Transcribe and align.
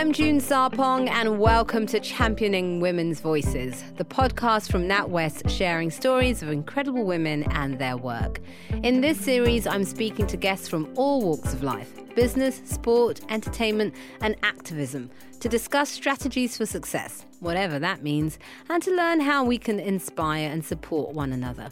I'm 0.00 0.12
June 0.12 0.40
Sarpong, 0.40 1.10
and 1.10 1.38
welcome 1.38 1.86
to 1.88 2.00
Championing 2.00 2.80
Women's 2.80 3.20
Voices, 3.20 3.84
the 3.96 4.04
podcast 4.04 4.70
from 4.70 4.88
NatWest 4.88 5.50
sharing 5.50 5.90
stories 5.90 6.42
of 6.42 6.48
incredible 6.48 7.04
women 7.04 7.42
and 7.52 7.78
their 7.78 7.96
work. 7.96 8.40
In 8.82 9.02
this 9.02 9.20
series, 9.20 9.66
I'm 9.66 9.84
speaking 9.84 10.26
to 10.28 10.38
guests 10.38 10.68
from 10.68 10.90
all 10.96 11.20
walks 11.20 11.52
of 11.52 11.62
life 11.62 11.92
business, 12.14 12.62
sport, 12.64 13.20
entertainment, 13.28 13.94
and 14.22 14.36
activism 14.42 15.10
to 15.40 15.48
discuss 15.48 15.90
strategies 15.90 16.56
for 16.56 16.66
success, 16.66 17.26
whatever 17.40 17.78
that 17.78 18.02
means, 18.02 18.38
and 18.68 18.82
to 18.82 18.90
learn 18.94 19.20
how 19.20 19.44
we 19.44 19.58
can 19.58 19.78
inspire 19.78 20.48
and 20.48 20.64
support 20.64 21.14
one 21.14 21.32
another. 21.32 21.68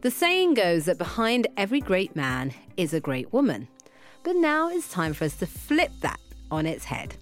The 0.00 0.10
saying 0.10 0.54
goes 0.54 0.86
that 0.86 0.98
behind 0.98 1.46
every 1.56 1.80
great 1.80 2.16
man 2.16 2.52
is 2.76 2.94
a 2.94 3.00
great 3.00 3.32
woman. 3.32 3.68
But 4.22 4.36
now 4.36 4.68
it's 4.68 4.88
time 4.88 5.12
for 5.14 5.24
us 5.24 5.36
to 5.36 5.46
flip 5.46 5.90
that 6.00 6.20
on 6.50 6.66
its 6.66 6.84
head. 6.84 7.16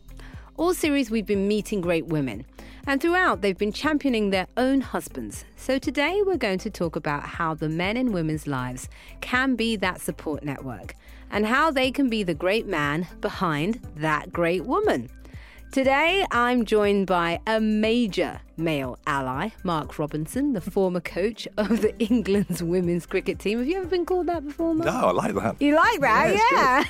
All 0.56 0.74
series, 0.74 1.10
we've 1.10 1.27
been 1.27 1.46
meeting 1.46 1.80
great 1.80 2.06
women, 2.06 2.45
and 2.87 3.01
throughout, 3.01 3.42
they've 3.42 3.59
been 3.59 3.73
championing 3.73 4.30
their 4.30 4.46
own 4.56 4.80
husbands. 4.80 5.45
So 5.56 5.79
today, 5.79 6.23
we're 6.24 6.37
going 6.37 6.59
to 6.60 6.70
talk 6.70 6.96
about 6.96 7.23
how 7.23 7.55
the 7.55 7.68
men 7.68 7.96
in 7.96 8.12
women's 8.12 8.46
lives 8.46 8.88
can 9.20 9.54
be 9.56 9.77
that 9.77 10.01
support 10.01 10.43
network 10.43 10.96
and 11.30 11.46
how 11.46 11.70
they 11.70 11.90
can 11.90 12.09
be 12.09 12.23
the 12.23 12.34
great 12.34 12.66
man 12.66 13.06
behind 13.20 13.80
that 13.96 14.32
great 14.32 14.65
woman. 14.65 15.10
Today, 15.70 16.24
I'm 16.30 16.64
joined 16.64 17.06
by 17.06 17.40
a 17.46 17.60
major 17.60 18.40
male 18.56 18.98
ally, 19.06 19.50
Mark 19.62 19.98
Robinson, 19.98 20.54
the 20.54 20.62
former 20.62 21.00
coach 21.00 21.46
of 21.59 21.82
the 21.82 21.96
England's 21.98 22.62
women's 22.62 23.04
cricket 23.04 23.38
team. 23.38 23.59
Have 23.59 23.68
you 23.68 23.76
ever 23.76 23.86
been 23.86 24.06
called 24.06 24.26
that 24.26 24.45
before, 24.46 24.74
Mark? 24.74 24.86
No, 24.86 25.09
I 25.09 25.10
like 25.12 25.34
that. 25.34 25.60
You 25.60 25.76
like 25.76 26.00
that, 26.00 26.86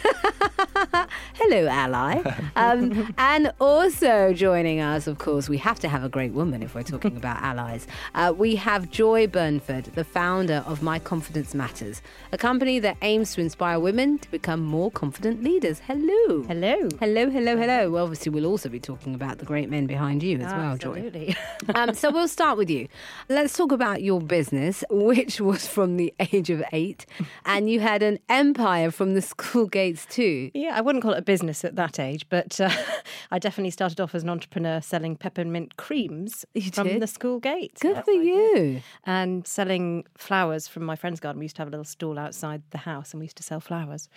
yeah. 0.92 1.05
Hello, 1.39 1.67
ally. 1.69 2.22
Um, 2.58 3.14
and 3.19 3.53
also 3.61 4.33
joining 4.33 4.81
us, 4.81 5.06
of 5.06 5.19
course, 5.19 5.48
we 5.48 5.58
have 5.58 5.78
to 5.78 5.89
have 5.89 6.03
a 6.03 6.08
great 6.08 6.33
woman 6.33 6.61
if 6.61 6.75
we're 6.75 6.83
talking 6.83 7.17
about 7.17 7.41
allies. 7.41 7.86
Uh, 8.17 8.34
we 8.36 8.56
have 8.56 8.91
Joy 8.91 9.28
Burnford, 9.28 9.84
the 9.94 10.03
founder 10.03 10.64
of 10.66 10.83
My 10.83 10.98
Confidence 10.98 11.55
Matters, 11.55 12.03
a 12.33 12.39
company 12.39 12.81
that 12.81 12.97
aims 13.03 13.34
to 13.34 13.41
inspire 13.41 13.78
women 13.78 14.19
to 14.19 14.31
become 14.33 14.61
more 14.61 14.91
confident 14.91 15.44
leaders. 15.44 15.78
Hello. 15.86 16.42
Hello. 16.48 16.89
Hello, 16.98 17.31
hello, 17.31 17.56
hello. 17.56 17.91
Well, 17.92 18.03
obviously, 18.03 18.31
we'll 18.31 18.47
also 18.47 18.69
be 18.69 18.81
talking 18.81 19.14
about 19.14 19.39
the 19.39 19.44
great 19.44 19.70
men 19.70 19.86
behind 19.86 20.25
you 20.25 20.39
as 20.39 20.53
well, 20.53 20.77
Joy. 20.77 20.94
Absolutely. 20.97 21.36
Um, 21.75 21.92
so 21.92 22.11
we'll 22.11 22.28
start 22.28 22.56
with 22.56 22.70
you. 22.70 22.89
Let's 23.28 23.55
talk 23.55 23.72
about 23.72 24.03
your 24.03 24.20
business, 24.22 24.83
which 24.91 25.39
was 25.41 25.66
from 25.69 25.97
the 25.98 26.14
age 26.33 26.48
of 26.50 26.62
eight, 26.72 27.05
and 27.44 27.69
you 27.69 27.78
had 27.81 28.03
an 28.03 28.19
empire 28.31 28.91
from 28.91 29.12
the 29.14 29.20
school 29.20 29.66
gates 29.66 30.06
too. 30.06 30.50
yeah, 30.55 30.75
I 30.75 30.81
wouldn't 30.81 31.03
call 31.03 31.12
it 31.12 31.19
a 31.19 31.22
business 31.29 31.65
at 31.65 31.77
that 31.77 32.01
age, 32.01 32.27
but 32.31 32.59
uh, 32.61 32.71
I 33.31 33.39
definitely 33.39 33.71
started 33.71 34.01
off 34.01 34.15
as 34.15 34.23
an 34.23 34.31
entrepreneur 34.31 34.81
selling 34.81 35.15
peppermint 35.15 35.77
creams 35.77 36.45
You 36.55 36.71
from 36.73 36.87
did? 36.89 37.03
the 37.03 37.07
school 37.07 37.39
gate. 37.39 37.77
Good 37.81 37.97
Yes, 37.97 38.05
for 38.07 38.12
you. 38.12 38.81
And 39.05 39.47
selling 39.47 40.05
flowers 40.17 40.67
from 40.67 40.84
my 40.84 40.97
friend's 40.97 41.21
garden. 41.21 41.39
We 41.41 41.45
used 41.45 41.56
to 41.56 41.62
have 41.62 41.69
a 41.69 41.71
little 41.71 41.84
stall 41.84 42.19
outside 42.19 42.62
the 42.71 42.79
house 42.79 43.12
and 43.12 43.21
we 43.21 43.27
used 43.27 43.37
to 43.37 43.43
sell 43.43 43.61
flowers. 43.61 44.09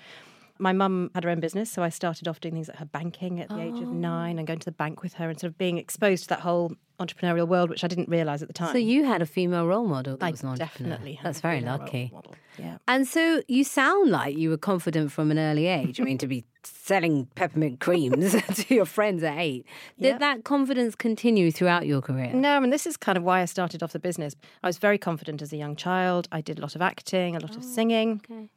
My 0.61 0.73
mum 0.73 1.09
had 1.15 1.23
her 1.23 1.29
own 1.31 1.39
business, 1.39 1.71
so 1.71 1.81
I 1.81 1.89
started 1.89 2.27
off 2.27 2.39
doing 2.39 2.53
things 2.53 2.67
like 2.67 2.77
her 2.77 2.85
banking 2.85 3.39
at 3.39 3.49
the 3.49 3.59
age 3.59 3.73
Oh. 3.77 3.81
of 3.83 3.89
nine 3.91 4.37
and 4.37 4.45
going 4.47 4.59
to 4.59 4.65
the 4.65 4.71
bank 4.71 5.01
with 5.01 5.15
her 5.15 5.29
and 5.29 5.39
sort 5.39 5.49
of 5.51 5.57
being 5.57 5.77
exposed 5.79 6.23
to 6.23 6.29
that 6.29 6.41
whole 6.41 6.73
entrepreneurial 6.99 7.47
world, 7.47 7.69
which 7.71 7.83
I 7.83 7.87
didn't 7.87 8.09
realise 8.09 8.43
at 8.43 8.47
the 8.47 8.53
time. 8.53 8.71
So 8.71 8.77
you 8.77 9.03
had 9.05 9.23
a 9.23 9.25
female 9.25 9.65
role 9.65 9.87
model 9.87 10.17
that 10.17 10.25
I 10.25 10.29
was 10.31 10.43
an 10.43 10.49
entrepreneur. 10.49 10.89
definitely 10.91 11.19
That's 11.23 11.41
very 11.41 11.61
lucky. 11.61 12.13
Yeah. 12.59 12.77
And 12.87 13.07
so 13.07 13.41
you 13.47 13.63
sound 13.63 14.11
like 14.11 14.37
you 14.37 14.51
were 14.51 14.57
confident 14.57 15.11
from 15.11 15.31
an 15.31 15.39
early 15.39 15.65
age. 15.65 15.99
I 15.99 16.03
mean, 16.03 16.19
to 16.19 16.27
be 16.27 16.45
selling 16.63 17.25
peppermint 17.33 17.79
creams 17.79 18.35
to 18.53 18.75
your 18.75 18.85
friends 18.85 19.23
at 19.23 19.39
eight. 19.39 19.65
Did 19.99 20.09
Yep. 20.09 20.19
that 20.19 20.43
confidence 20.43 20.93
continue 20.93 21.49
throughout 21.49 21.87
your 21.87 22.01
career? 22.01 22.33
No, 22.33 22.55
I 22.55 22.59
mean, 22.59 22.69
this 22.69 22.85
is 22.85 22.97
kind 22.97 23.17
of 23.17 23.23
why 23.23 23.41
I 23.41 23.45
started 23.45 23.81
off 23.81 23.93
the 23.93 23.99
business. 23.99 24.35
I 24.61 24.67
was 24.67 24.77
very 24.77 24.99
confident 24.99 25.41
as 25.41 25.51
a 25.51 25.57
young 25.57 25.75
child. 25.75 26.27
I 26.31 26.41
did 26.41 26.59
a 26.59 26.61
lot 26.61 26.75
of 26.75 26.83
acting, 26.83 27.35
a 27.35 27.39
lot 27.39 27.55
of 27.55 27.63
oh, 27.63 27.67
singing. 27.67 28.21
okay. 28.29 28.47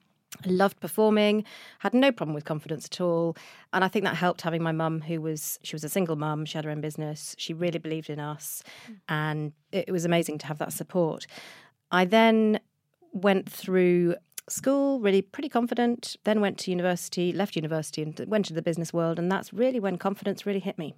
I 0.45 0.49
loved 0.49 0.81
performing, 0.81 1.45
had 1.79 1.95
no 1.95 2.11
problem 2.11 2.35
with 2.35 2.45
confidence 2.45 2.87
at 2.87 3.01
all. 3.01 3.37
And 3.73 3.85
I 3.85 3.89
think 3.89 4.05
that 4.05 4.17
helped 4.17 4.43
having 4.43 4.63
my 4.63 4.73
mum, 4.73 5.01
who 5.01 5.21
was, 5.21 5.59
she 5.63 5.75
was 5.75 5.85
a 5.85 5.89
single 5.89 6.17
mum, 6.17 6.45
she 6.45 6.59
had 6.59 6.65
her 6.65 6.71
own 6.71 6.81
business, 6.81 7.35
she 7.39 7.55
really 7.55 7.79
believed 7.79 8.11
in 8.11 8.19
us. 8.19 8.63
Mm. 8.89 8.97
And 9.09 9.53
it 9.73 9.91
was 9.91 10.05
amazing 10.05 10.39
to 10.39 10.47
have 10.47 10.59
that 10.59 10.73
support. 10.73 11.27
I 11.91 12.05
then 12.05 12.61
went 13.13 13.51
through 13.51 14.17
school 14.49 15.01
really 15.01 15.23
pretty 15.23 15.49
confident, 15.49 16.17
then 16.25 16.41
went 16.41 16.59
to 16.59 16.71
university, 16.71 17.33
left 17.33 17.57
university, 17.57 18.03
and 18.03 18.19
went 18.27 18.45
to 18.47 18.53
the 18.53 18.63
business 18.63 18.93
world. 18.93 19.19
And 19.19 19.31
that's 19.31 19.53
really 19.53 19.81
when 19.81 19.97
confidence 19.97 20.45
really 20.45 20.61
hit 20.61 20.79
me. 20.79 20.95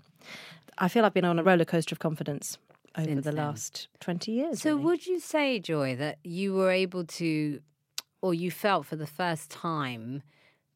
I 0.79 0.89
feel 0.89 1.05
I've 1.05 1.15
been 1.15 1.25
on 1.25 1.39
a 1.39 1.43
roller 1.43 1.65
coaster 1.65 1.95
of 1.95 1.99
confidence 1.99 2.59
over 2.97 3.07
Since 3.07 3.25
the 3.25 3.33
then. 3.33 3.45
last 3.45 3.89
20 4.01 4.33
years. 4.33 4.61
So 4.61 4.73
really. 4.73 4.85
would 4.85 5.07
you 5.07 5.21
say, 5.21 5.59
Joy, 5.59 5.97
that 5.97 6.19
you 6.25 6.55
were 6.55 6.71
able 6.71 7.05
to, 7.05 7.61
or 8.27 8.35
you 8.35 8.51
felt 8.51 8.87
for 8.87 8.97
the 8.97 9.07
first 9.07 9.51
time, 9.51 10.23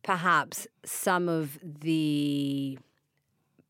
perhaps 0.02 0.66
some 0.84 1.28
of 1.28 1.58
the 1.62 2.78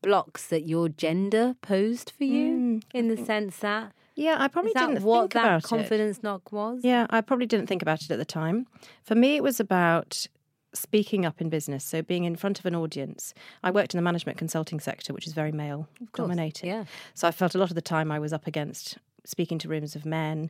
blocks 0.01 0.47
that 0.47 0.67
your 0.67 0.89
gender 0.89 1.55
posed 1.61 2.11
for 2.17 2.23
you, 2.23 2.47
Mm, 2.53 2.83
in 2.93 3.07
the 3.07 3.17
sense 3.17 3.57
that 3.57 3.93
yeah, 4.15 4.35
I 4.39 4.47
probably 4.47 4.71
that 4.73 4.87
didn't 4.89 5.03
what 5.03 5.21
think 5.21 5.33
that 5.33 5.45
about 5.45 5.63
it. 5.63 5.67
confidence 5.67 6.21
knock 6.23 6.51
was? 6.51 6.81
Yeah, 6.83 7.07
I 7.09 7.21
probably 7.21 7.45
didn't 7.45 7.67
think 7.67 7.81
about 7.81 8.01
it 8.03 8.11
at 8.11 8.17
the 8.19 8.25
time. 8.25 8.67
For 9.03 9.15
me, 9.15 9.35
it 9.35 9.43
was 9.43 9.59
about 9.59 10.27
speaking 10.73 11.25
up 11.25 11.41
in 11.41 11.49
business, 11.49 11.83
so 11.83 12.01
being 12.01 12.23
in 12.23 12.35
front 12.35 12.59
of 12.59 12.65
an 12.65 12.75
audience. 12.75 13.33
I 13.63 13.71
worked 13.71 13.93
in 13.93 13.97
the 13.97 14.01
management 14.03 14.37
consulting 14.37 14.79
sector, 14.79 15.13
which 15.13 15.27
is 15.27 15.33
very 15.33 15.51
male 15.51 15.87
dominated. 16.13 16.67
yeah. 16.67 16.83
So 17.13 17.27
I 17.27 17.31
felt 17.31 17.55
a 17.55 17.57
lot 17.57 17.69
of 17.69 17.75
the 17.75 17.81
time 17.81 18.11
I 18.11 18.19
was 18.19 18.31
up 18.33 18.47
against 18.47 18.97
speaking 19.25 19.57
to 19.59 19.67
rooms 19.67 19.95
of 19.95 20.05
men. 20.05 20.49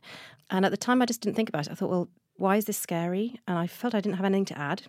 And 0.50 0.64
at 0.64 0.70
the 0.70 0.76
time, 0.76 1.02
I 1.02 1.06
just 1.06 1.20
didn't 1.20 1.36
think 1.36 1.48
about 1.50 1.66
it. 1.66 1.72
I 1.72 1.74
thought, 1.74 1.90
well, 1.90 2.08
why 2.36 2.56
is 2.56 2.64
this 2.64 2.78
scary? 2.78 3.40
And 3.46 3.58
I 3.58 3.66
felt 3.66 3.94
I 3.94 4.00
didn't 4.00 4.16
have 4.16 4.24
anything 4.26 4.44
to 4.46 4.58
add. 4.58 4.82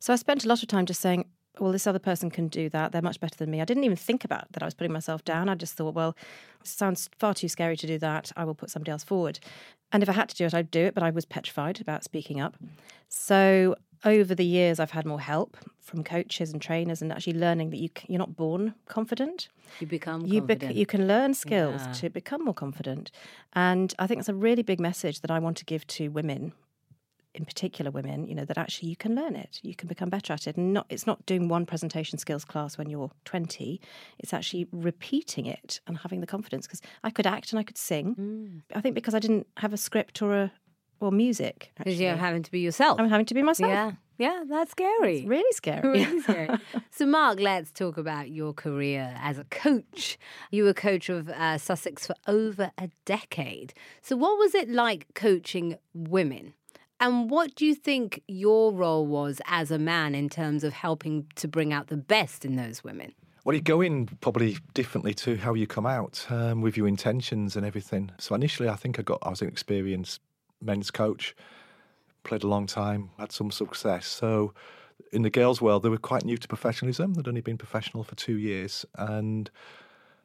So 0.00 0.12
I 0.12 0.16
spent 0.16 0.44
a 0.44 0.48
lot 0.48 0.62
of 0.62 0.68
time 0.68 0.86
just 0.86 1.00
saying, 1.00 1.26
well, 1.60 1.72
this 1.72 1.86
other 1.88 1.98
person 1.98 2.30
can 2.30 2.46
do 2.48 2.68
that. 2.68 2.92
They're 2.92 3.02
much 3.02 3.18
better 3.20 3.36
than 3.36 3.50
me. 3.50 3.60
I 3.60 3.64
didn't 3.64 3.82
even 3.84 3.96
think 3.96 4.24
about 4.24 4.50
that 4.52 4.62
I 4.62 4.66
was 4.66 4.74
putting 4.74 4.92
myself 4.92 5.24
down. 5.24 5.48
I 5.48 5.54
just 5.56 5.74
thought, 5.74 5.94
well, 5.94 6.16
it 6.60 6.66
sounds 6.66 7.10
far 7.18 7.34
too 7.34 7.48
scary 7.48 7.76
to 7.76 7.86
do 7.86 7.98
that. 7.98 8.30
I 8.36 8.44
will 8.44 8.54
put 8.54 8.70
somebody 8.70 8.92
else 8.92 9.02
forward. 9.04 9.40
And 9.92 10.02
if 10.02 10.08
I 10.08 10.12
had 10.12 10.28
to 10.28 10.36
do 10.36 10.44
it, 10.44 10.54
I'd 10.54 10.70
do 10.70 10.84
it, 10.86 10.94
but 10.94 11.02
I 11.02 11.10
was 11.10 11.24
petrified 11.24 11.80
about 11.80 12.04
speaking 12.04 12.40
up. 12.40 12.56
So 13.08 13.74
over 14.04 14.34
the 14.34 14.44
years, 14.44 14.78
I've 14.78 14.92
had 14.92 15.04
more 15.06 15.20
help 15.20 15.56
from 15.80 16.04
coaches 16.04 16.52
and 16.52 16.62
trainers 16.62 17.02
and 17.02 17.10
actually 17.10 17.32
learning 17.38 17.70
that 17.70 17.78
you 17.78 17.88
you're 18.06 18.18
not 18.18 18.36
born 18.36 18.74
confident. 18.86 19.48
You 19.80 19.86
become 19.86 20.26
You, 20.26 20.40
confident. 20.40 20.76
you 20.76 20.86
can 20.86 21.08
learn 21.08 21.34
skills 21.34 21.80
Yeah. 21.84 21.92
to 21.94 22.10
become 22.10 22.44
more 22.44 22.54
confident. 22.54 23.10
And 23.54 23.94
I 23.98 24.06
think 24.06 24.18
that's 24.20 24.28
a 24.28 24.34
really 24.34 24.62
big 24.62 24.78
message 24.78 25.20
that 25.22 25.30
I 25.30 25.38
want 25.40 25.56
to 25.58 25.64
give 25.64 25.86
to 25.88 26.08
women 26.08 26.52
in 27.34 27.44
particular 27.44 27.90
women, 27.90 28.26
you 28.26 28.34
know, 28.34 28.44
that 28.44 28.58
actually 28.58 28.88
you 28.88 28.96
can 28.96 29.14
learn 29.14 29.36
it. 29.36 29.60
You 29.62 29.74
can 29.74 29.88
become 29.88 30.08
better 30.08 30.32
at 30.32 30.46
it. 30.46 30.56
And 30.56 30.72
not 30.72 30.86
it's 30.88 31.06
not 31.06 31.24
doing 31.26 31.48
one 31.48 31.66
presentation 31.66 32.18
skills 32.18 32.44
class 32.44 32.78
when 32.78 32.90
you're 32.90 33.10
20. 33.24 33.80
It's 34.18 34.32
actually 34.32 34.66
repeating 34.72 35.46
it 35.46 35.80
and 35.86 35.98
having 35.98 36.20
the 36.20 36.26
confidence 36.26 36.66
because 36.66 36.82
I 37.04 37.10
could 37.10 37.26
act 37.26 37.52
and 37.52 37.58
I 37.58 37.62
could 37.62 37.78
sing. 37.78 38.14
Mm. 38.14 38.76
I 38.76 38.80
think 38.80 38.94
because 38.94 39.14
I 39.14 39.18
didn't 39.18 39.46
have 39.58 39.72
a 39.72 39.76
script 39.76 40.22
or 40.22 40.34
a 40.34 40.52
or 41.00 41.12
music. 41.12 41.72
because 41.76 42.00
you're 42.00 42.16
having 42.16 42.42
to 42.42 42.50
be 42.50 42.60
yourself. 42.60 42.98
I'm 42.98 43.08
having 43.08 43.26
to 43.26 43.34
be 43.34 43.42
myself. 43.42 43.70
yeah, 43.70 43.92
yeah, 44.18 44.42
that's 44.48 44.72
scary. 44.72 45.18
It's 45.18 45.28
really 45.28 45.52
scary. 45.52 45.88
Really 46.04 46.20
scary. 46.22 46.58
so, 46.90 47.06
Mark, 47.06 47.38
let's 47.40 47.70
talk 47.70 47.96
about 47.98 48.30
your 48.30 48.52
career 48.52 49.14
as 49.20 49.38
a 49.38 49.44
coach. 49.44 50.18
You 50.50 50.64
were 50.64 50.74
coach 50.74 51.08
of 51.08 51.28
uh, 51.28 51.58
Sussex 51.58 52.06
for 52.06 52.16
over 52.26 52.72
a 52.78 52.90
decade. 53.04 53.74
So, 54.02 54.16
what 54.16 54.38
was 54.38 54.54
it 54.54 54.68
like 54.68 55.06
coaching 55.14 55.76
women? 55.94 56.54
And 57.00 57.30
what 57.30 57.54
do 57.54 57.64
you 57.64 57.74
think 57.74 58.22
your 58.26 58.72
role 58.72 59.06
was 59.06 59.40
as 59.46 59.70
a 59.70 59.78
man 59.78 60.14
in 60.14 60.28
terms 60.28 60.64
of 60.64 60.72
helping 60.72 61.26
to 61.36 61.46
bring 61.46 61.72
out 61.72 61.86
the 61.86 61.96
best 61.96 62.44
in 62.44 62.56
those 62.56 62.82
women? 62.82 63.14
Well, 63.44 63.54
you 63.54 63.62
go 63.62 63.80
in 63.80 64.06
probably 64.20 64.58
differently 64.74 65.14
to 65.14 65.36
how 65.36 65.54
you 65.54 65.66
come 65.66 65.86
out 65.86 66.26
um, 66.28 66.60
with 66.60 66.76
your 66.76 66.88
intentions 66.88 67.56
and 67.56 67.64
everything. 67.64 68.10
So 68.18 68.34
initially, 68.34 68.68
I 68.68 68.74
think 68.74 68.98
I 68.98 69.02
got 69.02 69.20
I 69.22 69.30
was 69.30 69.40
an 69.40 69.48
experienced 69.48 70.20
men's 70.60 70.90
coach, 70.90 71.36
played 72.24 72.42
a 72.42 72.48
long 72.48 72.66
time, 72.66 73.10
had 73.18 73.30
some 73.30 73.50
success. 73.50 74.06
So 74.06 74.52
in 75.12 75.22
the 75.22 75.30
girls' 75.30 75.62
world, 75.62 75.84
they 75.84 75.88
were 75.88 75.98
quite 75.98 76.24
new 76.24 76.36
to 76.36 76.48
professionalism. 76.48 77.14
They'd 77.14 77.28
only 77.28 77.40
been 77.40 77.56
professional 77.56 78.02
for 78.02 78.16
two 78.16 78.36
years, 78.36 78.84
and 78.96 79.50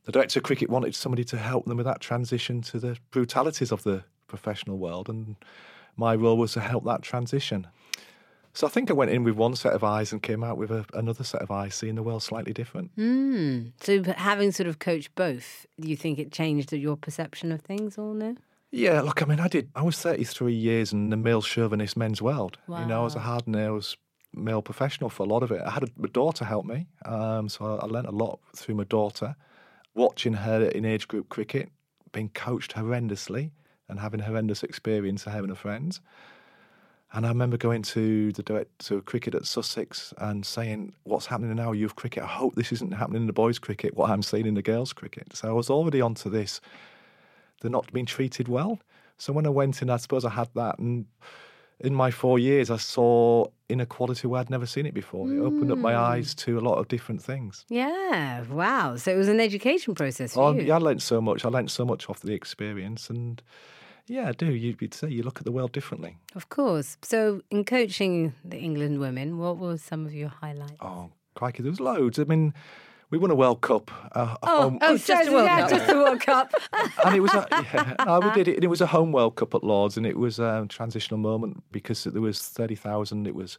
the 0.06 0.12
director 0.12 0.40
of 0.40 0.44
cricket 0.44 0.70
wanted 0.70 0.96
somebody 0.96 1.24
to 1.26 1.38
help 1.38 1.66
them 1.66 1.78
with 1.78 1.86
that 1.86 2.02
transition 2.02 2.62
to 2.64 2.80
the 2.80 2.98
brutalities 3.12 3.72
of 3.72 3.84
the 3.84 4.04
professional 4.28 4.80
world, 4.80 5.08
and 5.08 5.36
my 5.96 6.16
role 6.16 6.38
was 6.38 6.54
to 6.54 6.60
help 6.60 6.86
that 6.86 7.02
transition. 7.02 7.68
So 8.54 8.68
I 8.68 8.70
think 8.70 8.92
I 8.92 8.94
went 8.94 9.10
in 9.10 9.24
with 9.24 9.36
one 9.36 9.56
set 9.56 9.74
of 9.74 9.84
eyes 9.84 10.12
and 10.12 10.22
came 10.22 10.44
out 10.44 10.58
with 10.58 10.70
a, 10.70 10.86
another 10.94 11.24
set 11.24 11.42
of 11.42 11.50
eyes, 11.50 11.74
seeing 11.74 11.96
the 11.96 12.04
world 12.04 12.22
slightly 12.22 12.54
different. 12.54 12.96
Mm. 12.96 13.72
So, 13.82 14.04
having 14.04 14.52
sort 14.52 14.68
of 14.68 14.78
coached 14.78 15.16
both, 15.16 15.66
do 15.80 15.88
you 15.88 15.96
think 15.96 16.20
it 16.20 16.32
changed 16.32 16.72
your 16.72 16.96
perception 16.96 17.52
of 17.52 17.62
things 17.62 17.98
or 17.98 18.14
no? 18.14 18.36
Yeah, 18.70 19.02
look, 19.02 19.24
I 19.24 19.26
mean, 19.26 19.40
I 19.40 19.48
did. 19.48 19.70
I 19.76 19.82
was 19.82 19.98
33 20.00 20.54
years 20.54 20.94
in 20.94 21.10
the 21.10 21.18
male 21.18 21.42
chauvinist 21.42 21.98
men's 21.98 22.22
world. 22.22 22.58
Wow. 22.68 22.82
You 22.82 22.86
know, 22.86 23.02
I 23.02 23.04
was 23.04 23.16
a 23.16 23.20
hard 23.20 23.48
nosed 23.48 23.98
male 24.34 24.62
professional 24.62 25.10
for 25.10 25.24
a 25.24 25.28
lot 25.28 25.44
of 25.44 25.52
it. 25.52 25.62
I 25.66 25.72
had 25.72 25.84
a, 25.84 25.88
my 25.98 26.10
daughter 26.10 26.46
help 26.46 26.66
me, 26.66 26.88
um, 27.06 27.50
so 27.50 27.66
I, 27.66 27.84
I 27.84 27.86
learnt 27.86 28.08
a 28.08 28.12
lot 28.12 28.40
through 28.56 28.76
my 28.76 28.84
daughter, 28.84 29.36
watching 29.96 30.34
her 30.34 30.66
in 30.66 30.86
age 30.86 31.08
group 31.08 31.30
cricket, 31.30 31.70
being 32.12 32.30
coached 32.30 32.74
horrendously, 32.74 33.52
and 33.94 34.00
having 34.00 34.20
a 34.20 34.24
horrendous 34.24 34.64
experience 34.64 35.28
of 35.28 35.34
having 35.34 35.52
a 35.52 35.56
friend. 35.56 36.00
And 37.14 37.28
I 37.28 37.30
remember 37.30 37.58
going 37.58 37.84
to 37.84 38.32
the 38.32 38.42
director 38.42 38.96
of 38.96 39.06
cricket 39.06 39.36
at 39.36 39.46
Sussex 39.46 40.16
and 40.18 40.44
saying, 40.44 40.94
What's 41.04 41.28
happening 41.28 41.52
in 41.52 41.60
our 41.60 41.76
youth 41.76 41.96
cricket? 41.96 42.24
I 42.24 42.28
hope 42.28 42.56
this 42.56 42.72
isn't 42.72 42.92
happening 42.92 43.22
in 43.22 43.28
the 43.28 43.34
boys' 43.34 43.60
cricket, 43.60 43.96
what 43.96 44.10
I'm 44.10 44.24
seeing 44.24 44.48
in 44.48 44.56
the 44.56 44.64
girls' 44.64 44.94
cricket. 44.94 45.36
So 45.36 45.48
I 45.48 45.52
was 45.52 45.70
already 45.70 46.02
onto 46.02 46.28
this. 46.28 46.60
They're 47.62 47.70
not 47.70 47.94
being 47.94 48.08
treated 48.08 48.48
well. 48.48 48.80
So 49.20 49.32
when 49.32 49.46
I 49.46 49.50
went 49.50 49.84
in, 49.84 49.92
I 49.92 49.98
suppose 49.98 50.26
I 50.26 50.32
had 50.32 50.50
that. 50.56 50.80
And 50.80 51.06
in 51.80 51.94
my 51.94 52.10
four 52.10 52.40
years, 52.40 52.72
I 52.72 52.78
saw 52.78 53.46
inequality 53.70 54.26
where 54.26 54.42
I'd 54.42 54.50
never 54.50 54.66
seen 54.66 54.88
it 54.88 54.96
before. 54.96 55.32
It 55.32 55.40
opened 55.40 55.72
up 55.72 55.78
my 55.78 55.96
eyes 55.96 56.34
mm. 56.34 56.38
to 56.46 56.58
a 56.58 56.62
lot 56.62 56.80
of 56.80 56.88
different 56.88 57.22
things. 57.22 57.64
Yeah, 57.70 58.42
wow. 58.50 58.96
So 58.96 59.12
it 59.12 59.18
was 59.18 59.28
an 59.30 59.40
education 59.40 59.94
process 59.94 60.34
for 60.34 60.50
Oh, 60.50 60.52
you. 60.54 60.64
yeah, 60.64 60.76
I 60.76 60.80
learned 60.80 61.04
so 61.04 61.22
much. 61.22 61.46
I 61.46 61.50
learned 61.50 61.70
so 61.70 61.86
much 61.86 62.10
off 62.10 62.22
the 62.22 62.34
experience. 62.34 63.12
And 63.12 63.40
yeah, 64.08 64.30
I 64.30 64.32
do. 64.34 64.48
You- 64.54 64.76
You'd 64.80 64.94
say 64.94 65.10
you 65.10 65.24
look 65.24 65.40
at 65.40 65.46
the 65.46 65.52
world 65.52 65.72
differently. 65.72 66.18
Of 66.36 66.50
course. 66.50 66.98
So, 67.02 67.42
in 67.50 67.64
coaching 67.66 68.34
the 68.44 68.58
England 68.58 69.00
women, 69.00 69.38
what 69.38 69.58
were 69.58 69.78
some 69.78 70.06
of 70.06 70.14
your 70.14 70.30
highlights? 70.30 70.78
Oh, 70.82 71.12
crikey, 71.36 71.64
there 71.64 71.72
was 71.72 71.80
loads. 71.80 72.20
I 72.20 72.24
mean, 72.26 72.54
we 73.10 73.18
won 73.18 73.32
a 73.32 73.36
World 73.36 73.62
Cup. 73.62 73.92
Uh, 74.16 74.36
a 74.42 74.48
home- 74.48 74.80
oh, 74.82 74.98
just 74.98 75.28
a 75.28 75.32
World 75.32 75.46
yeah, 75.46 75.62
Cup. 75.62 75.70
just 75.70 75.92
a 75.92 75.96
World 75.96 76.20
Cup. 76.22 76.54
and 77.06 77.16
it 77.16 77.20
was 77.20 77.34
a, 77.34 77.48
yeah, 77.52 77.96
no, 78.06 78.20
we 78.24 78.32
did 78.32 78.48
it. 78.48 78.56
And 78.56 78.64
it 78.64 78.68
was 78.70 78.82
a 78.82 78.88
home 78.88 79.12
World 79.12 79.36
Cup 79.36 79.54
at 79.56 79.64
Lords, 79.64 79.98
and 79.98 80.06
it 80.06 80.18
was 80.18 80.40
a 80.40 80.66
transitional 80.70 81.20
moment 81.20 81.64
because 81.72 82.04
there 82.06 82.22
was 82.22 82.40
thirty 82.42 82.76
thousand. 82.76 83.28
It 83.28 83.36
was 83.36 83.58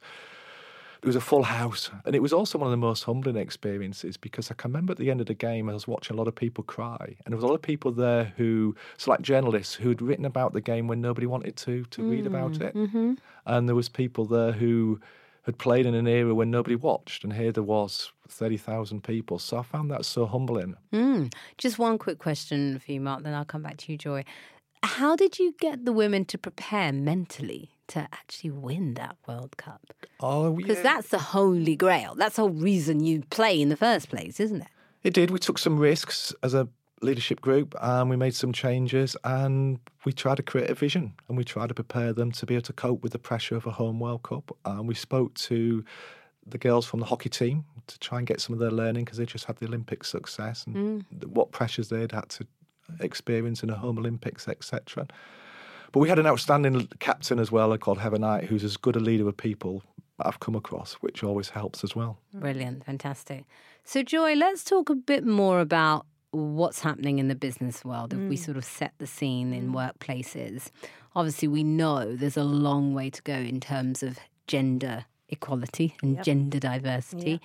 it 1.05 1.07
was 1.07 1.17
a 1.17 1.21
full 1.21 1.43
house, 1.43 1.91
and 2.07 2.17
it 2.17 2.23
was 2.23 2.33
also 2.33 2.57
one 2.57 2.67
of 2.67 2.71
the 2.71 2.79
most 2.79 3.05
humbling 3.05 3.37
experiences 3.37 4.17
because 4.17 4.51
I 4.51 4.55
can 4.55 4.71
remember 4.71 4.93
at 4.93 4.97
the 4.97 5.11
end 5.11 5.21
of 5.21 5.27
the 5.27 5.35
game 5.35 5.69
I 5.69 5.75
was 5.75 5.87
watching 5.87 6.17
a 6.17 6.19
lot 6.19 6.29
of 6.29 6.35
people 6.35 6.65
cry, 6.65 7.15
and 7.25 7.33
there 7.33 7.37
was 7.37 7.45
a 7.45 7.47
lot 7.47 7.53
of 7.57 7.61
people 7.61 7.93
there 7.93 8.33
who, 8.39 8.75
so 8.97 9.11
like 9.11 9.21
journalists 9.21 9.75
who 9.75 9.91
had 9.91 10.01
written 10.01 10.25
about 10.25 10.55
the 10.55 10.63
game 10.63 10.89
when 10.89 11.03
nobody 11.03 11.27
wanted 11.27 11.57
to 11.57 11.85
to 11.85 12.03
read 12.03 12.27
about 12.27 12.59
it, 12.63 12.75
and 13.45 13.69
there 13.69 13.75
was 13.75 13.91
people 13.91 14.25
there 14.25 14.53
who 14.53 14.99
had 15.43 15.59
played 15.59 15.85
in 15.85 15.95
an 15.95 16.09
era 16.09 16.35
when 16.35 16.51
nobody 16.51 16.75
watched, 16.75 17.23
and 17.23 17.35
here 17.35 17.53
there 17.53 17.63
was 17.63 18.11
thirty 18.27 18.57
thousand 18.57 19.05
people. 19.05 19.39
So 19.39 19.59
I 19.59 19.63
found 19.63 19.91
that 19.91 20.07
so 20.07 20.25
humbling. 20.25 20.75
Mm. 20.91 21.35
Just 21.59 21.79
one 21.79 21.99
quick 21.99 22.19
question 22.19 22.79
for 22.79 22.93
you, 22.93 23.01
Mark, 23.03 23.25
then 23.25 23.35
I'll 23.35 23.45
come 23.45 23.63
back 23.63 23.77
to 23.77 23.93
you, 23.93 23.99
Joy. 23.99 24.25
How 24.83 25.17
did 25.17 25.39
you 25.39 25.55
get 25.61 25.85
the 25.85 25.93
women 25.93 26.25
to 26.27 26.39
prepare 26.39 26.93
mentally 26.93 27.74
to 27.89 28.01
actually 28.01 28.51
win 28.51 28.95
that 28.95 29.17
World 29.27 29.57
Cup? 29.57 29.83
Oh, 30.21 30.53
Because 30.53 30.77
yeah. 30.77 30.81
Uh, 30.81 30.83
that's 30.85 31.09
the 31.09 31.19
holy 31.19 31.77
grail. 31.77 32.15
That's 32.15 32.37
the 32.37 32.43
whole 32.43 32.51
reason 32.51 33.01
you 33.01 33.23
play 33.31 33.61
in 33.61 33.69
the 33.69 33.77
first 33.77 34.09
place, 34.09 34.41
isn't 34.41 34.63
it? 34.63 34.69
It 35.03 35.15
did. 35.15 35.31
We 35.31 35.39
took 35.39 35.59
some 35.59 35.79
risks 35.79 36.35
as 36.43 36.55
a 36.55 36.69
leadership 37.03 37.41
group 37.41 37.75
and 37.81 38.09
we 38.09 38.17
made 38.17 38.35
some 38.35 38.53
changes 38.53 39.17
and 39.25 39.79
we 40.05 40.13
tried 40.13 40.37
to 40.37 40.43
create 40.43 40.71
a 40.71 40.75
vision 40.75 41.13
and 41.29 41.37
we 41.37 41.45
tried 41.45 41.69
to 41.69 41.75
prepare 41.75 42.13
them 42.13 42.33
to 42.33 42.47
be 42.47 42.55
able 42.55 42.63
to 42.63 42.73
cope 42.73 43.03
with 43.03 43.13
the 43.13 43.19
pressure 43.19 43.57
of 43.57 43.67
a 43.67 43.71
home 43.71 44.01
World 44.01 44.23
Cup. 44.23 44.57
And 44.65 44.89
we 44.89 44.95
spoke 44.95 45.35
to 45.35 45.85
the 46.47 46.59
girls 46.59 46.87
from 46.87 47.01
the 47.01 47.07
hockey 47.07 47.29
team 47.29 47.65
to 47.87 47.99
try 47.99 48.19
and 48.19 48.27
get 48.27 48.41
some 48.41 48.55
of 48.55 48.59
their 48.59 48.71
learning 48.71 49.05
because 49.05 49.19
they 49.19 49.27
just 49.27 49.45
had 49.45 49.57
the 49.57 49.67
Olympic 49.67 50.05
success 50.05 50.65
and 50.67 51.05
mm. 51.11 51.27
what 51.27 51.53
pressures 51.53 51.89
they'd 51.89 52.13
had 52.13 52.29
to 52.31 52.47
experience 53.01 53.63
in 53.63 53.71
a 53.71 53.77
home 53.77 53.99
Olympics, 53.99 54.49
etc. 54.49 55.07
But 55.95 56.01
we 56.01 56.09
had 56.09 56.19
an 56.19 56.27
outstanding 56.27 56.89
captain 56.99 57.39
as 57.39 57.53
well 57.53 57.79
called 57.79 57.99
Heather 57.99 58.19
Knight, 58.19 58.47
who's 58.47 58.65
as 58.65 58.77
good 58.77 58.97
a 58.97 58.99
leader 58.99 59.29
of 59.29 59.37
people 59.37 59.85
I've 60.19 60.41
come 60.41 60.57
across, 60.57 60.95
which 60.95 61.23
always 61.23 61.51
helps 61.51 61.85
as 61.85 61.95
well. 61.95 62.19
Brilliant, 62.35 62.85
fantastic. 62.85 63.45
So, 63.85 64.03
Joy, 64.03 64.35
let's 64.35 64.65
talk 64.65 64.91
a 64.91 64.97
bit 64.97 65.25
more 65.25 65.61
about 65.61 66.05
what's 66.33 66.81
happening 66.81 67.21
in 67.21 67.29
the 67.29 67.37
business 67.37 67.85
world 67.85 68.13
if 68.13 68.19
we 68.19 68.35
hmm. 68.35 68.43
sort 68.43 68.57
of 68.57 68.65
set 68.65 68.93
the 68.99 69.07
scene 69.07 69.53
in 69.53 69.69
hmm. 69.69 69.77
workplaces. 69.77 70.71
Obviously, 71.15 71.47
we 71.47 71.63
know 71.63 72.17
there's 72.17 72.37
a 72.37 72.43
long 72.43 72.93
way 72.93 73.09
to 73.09 73.23
go 73.23 73.35
in 73.35 73.61
terms 73.61 74.03
of 74.03 74.19
gender 74.49 75.05
equality 75.29 75.95
and 76.03 76.25
gender 76.25 76.59
diversity. 76.59 77.41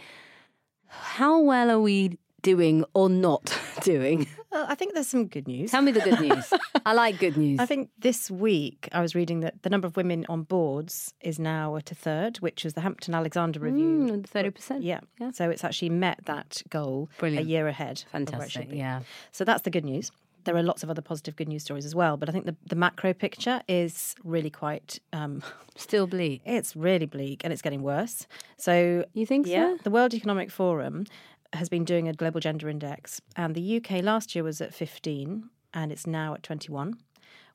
How 0.88 1.40
well 1.40 1.70
are 1.70 1.80
we 1.80 2.18
doing 2.42 2.84
or 2.96 3.10
not 3.10 3.56
doing? 3.84 4.26
Well, 4.52 4.66
I 4.68 4.76
think 4.76 4.94
there's 4.94 5.08
some 5.08 5.28
good 5.28 5.48
news. 5.48 5.72
Tell 5.72 5.82
me 5.82 5.92
the 5.92 6.00
good 6.02 6.20
news. 6.28 6.52
I 6.86 6.94
like 6.94 7.20
good 7.20 7.38
news. 7.38 7.60
I 7.60 7.66
think 7.66 7.90
this 8.00 8.32
week 8.32 8.90
I 8.92 9.02
was 9.02 9.14
reading 9.14 9.42
that 9.42 9.62
the 9.64 9.70
number 9.70 9.86
of 9.88 9.96
women 9.96 10.26
on 10.28 10.44
boards 10.44 11.14
is 11.22 11.38
now 11.40 11.76
at 11.76 11.92
a 11.92 11.96
third, 11.96 12.38
which 12.38 12.64
was 12.64 12.74
the 12.74 12.82
Hampton 12.82 13.14
Alexander 13.14 13.60
review. 13.60 14.08
Mm, 14.10 14.28
30%. 14.28 14.80
Yeah. 14.82 15.02
Yeah. 15.20 15.32
So 15.32 15.50
it's 15.50 15.64
actually 15.64 15.90
met 15.90 16.20
that 16.26 16.64
goal 16.70 17.10
Brilliant. 17.20 17.46
a 17.46 17.50
year 17.50 17.68
ahead. 17.68 18.04
of 18.14 18.32
where 18.32 18.42
it 18.44 18.52
should 18.52 18.62
Fantastic. 18.64 18.70
Yeah. 18.78 19.02
So 19.32 19.44
that's 19.44 19.62
the 19.62 19.70
good 19.70 19.86
news. 19.86 20.12
There 20.46 20.56
are 20.56 20.64
lots 20.64 20.82
of 20.84 20.90
other 20.90 21.02
positive 21.02 21.36
good 21.36 21.50
news 21.50 21.64
stories 21.64 21.86
as 21.86 21.94
well, 21.94 22.16
but 22.18 22.30
I 22.30 22.32
think 22.32 22.46
the, 22.46 22.56
the 22.66 22.76
macro 22.76 23.14
picture 23.14 23.62
is 23.68 24.16
really 24.24 24.50
quite, 24.50 24.98
um, 25.14 25.44
Still 25.76 26.08
bleak. 26.08 26.42
it's 26.46 26.76
really 26.76 27.06
bleak 27.06 27.42
and 27.44 27.52
it's 27.54 27.62
getting 27.62 27.82
worse. 27.84 28.26
So, 28.58 29.04
You 29.14 29.26
think 29.26 29.46
yeah, 29.48 29.76
so? 29.76 29.84
the 29.84 29.92
World 29.92 30.14
Economic 30.14 30.50
Forum 30.50 31.06
has 31.54 31.70
been 31.70 31.84
doing 31.86 32.08
a 32.08 32.14
global 32.14 32.40
gender 32.40 32.70
index, 32.70 33.22
and 33.36 33.56
the 33.56 33.78
UK 33.78 34.04
last 34.04 34.36
year 34.36 34.44
was 34.44 34.62
at 34.62 34.74
15 34.74 35.50
and 35.74 35.92
it's 35.92 36.08
now 36.08 36.34
at 36.34 36.44
21. 36.44 36.96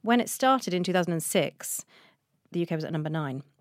When 0.03 0.21
it 0.21 0.29
started 0.29 0.75
in 0.75 0.85
2006, 0.85 1.85
the 2.53 2.63
UK 2.63 2.71
was 2.73 2.85
at 2.85 2.93
number 2.93 3.11
nine. 3.11 3.43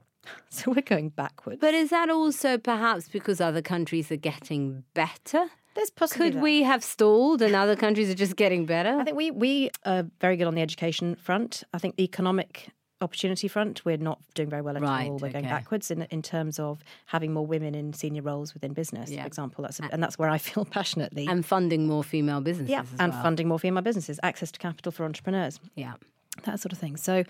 So 0.49 0.71
we're 0.71 0.81
going 0.81 1.09
backwards. 1.09 1.59
But 1.59 1.73
is 1.73 1.89
that 1.89 2.09
also 2.09 2.57
perhaps 2.57 3.09
because 3.09 3.41
other 3.41 3.61
countries 3.61 4.09
are 4.09 4.15
getting 4.15 4.83
better? 4.93 5.47
There's 5.75 5.89
possibly 5.89 6.27
Could 6.27 6.35
that. 6.35 6.41
we 6.43 6.63
have 6.63 6.81
stalled 6.83 7.41
and 7.41 7.53
other 7.55 7.75
countries 7.75 8.09
are 8.09 8.13
just 8.15 8.35
getting 8.37 8.65
better? 8.65 8.97
I 8.99 9.03
think 9.03 9.17
we 9.17 9.31
we 9.31 9.69
are 9.85 10.05
very 10.21 10.37
good 10.37 10.47
on 10.47 10.55
the 10.55 10.61
education 10.61 11.15
front. 11.15 11.63
I 11.73 11.77
think 11.77 11.97
the 11.97 12.03
economic 12.03 12.69
opportunity 13.03 13.47
front, 13.47 13.83
we're 13.85 13.97
not 13.97 14.19
doing 14.33 14.49
very 14.49 14.61
well 14.61 14.75
at 14.77 14.81
Right, 14.81 15.09
all. 15.09 15.17
We're 15.17 15.31
going 15.31 15.45
backwards 15.45 15.91
in 15.91 16.03
in 16.03 16.21
terms 16.21 16.59
of 16.59 16.83
having 17.07 17.33
more 17.33 17.45
women 17.45 17.75
in 17.75 17.93
senior 17.93 18.21
roles 18.21 18.53
within 18.53 18.73
business, 18.73 19.09
Yeah. 19.11 19.21
for 19.21 19.27
example. 19.27 19.63
That's 19.63 19.79
a, 19.79 19.89
and 19.91 20.01
that's 20.01 20.17
where 20.17 20.29
I 20.29 20.37
feel 20.37 20.65
passionately. 20.79 21.27
and 21.27 21.45
funding 21.45 21.85
more 21.87 22.03
female 22.03 22.41
businesses 22.41 22.69
yeah, 22.71 22.83
and 22.99 23.13
well. 23.13 23.21
funding 23.23 23.47
more 23.47 23.59
female 23.59 23.83
businesses, 23.83 24.19
access 24.23 24.51
to 24.53 24.59
capital 24.59 24.91
for 24.91 25.03
entrepreneurs, 25.05 25.59
Yeah. 25.75 25.93
that 26.45 26.59
sort 26.59 26.71
of 26.73 26.79
thing. 26.79 26.97
So. 26.97 27.23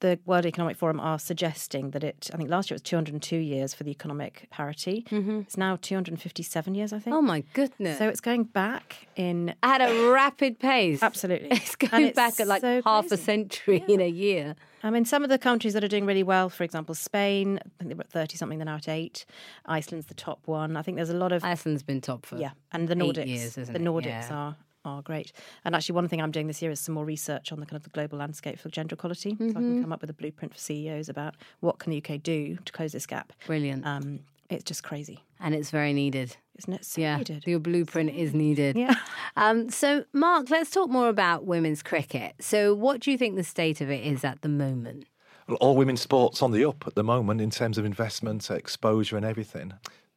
The 0.00 0.18
World 0.26 0.46
Economic 0.46 0.76
Forum 0.76 0.98
are 0.98 1.18
suggesting 1.18 1.90
that 1.90 2.02
it, 2.02 2.30
I 2.32 2.36
think 2.38 2.48
last 2.50 2.70
year 2.70 2.74
it 2.74 2.80
was 2.82 2.82
202 2.82 3.36
years 3.36 3.74
for 3.74 3.84
the 3.84 3.90
economic 3.90 4.46
parity. 4.50 5.04
Mm-hmm. 5.10 5.40
It's 5.40 5.56
now 5.58 5.76
257 5.80 6.74
years, 6.74 6.92
I 6.92 6.98
think. 6.98 7.14
Oh 7.14 7.20
my 7.22 7.44
goodness. 7.52 7.98
so 7.98 8.08
it's 8.08 8.20
going 8.20 8.44
back 8.44 9.06
in 9.16 9.54
at 9.62 9.80
a 9.82 10.10
rapid 10.10 10.58
pace. 10.58 11.02
Absolutely. 11.02 11.50
It's 11.60 11.76
going 11.76 12.06
it's 12.06 12.16
back 12.16 12.40
at 12.40 12.46
like 12.48 12.62
so 12.62 12.80
half 12.84 13.06
a 13.06 13.08
crazy. 13.10 13.22
century 13.22 13.84
in 13.88 14.00
a 14.00 14.08
year. 14.08 14.56
I 14.82 14.88
mean, 14.90 15.04
some 15.04 15.22
of 15.22 15.28
the 15.28 15.38
countries 15.38 15.74
that 15.74 15.84
are 15.84 15.88
doing 15.88 16.06
really 16.06 16.22
well, 16.22 16.48
for 16.48 16.64
example, 16.64 16.94
Spain, 16.94 17.58
I 17.58 17.68
think 17.78 17.90
they 17.90 17.94
were 17.94 18.00
at 18.00 18.10
30 18.10 18.36
something, 18.38 18.58
they're 18.58 18.64
now 18.64 18.76
at 18.76 18.88
eight. 18.88 19.26
Iceland's 19.66 20.06
the 20.06 20.14
top 20.14 20.46
one. 20.46 20.76
I 20.78 20.82
think 20.82 20.96
there's 20.96 21.10
a 21.10 21.14
lot 21.16 21.32
of, 21.32 21.44
Iceland's 21.44 21.82
been 21.82 22.00
top 22.00 22.24
for 22.24 22.38
yeah, 22.38 22.52
and 22.72 22.88
the 22.88 22.94
Nordics. 22.94 23.26
years, 23.26 23.58
isn't 23.58 23.74
the? 23.74 23.78
Nordics 23.78 24.06
Yeah. 24.06 24.34
are. 24.34 24.56
Are 24.82 25.02
great, 25.02 25.32
and 25.66 25.74
actually, 25.76 25.94
one 25.96 26.08
thing 26.08 26.22
I'm 26.22 26.30
doing 26.30 26.46
this 26.46 26.62
year 26.62 26.70
is 26.70 26.80
some 26.80 26.94
more 26.94 27.04
research 27.04 27.52
on 27.52 27.60
the 27.60 27.66
kind 27.66 27.76
of 27.76 27.82
the 27.82 27.90
global 27.90 28.16
landscape 28.16 28.58
for 28.58 28.70
gender 28.70 28.94
equality, 28.94 29.36
so 29.38 29.44
I 29.44 29.48
Mm-hmm. 29.48 29.60
can 29.72 29.82
come 29.82 29.92
up 29.92 30.00
with 30.00 30.08
a 30.08 30.14
blueprint 30.14 30.54
for 30.54 30.58
CEOs 30.58 31.10
about 31.10 31.34
what 31.60 31.78
can 31.78 31.90
the 31.90 31.98
UK 32.02 32.22
do 32.22 32.56
to 32.64 32.72
close 32.72 32.92
this 32.92 33.04
gap. 33.04 33.34
Brilliant. 33.46 33.84
Um, 33.86 34.20
it's 34.48 34.64
just 34.64 34.82
crazy, 34.82 35.22
and 35.38 35.54
it's 35.54 35.70
very 35.70 35.92
needed. 35.92 36.34
isn't 36.56 36.72
it? 36.72 36.84
So 36.86 37.00
Yeah. 37.02 37.18
needed. 37.18 37.44
Your 37.46 37.58
blueprint 37.58 38.10
is 38.14 38.32
needed. 38.34 38.76
Yeah. 38.76 38.94
Um, 39.36 39.68
so, 39.70 40.04
Mark, 40.12 40.50
let's 40.50 40.70
talk 40.70 40.88
more 40.90 41.08
about 41.08 41.44
women's 41.46 41.82
cricket. 41.82 42.34
So, 42.40 42.74
what 42.74 43.00
do 43.00 43.10
you 43.10 43.16
think 43.18 43.36
the 43.36 43.44
state 43.44 43.80
of 43.82 43.90
it 43.90 44.04
is 44.04 44.24
at 44.24 44.40
the 44.42 44.48
moment? 44.48 45.04
Well, 45.46 45.56
all 45.60 45.76
women's 45.76 46.00
sports 46.00 46.42
on 46.42 46.52
the 46.52 46.64
up 46.64 46.84
at 46.86 46.94
the 46.94 47.04
moment 47.04 47.40
in 47.42 47.50
terms 47.50 47.76
of 47.78 47.84
investment, 47.84 48.50
exposure, 48.50 49.16
and 49.16 49.24
everything. 49.26 49.74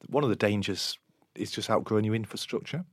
One 0.08 0.24
of 0.24 0.30
the 0.30 0.36
dangers 0.36 0.98
is 1.36 1.52
just 1.52 1.70
outgrowing 1.70 2.06
your 2.06 2.16
infrastructure 2.16 2.86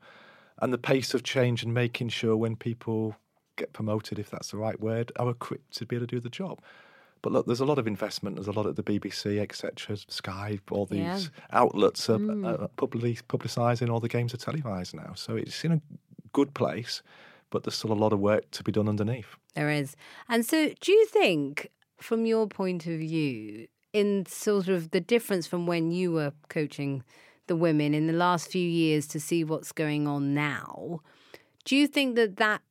and 0.60 0.72
the 0.72 0.78
pace 0.78 1.14
of 1.14 1.22
change 1.22 1.62
and 1.62 1.72
making 1.72 2.08
sure 2.10 2.36
when 2.36 2.56
people 2.56 3.16
get 3.56 3.72
promoted, 3.72 4.18
if 4.18 4.30
that's 4.30 4.50
the 4.50 4.56
right 4.56 4.80
word, 4.80 5.12
are 5.16 5.30
equipped 5.30 5.76
to 5.76 5.86
be 5.86 5.96
able 5.96 6.06
to 6.06 6.16
do 6.16 6.20
the 6.20 6.30
job. 6.30 6.60
But 7.22 7.32
look, 7.32 7.46
there's 7.46 7.60
a 7.60 7.66
lot 7.66 7.78
of 7.78 7.86
investment. 7.86 8.36
There's 8.36 8.48
a 8.48 8.52
lot 8.52 8.66
at 8.66 8.76
the 8.76 8.82
BBC, 8.82 9.38
etc., 9.40 9.96
Sky, 10.08 10.58
all 10.70 10.86
these 10.86 10.98
Yeah. 10.98 11.20
outlets 11.52 12.08
are, 12.08 12.18
mm. 12.18 12.46
are 12.46 12.68
publicising 12.78 13.90
all 13.90 14.00
the 14.00 14.08
games 14.08 14.32
are 14.32 14.38
televised 14.38 14.94
now. 14.94 15.12
So 15.14 15.36
it's 15.36 15.62
in 15.64 15.72
a 15.72 15.80
good 16.32 16.54
place, 16.54 17.02
but 17.50 17.64
there's 17.64 17.74
still 17.74 17.92
a 17.92 17.94
lot 17.94 18.12
of 18.12 18.20
work 18.20 18.50
to 18.52 18.62
be 18.62 18.72
done 18.72 18.88
underneath. 18.88 19.36
There 19.54 19.70
is. 19.70 19.96
And 20.28 20.46
so, 20.46 20.70
do 20.80 20.92
you 20.92 21.06
think, 21.06 21.68
from 21.98 22.24
your 22.24 22.46
point 22.46 22.86
of 22.86 22.98
view, 22.98 23.66
in 23.92 24.24
sort 24.26 24.68
of 24.68 24.92
the 24.92 25.00
difference 25.00 25.46
from 25.46 25.66
when 25.66 25.90
you 25.90 26.12
were 26.12 26.32
coaching 26.48 27.02
the 27.50 27.56
women 27.56 27.94
in 27.94 28.06
the 28.06 28.12
last 28.12 28.48
few 28.48 28.66
years 28.66 29.08
to 29.08 29.18
see 29.18 29.42
what's 29.42 29.72
going 29.72 30.06
on 30.06 30.32
now, 30.32 31.00
do 31.64 31.74
you 31.74 31.88
think 31.88 32.14
that 32.14 32.36
that 32.36 32.62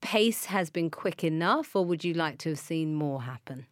pace 0.00 0.46
has 0.46 0.70
been 0.70 0.90
quick 0.90 1.22
enough, 1.22 1.76
or 1.76 1.84
would 1.84 2.02
you 2.02 2.12
like 2.12 2.36
to 2.38 2.48
have 2.48 2.58
seen 2.58 2.96
more 2.96 3.22
happen? 3.22 3.66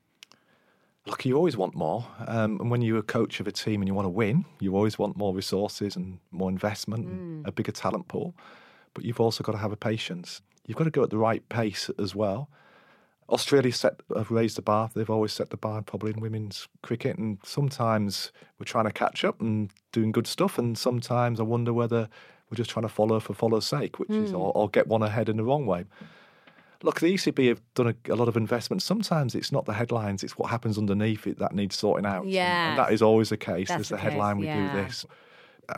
Look, 1.04 1.25
you 1.25 1.37
always 1.37 1.57
want 1.57 1.75
more. 1.75 2.07
Um, 2.28 2.61
and 2.61 2.71
when 2.71 2.81
you're 2.81 2.99
a 2.99 3.02
coach 3.02 3.40
of 3.40 3.49
a 3.49 3.50
team 3.50 3.83
and 3.83 3.88
you 3.88 3.95
want 3.95 4.07
to 4.07 4.11
win, 4.11 4.45
you 4.61 4.76
always 4.76 5.00
want 5.00 5.16
more 5.16 5.35
resources 5.35 5.97
and 5.97 6.21
more 6.31 6.49
investment, 6.49 7.09
and 7.09 7.45
a 7.45 7.50
bigger 7.50 7.73
talent 7.73 8.07
pool. 8.07 8.37
But 8.95 9.04
you've 9.04 9.21
also 9.21 9.42
got 9.42 9.52
to 9.52 9.59
have 9.59 9.73
a 9.73 9.76
patience. 9.76 10.42
You've 10.64 10.78
got 10.78 10.85
to 10.85 10.90
go 10.90 11.02
at 11.02 11.11
the 11.11 11.19
right 11.19 11.47
pace 11.49 11.90
as 11.99 12.14
well. 12.14 12.49
Australia 13.32 13.72
set 13.72 14.00
have 14.14 14.30
raised 14.30 14.56
the 14.58 14.62
bar. 14.62 14.90
They've 14.94 15.08
always 15.08 15.32
set 15.32 15.50
the 15.50 15.56
bar 15.56 15.80
probably 15.82 16.12
in 16.12 16.20
women's 16.20 16.68
cricket, 16.82 17.16
and 17.16 17.38
sometimes 17.42 18.30
we're 18.58 18.64
trying 18.64 18.84
to 18.84 18.92
catch 18.92 19.24
up 19.24 19.40
and 19.40 19.70
doing 19.90 20.12
good 20.12 20.26
stuff, 20.26 20.58
and 20.58 20.76
sometimes 20.76 21.40
I 21.40 21.42
wonder 21.42 21.72
whether 21.72 22.08
we're 22.50 22.56
just 22.56 22.70
trying 22.70 22.82
to 22.82 22.90
follow 22.90 23.18
for 23.20 23.32
follow's 23.32 23.66
sake, 23.66 23.98
which 23.98 24.10
is 24.10 24.30
hmm. 24.30 24.36
or, 24.36 24.52
or 24.54 24.68
get 24.68 24.86
one 24.86 25.02
ahead 25.02 25.30
in 25.30 25.38
the 25.38 25.44
wrong 25.44 25.64
way. 25.64 25.86
Look, 26.82 27.00
the 27.00 27.14
ECB 27.14 27.48
have 27.48 27.62
done 27.74 27.88
a, 27.88 28.12
a 28.12 28.16
lot 28.16 28.28
of 28.28 28.36
investment. 28.36 28.82
Sometimes 28.82 29.34
it's 29.34 29.50
not 29.50 29.64
the 29.64 29.72
headlines; 29.72 30.22
it's 30.22 30.36
what 30.36 30.50
happens 30.50 30.76
underneath 30.76 31.26
it 31.26 31.38
that 31.38 31.54
needs 31.54 31.76
sorting 31.76 32.04
out. 32.04 32.24
And- 32.24 32.32
and, 32.70 32.78
that 32.78 32.92
is 32.92 33.00
always 33.00 33.30
the 33.30 33.38
case. 33.38 33.68
That's 33.68 33.78
There's 33.78 33.88
the, 33.88 33.96
the 33.96 34.02
case, 34.02 34.10
headline: 34.10 34.38
we 34.38 34.46
do 34.46 34.72
this. 34.72 35.06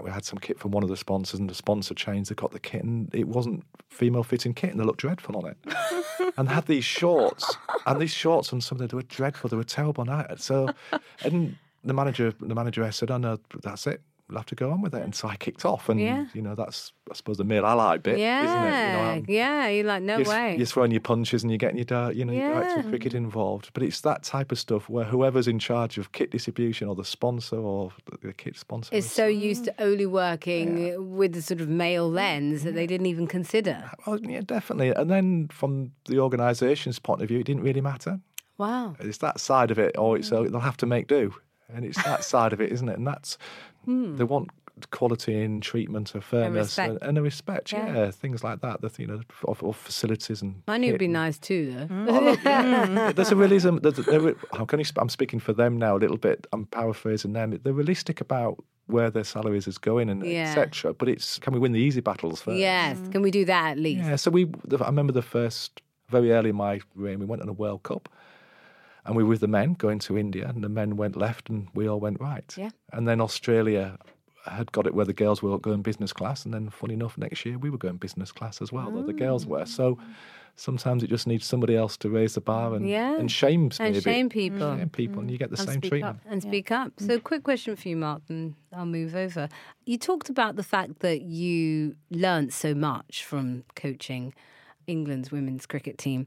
We 0.02 0.10
had 0.10 0.24
some 0.24 0.38
kit 0.38 0.58
from 0.58 0.70
one 0.70 0.82
of 0.82 0.88
the 0.88 0.96
sponsors, 0.96 1.38
and 1.38 1.48
the 1.48 1.54
sponsor 1.54 1.94
changed. 1.94 2.30
They 2.30 2.34
got 2.34 2.52
the 2.52 2.60
kit, 2.60 2.82
and 2.82 3.14
it 3.14 3.28
wasn't 3.28 3.64
female 3.88 4.22
fitting 4.22 4.54
kit, 4.54 4.70
and 4.70 4.80
they 4.80 4.84
looked 4.84 5.00
dreadful 5.00 5.36
on 5.36 5.46
it. 5.46 6.34
and 6.36 6.48
had 6.48 6.66
these 6.66 6.84
shorts, 6.84 7.56
and 7.86 8.00
these 8.00 8.12
shorts 8.12 8.52
on 8.52 8.60
something 8.60 8.86
they 8.86 8.96
were 8.96 9.02
dreadful. 9.02 9.50
They 9.50 9.56
were 9.56 9.64
terrible. 9.64 10.08
I, 10.08 10.34
so, 10.36 10.70
and 11.24 11.56
the 11.84 11.94
manager, 11.94 12.32
the 12.40 12.54
manager 12.54 12.90
said, 12.92 13.10
"Oh 13.10 13.18
no, 13.18 13.38
that's 13.62 13.86
it. 13.86 14.00
We'll 14.34 14.40
have 14.40 14.46
to 14.46 14.54
go 14.56 14.70
on 14.72 14.82
with 14.82 14.94
it." 14.94 15.02
And 15.02 15.14
so 15.14 15.28
I 15.28 15.36
kicked 15.36 15.64
off, 15.64 15.88
and 15.88 16.00
Yeah. 16.00 16.26
you 16.34 16.42
know 16.42 16.54
that's 16.54 16.92
I 17.10 17.14
suppose 17.14 17.36
the 17.36 17.44
male 17.44 17.66
ally 17.66 17.98
bit, 17.98 18.18
yeah, 18.18 18.44
isn't 18.44 18.64
it? 18.64 18.66
You 18.66 19.36
know, 19.36 19.38
yeah, 19.38 19.68
you're 19.68 19.84
like, 19.84 20.02
no 20.02 20.16
you're, 20.18 20.28
way. 20.28 20.56
you're 20.56 20.64
throwing 20.66 20.90
your 20.90 21.02
punches 21.02 21.42
and 21.42 21.50
you're 21.50 21.58
getting 21.58 21.76
your, 21.76 21.84
di- 21.84 22.12
you 22.12 22.24
know, 22.24 22.32
your 22.32 22.48
director 22.54 22.78
of 22.80 22.84
Yeah. 22.86 22.90
cricket 22.92 23.12
involved. 23.14 23.70
But 23.74 23.82
it's 23.82 24.00
that 24.00 24.22
type 24.22 24.50
of 24.50 24.58
stuff 24.58 24.88
where 24.88 25.04
whoever's 25.04 25.46
in 25.46 25.58
charge 25.58 25.98
of 25.98 26.12
kit 26.12 26.30
distribution 26.30 26.88
or 26.88 26.94
the 26.94 27.04
sponsor 27.04 27.58
or 27.58 27.92
the 28.22 28.32
kit 28.32 28.56
sponsor 28.56 28.94
is 28.94 29.10
so 29.10 29.26
used 29.26 29.64
to 29.66 29.74
only 29.78 30.06
working 30.06 31.14
with 31.14 31.34
the 31.34 31.42
sort 31.42 31.60
of 31.60 31.68
male 31.68 32.10
lens 32.10 32.64
that 32.64 32.74
they 32.74 32.86
didn't 32.86 33.06
even 33.06 33.26
consider. 33.26 33.84
Uh, 33.84 33.94
well, 34.12 34.20
yeah, 34.22 34.40
definitely. 34.40 34.88
And 34.90 35.10
then 35.10 35.48
from 35.48 35.92
the 36.06 36.18
organisation's 36.20 36.98
point 36.98 37.20
of 37.22 37.28
view, 37.28 37.40
it 37.40 37.44
didn't 37.46 37.62
really 37.62 37.82
matter. 37.82 38.18
Wow. 38.56 38.96
It's 38.98 39.18
that 39.18 39.40
side 39.40 39.70
of 39.70 39.78
it, 39.78 39.96
or 39.98 40.16
it's, 40.16 40.28
so 40.28 40.44
uh, 40.44 40.48
they'll 40.48 40.60
have 40.60 40.78
to 40.78 40.86
make 40.86 41.06
do. 41.06 41.34
And 41.68 41.84
it's 41.84 42.02
that 42.04 42.24
side 42.24 42.52
of 42.54 42.60
it, 42.62 42.72
isn't 42.72 42.88
it? 42.88 42.96
And 42.96 43.06
that's, 43.06 43.36
Hmm. 43.84 44.16
they 44.16 44.24
want 44.24 44.50
quality 44.90 45.40
in 45.40 45.60
treatment, 45.60 46.14
a 46.16 46.20
fairness, 46.20 46.66
respect. 46.66 46.90
and, 46.90 47.02
and 47.02 47.18
a 47.18 47.22
respect. 47.22 47.72
Yeah. 47.72 47.94
Yeah. 47.94 48.10
things 48.10 48.42
like 48.42 48.60
that. 48.62 48.80
The 48.80 48.90
you 48.98 49.06
know, 49.06 49.20
of, 49.46 49.62
of 49.62 49.76
facilities 49.76 50.42
and. 50.42 50.62
I 50.66 50.78
knew 50.78 50.88
it'd 50.88 50.98
be 50.98 51.06
kit. 51.06 51.12
nice 51.12 51.38
too, 51.38 51.72
though. 51.72 51.86
Hmm. 51.86 52.08
Oh, 52.08 52.20
look, 52.20 52.40
yeah. 52.44 53.12
There's 53.12 53.30
a 53.30 53.36
realism. 53.36 53.76
There's, 53.78 53.96
there, 53.96 54.34
how 54.52 54.64
can 54.64 54.80
you, 54.80 54.86
I'm 54.98 55.08
speaking 55.08 55.38
for 55.38 55.52
them 55.52 55.78
now 55.78 55.96
a 55.96 56.00
little 56.00 56.16
bit. 56.16 56.46
I'm 56.52 56.66
paraphrasing 56.66 57.32
them. 57.34 57.58
They're 57.62 57.72
realistic 57.72 58.20
about 58.20 58.62
where 58.86 59.10
their 59.10 59.24
salaries 59.24 59.66
is 59.66 59.78
going 59.78 60.10
and 60.10 60.26
Yeah. 60.26 60.48
etc. 60.48 60.92
But 60.92 61.08
it's 61.08 61.38
can 61.38 61.52
we 61.54 61.58
win 61.60 61.72
the 61.72 61.80
easy 61.80 62.00
battles 62.00 62.42
first? 62.42 62.58
Yes. 62.58 62.98
Mm. 62.98 63.12
Can 63.12 63.22
we 63.22 63.30
do 63.30 63.44
that 63.46 63.70
at 63.72 63.78
least? 63.78 64.04
Yeah, 64.04 64.16
so 64.16 64.30
we. 64.30 64.46
the- 64.66 64.78
I 64.82 64.86
remember 64.86 65.12
the 65.12 65.22
first 65.22 65.80
very 66.10 66.32
early 66.32 66.50
in 66.50 66.56
my 66.56 66.80
reign. 66.96 67.18
We 67.20 67.26
went 67.26 67.40
on 67.42 67.48
a 67.48 67.52
World 67.52 67.82
Cup, 67.84 68.08
and 69.06 69.16
we 69.16 69.22
were 69.22 69.30
with 69.30 69.40
the 69.40 69.48
men 69.48 69.74
going 69.74 69.98
to 70.00 70.16
India, 70.18 70.48
and 70.48 70.62
the 70.64 70.68
men 70.68 70.96
went 70.96 71.16
left, 71.16 71.48
and 71.48 71.68
we 71.74 71.88
all 71.88 72.00
went 72.00 72.20
right. 72.20 72.54
Yeah. 72.56 72.70
And 72.92 73.06
then 73.06 73.20
Australia 73.20 73.98
had 74.46 74.70
got 74.72 74.86
it 74.86 74.94
where 74.94 75.06
the 75.06 75.12
girls 75.14 75.42
were 75.42 75.58
going 75.58 75.82
business 75.82 76.12
class, 76.12 76.44
and 76.44 76.52
then 76.52 76.70
funny 76.70 76.94
enough, 76.94 77.16
next 77.16 77.44
year 77.46 77.58
we 77.58 77.70
were 77.70 77.78
going 77.78 77.96
business 77.96 78.30
class 78.32 78.60
as 78.60 78.72
well, 78.72 78.90
though 78.90 79.02
the 79.02 79.12
girls 79.12 79.46
mm. 79.46 79.48
were. 79.48 79.66
So 79.66 79.98
sometimes 80.56 81.02
it 81.02 81.08
just 81.08 81.26
needs 81.26 81.44
somebody 81.46 81.74
else 81.76 81.96
to 81.98 82.08
raise 82.10 82.34
the 82.34 82.40
bar 82.40 82.74
and 82.74 82.88
Yeah. 82.88 83.18
and 83.18 83.30
shames 83.30 83.80
And 83.80 83.92
maybe. 83.94 84.02
shame 84.02 84.28
people. 84.28 84.76
Shame 84.76 84.88
people, 84.90 85.20
and 85.20 85.30
you 85.30 85.38
get 85.38 85.50
the 85.50 85.58
And 85.58 85.68
same 85.68 85.80
treatment. 85.80 86.18
up. 86.18 86.30
and 86.30 86.42
speak 86.42 86.70
up. 86.70 86.92
So, 86.98 87.18
mm. 87.18 87.22
quick 87.24 87.42
question 87.42 87.74
for 87.76 87.88
you, 87.88 87.96
Mark, 87.96 88.22
and 88.28 88.54
I'll 88.72 88.86
move 88.86 89.14
over. 89.16 89.48
You 89.86 89.98
talked 89.98 90.28
about 90.28 90.56
the 90.56 90.62
fact 90.62 91.00
that 91.00 91.22
you 91.22 91.96
learnt 92.10 92.52
so 92.52 92.74
much 92.74 93.24
from 93.24 93.64
coaching 93.74 94.34
England's 94.86 95.32
women's 95.32 95.66
cricket 95.66 95.96
team. 95.98 96.26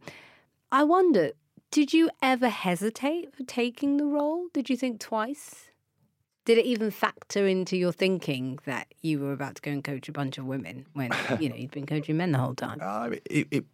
I 0.71 0.83
wonder, 0.83 1.31
did 1.71 1.93
you 1.93 2.09
ever 2.21 2.49
hesitate 2.49 3.35
for 3.35 3.43
taking 3.43 3.97
the 3.97 4.05
role? 4.05 4.47
Did 4.53 4.69
you 4.69 4.77
think 4.77 4.99
twice? 4.99 5.69
Did 6.45 6.57
it 6.57 6.65
even 6.65 6.91
factor 6.91 7.45
into 7.45 7.75
your 7.75 7.91
thinking 7.91 8.59
that 8.65 8.87
you 9.01 9.19
were 9.19 9.33
about 9.33 9.55
to 9.55 9.61
go 9.61 9.71
and 9.71 9.83
coach 9.83 10.07
a 10.07 10.13
bunch 10.13 10.37
of 10.37 10.45
women 10.45 10.85
when 10.93 11.11
you 11.39 11.49
know 11.49 11.55
you'd 11.57 11.71
been 11.71 11.85
coaching 11.85 12.17
men 12.17 12.31
the 12.31 12.37
whole 12.37 12.55
time? 12.55 12.79
Uh, 12.81 13.09
it, 13.29 13.47
it, 13.51 13.65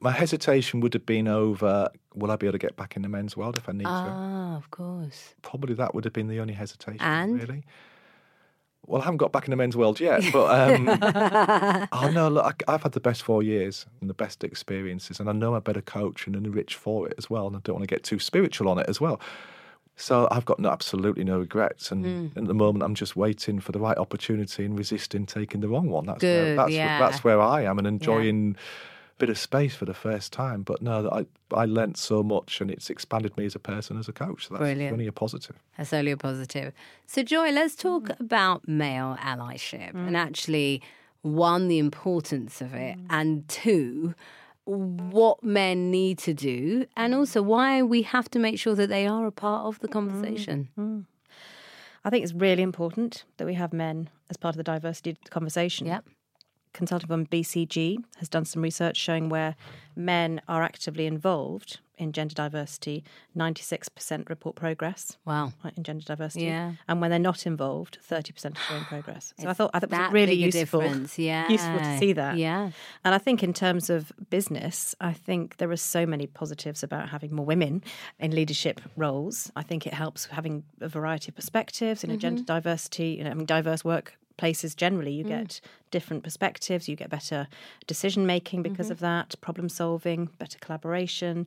my 0.00 0.10
hesitation 0.10 0.80
would 0.80 0.92
have 0.92 1.06
been 1.06 1.28
over: 1.28 1.88
Will 2.14 2.32
I 2.32 2.36
be 2.36 2.46
able 2.46 2.52
to 2.52 2.58
get 2.58 2.76
back 2.76 2.96
in 2.96 3.02
the 3.02 3.08
men's 3.08 3.36
world 3.36 3.58
if 3.58 3.68
I 3.68 3.72
need 3.72 3.84
to? 3.84 3.90
Ah, 3.92 4.56
of 4.56 4.70
course. 4.72 5.34
probably 5.42 5.74
that 5.76 5.94
would 5.94 6.04
have 6.04 6.12
been 6.12 6.26
the 6.26 6.40
only 6.40 6.54
hesitation. 6.54 7.00
And? 7.00 7.40
really. 7.40 7.64
Well, 8.86 9.02
I 9.02 9.04
haven't 9.04 9.18
got 9.18 9.30
back 9.30 9.44
in 9.44 9.50
the 9.50 9.56
men's 9.56 9.76
world 9.76 10.00
yet, 10.00 10.22
but 10.32 10.46
um, 10.74 10.88
oh 11.92 12.10
no, 12.10 12.28
look, 12.28 12.62
I, 12.66 12.74
I've 12.74 12.82
had 12.82 12.92
the 12.92 13.00
best 13.00 13.22
four 13.22 13.42
years 13.42 13.86
and 14.00 14.10
the 14.10 14.14
best 14.14 14.42
experiences, 14.42 15.20
and 15.20 15.28
I 15.28 15.32
know 15.32 15.50
I'm 15.50 15.56
a 15.56 15.60
better 15.60 15.82
coach 15.82 16.26
and 16.26 16.34
enriched 16.34 16.76
for 16.76 17.06
it 17.06 17.14
as 17.18 17.30
well. 17.30 17.46
And 17.46 17.56
I 17.56 17.60
don't 17.62 17.76
want 17.76 17.88
to 17.88 17.94
get 17.94 18.02
too 18.02 18.18
spiritual 18.18 18.68
on 18.68 18.78
it 18.78 18.88
as 18.88 19.00
well. 19.00 19.20
So 19.96 20.28
I've 20.30 20.46
got 20.46 20.58
no, 20.58 20.70
absolutely 20.70 21.24
no 21.24 21.40
regrets, 21.40 21.92
and 21.92 22.36
at 22.36 22.46
the 22.46 22.54
moment 22.54 22.82
I'm 22.82 22.94
just 22.94 23.16
waiting 23.16 23.60
for 23.60 23.70
the 23.70 23.78
right 23.78 23.98
opportunity 23.98 24.64
and 24.64 24.76
resisting 24.76 25.26
taking 25.26 25.60
the 25.60 25.68
wrong 25.68 25.90
one. 25.90 26.06
That's 26.06 26.20
Good, 26.20 26.46
where, 26.46 26.56
that's, 26.56 26.72
yeah. 26.72 26.98
that's 26.98 27.22
where 27.22 27.40
I 27.40 27.64
am, 27.64 27.78
and 27.78 27.86
enjoying 27.86 28.56
a 28.56 28.58
bit 29.20 29.28
of 29.28 29.38
space 29.38 29.76
for 29.76 29.84
the 29.84 29.94
first 29.94 30.32
time. 30.32 30.62
But 30.62 30.82
no, 30.82 31.08
I 31.12 31.26
I 31.62 31.66
learnt 31.66 31.96
so 31.96 32.22
much, 32.22 32.60
and 32.60 32.70
it's 32.70 32.90
expanded 32.90 33.36
me 33.36 33.44
as 33.46 33.54
a 33.54 33.60
person, 33.60 33.98
as 33.98 34.08
a 34.08 34.12
coach. 34.12 34.48
So 34.48 34.54
that's 34.54 34.62
Brilliant. 34.62 34.92
only 34.92 35.06
a 35.06 35.12
positive. 35.12 35.56
That's 35.76 35.92
only 35.92 36.10
a 36.10 36.16
positive. 36.16 36.72
So, 37.06 37.22
Joy, 37.22 37.50
let's 37.50 37.76
talk 37.76 38.04
mm. 38.04 38.20
about 38.20 38.66
male 38.66 39.16
allyship 39.20 39.94
and 39.94 40.16
mm. 40.16 40.26
actually, 40.26 40.82
one, 41.22 41.68
the 41.68 41.78
importance 41.78 42.60
of 42.60 42.74
it, 42.74 42.96
mm. 42.98 43.06
and 43.10 43.48
two, 43.48 44.14
what 44.64 45.42
men 45.42 45.90
need 45.90 46.18
to 46.18 46.34
do, 46.34 46.86
and 46.96 47.14
also 47.14 47.42
why 47.42 47.82
we 47.82 48.02
have 48.02 48.28
to 48.30 48.38
make 48.38 48.58
sure 48.58 48.74
that 48.74 48.88
they 48.88 49.06
are 49.06 49.26
a 49.26 49.32
part 49.32 49.66
of 49.66 49.78
the 49.80 49.88
conversation. 49.88 50.68
I 52.02 52.08
think 52.10 52.24
it's 52.24 52.32
really 52.32 52.62
important 52.62 53.24
that 53.36 53.46
we 53.46 53.54
have 53.54 53.72
men 53.74 54.08
as 54.30 54.36
part 54.38 54.54
of 54.54 54.56
the 54.56 54.62
diversity 54.62 55.18
conversation. 55.28 55.86
Yep. 55.86 56.04
Consulting 56.72 57.08
firm 57.08 57.26
BCG 57.26 57.98
has 58.18 58.28
done 58.28 58.44
some 58.44 58.62
research 58.62 58.96
showing 58.96 59.28
where 59.28 59.56
men 59.96 60.40
are 60.48 60.62
actively 60.62 61.06
involved 61.06 61.80
in 61.98 62.12
gender 62.12 62.34
diversity, 62.34 63.04
96% 63.36 64.28
report 64.30 64.56
progress 64.56 65.18
Wow. 65.26 65.52
right, 65.62 65.74
in 65.76 65.82
gender 65.82 66.02
diversity. 66.04 66.46
Yeah. 66.46 66.72
And 66.88 67.00
when 67.00 67.10
they're 67.10 67.18
not 67.18 67.46
involved, 67.46 67.98
30% 68.08 68.52
are 68.56 68.60
showing 68.68 68.84
progress. 68.84 69.34
So 69.38 69.48
I 69.48 69.52
thought 69.52 69.70
I 69.74 69.80
thought 69.80 69.88
it 69.88 69.90
that 69.90 70.12
was 70.12 70.14
really 70.14 70.32
useful. 70.34 70.82
Yeah. 71.16 71.46
useful 71.50 71.78
to 71.78 71.98
see 71.98 72.14
that. 72.14 72.38
Yeah. 72.38 72.70
And 73.04 73.14
I 73.14 73.18
think 73.18 73.42
in 73.42 73.52
terms 73.52 73.90
of 73.90 74.12
business, 74.30 74.94
I 75.00 75.12
think 75.12 75.58
there 75.58 75.70
are 75.70 75.76
so 75.76 76.06
many 76.06 76.26
positives 76.26 76.82
about 76.82 77.10
having 77.10 77.34
more 77.34 77.44
women 77.44 77.82
in 78.18 78.30
leadership 78.30 78.80
roles. 78.96 79.52
I 79.54 79.62
think 79.62 79.86
it 79.86 79.92
helps 79.92 80.26
having 80.26 80.64
a 80.80 80.88
variety 80.88 81.28
of 81.30 81.36
perspectives, 81.36 82.02
you 82.02 82.08
know, 82.08 82.16
gender 82.16 82.42
diversity, 82.42 83.16
you 83.18 83.24
know, 83.24 83.30
having 83.30 83.44
diverse 83.46 83.84
workplaces 84.40 84.76
generally, 84.76 85.12
you 85.12 85.24
get 85.24 85.60
different 85.90 86.22
perspectives, 86.22 86.88
you 86.88 86.96
get 86.96 87.10
better 87.10 87.48
decision 87.86 88.26
making 88.26 88.62
because 88.62 88.90
of 88.90 89.00
that, 89.00 89.34
problem 89.40 89.68
solving, 89.68 90.26
better 90.38 90.58
collaboration. 90.58 91.46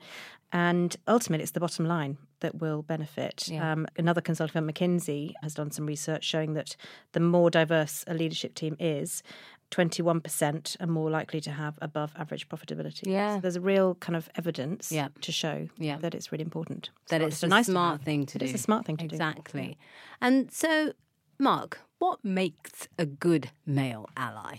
And 0.51 0.95
ultimately, 1.07 1.43
it's 1.43 1.51
the 1.53 1.59
bottom 1.59 1.85
line 1.85 2.17
that 2.41 2.55
will 2.59 2.83
benefit. 2.83 3.47
Yeah. 3.47 3.71
Um, 3.71 3.87
another 3.97 4.21
consulting 4.21 4.53
firm, 4.53 4.69
McKinsey, 4.71 5.33
has 5.41 5.53
done 5.55 5.71
some 5.71 5.85
research 5.85 6.23
showing 6.23 6.53
that 6.53 6.75
the 7.13 7.19
more 7.19 7.49
diverse 7.49 8.03
a 8.07 8.13
leadership 8.13 8.53
team 8.53 8.75
is, 8.79 9.23
21% 9.71 10.77
are 10.79 10.85
more 10.85 11.09
likely 11.09 11.41
to 11.41 11.49
have 11.51 11.79
above 11.81 12.13
average 12.15 12.47
profitability. 12.47 13.07
Yeah. 13.07 13.35
So 13.37 13.41
there's 13.41 13.55
a 13.55 13.61
real 13.61 13.95
kind 13.95 14.15
of 14.15 14.29
evidence 14.35 14.91
Yeah. 14.91 15.07
to 15.21 15.31
show 15.31 15.67
Yeah. 15.79 15.97
that 15.97 16.13
it's 16.13 16.31
really 16.31 16.43
important. 16.43 16.91
That 17.09 17.21
it's 17.23 17.41
a 17.41 17.47
nice 17.47 17.65
smart 17.65 18.03
thing 18.03 18.27
to 18.27 18.37
do. 18.37 18.45
It's 18.45 18.53
a 18.53 18.57
smart 18.59 18.85
thing 18.85 18.97
to 18.97 19.07
do. 19.07 19.15
Exactly. 19.15 19.77
And 20.21 20.51
so, 20.51 20.93
Mark, 21.39 21.79
what 22.03 22.25
makes 22.25 22.89
a 22.99 23.05
good 23.05 23.49
male 23.65 24.09
ally? 24.17 24.57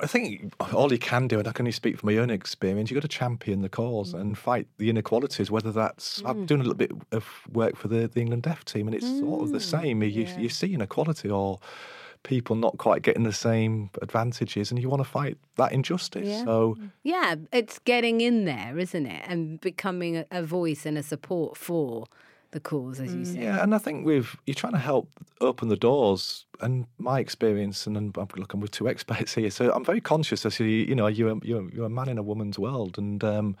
I 0.00 0.06
think 0.08 0.52
all 0.72 0.92
you 0.92 0.98
can 0.98 1.28
do, 1.28 1.38
and 1.38 1.46
I 1.46 1.52
can 1.52 1.62
only 1.62 1.72
speak 1.72 1.98
from 1.98 2.12
my 2.12 2.18
own 2.18 2.30
experience, 2.30 2.90
you've 2.90 2.96
got 2.96 3.08
to 3.08 3.16
champion 3.16 3.62
the 3.62 3.68
cause 3.68 4.12
and 4.12 4.34
mm. 4.34 4.36
fight 4.36 4.66
the 4.78 4.90
inequalities, 4.90 5.52
whether 5.52 5.70
that's. 5.70 6.20
I'm 6.24 6.42
mm. 6.42 6.46
doing 6.46 6.60
a 6.60 6.64
little 6.64 6.76
bit 6.76 6.90
of 7.12 7.24
work 7.52 7.76
for 7.76 7.86
the, 7.86 8.08
the 8.08 8.20
England 8.20 8.42
Deaf 8.42 8.64
team, 8.64 8.88
and 8.88 8.94
it's 8.96 9.06
sort 9.06 9.42
of 9.42 9.50
the 9.50 9.58
mm. 9.58 9.62
same. 9.62 10.02
You, 10.02 10.26
you 10.36 10.48
see 10.48 10.74
inequality 10.74 11.30
or 11.30 11.60
people 12.24 12.56
not 12.56 12.76
quite 12.78 13.02
getting 13.02 13.22
the 13.22 13.32
same 13.32 13.90
advantages, 14.02 14.72
and 14.72 14.82
you 14.82 14.88
want 14.88 15.04
to 15.04 15.08
fight 15.08 15.38
that 15.58 15.70
injustice. 15.70 16.26
Yeah. 16.26 16.44
So, 16.44 16.76
Yeah, 17.04 17.36
it's 17.52 17.78
getting 17.78 18.20
in 18.20 18.46
there, 18.46 18.78
isn't 18.78 19.06
it? 19.06 19.22
And 19.28 19.60
becoming 19.60 20.16
a, 20.16 20.26
a 20.32 20.42
voice 20.42 20.86
and 20.86 20.98
a 20.98 21.04
support 21.04 21.56
for 21.56 22.06
the 22.50 22.60
cause, 22.60 23.00
as 23.00 23.14
you 23.14 23.20
mm, 23.20 23.26
say. 23.26 23.42
Yeah, 23.42 23.62
and 23.62 23.74
I 23.74 23.78
think 23.78 24.06
we've 24.06 24.36
you're 24.46 24.54
trying 24.54 24.72
to 24.72 24.78
help 24.78 25.08
open 25.40 25.68
the 25.68 25.76
doors. 25.76 26.46
And 26.60 26.86
my 26.98 27.20
experience, 27.20 27.86
and 27.86 27.96
I'm 27.96 28.12
looking 28.36 28.60
with 28.60 28.70
two 28.70 28.88
experts 28.92 29.34
here, 29.34 29.50
so 29.50 29.72
I'm 29.72 29.84
very 29.84 30.00
conscious. 30.00 30.46
As 30.46 30.58
you, 30.58 30.66
you 30.66 30.94
know, 30.94 31.06
you're 31.06 31.30
a, 31.30 31.36
you're, 31.42 31.70
you're 31.70 31.86
a 31.86 31.90
man 31.90 32.08
in 32.08 32.18
a 32.18 32.22
woman's 32.22 32.58
world, 32.58 32.98
and 32.98 33.22
um, 33.22 33.56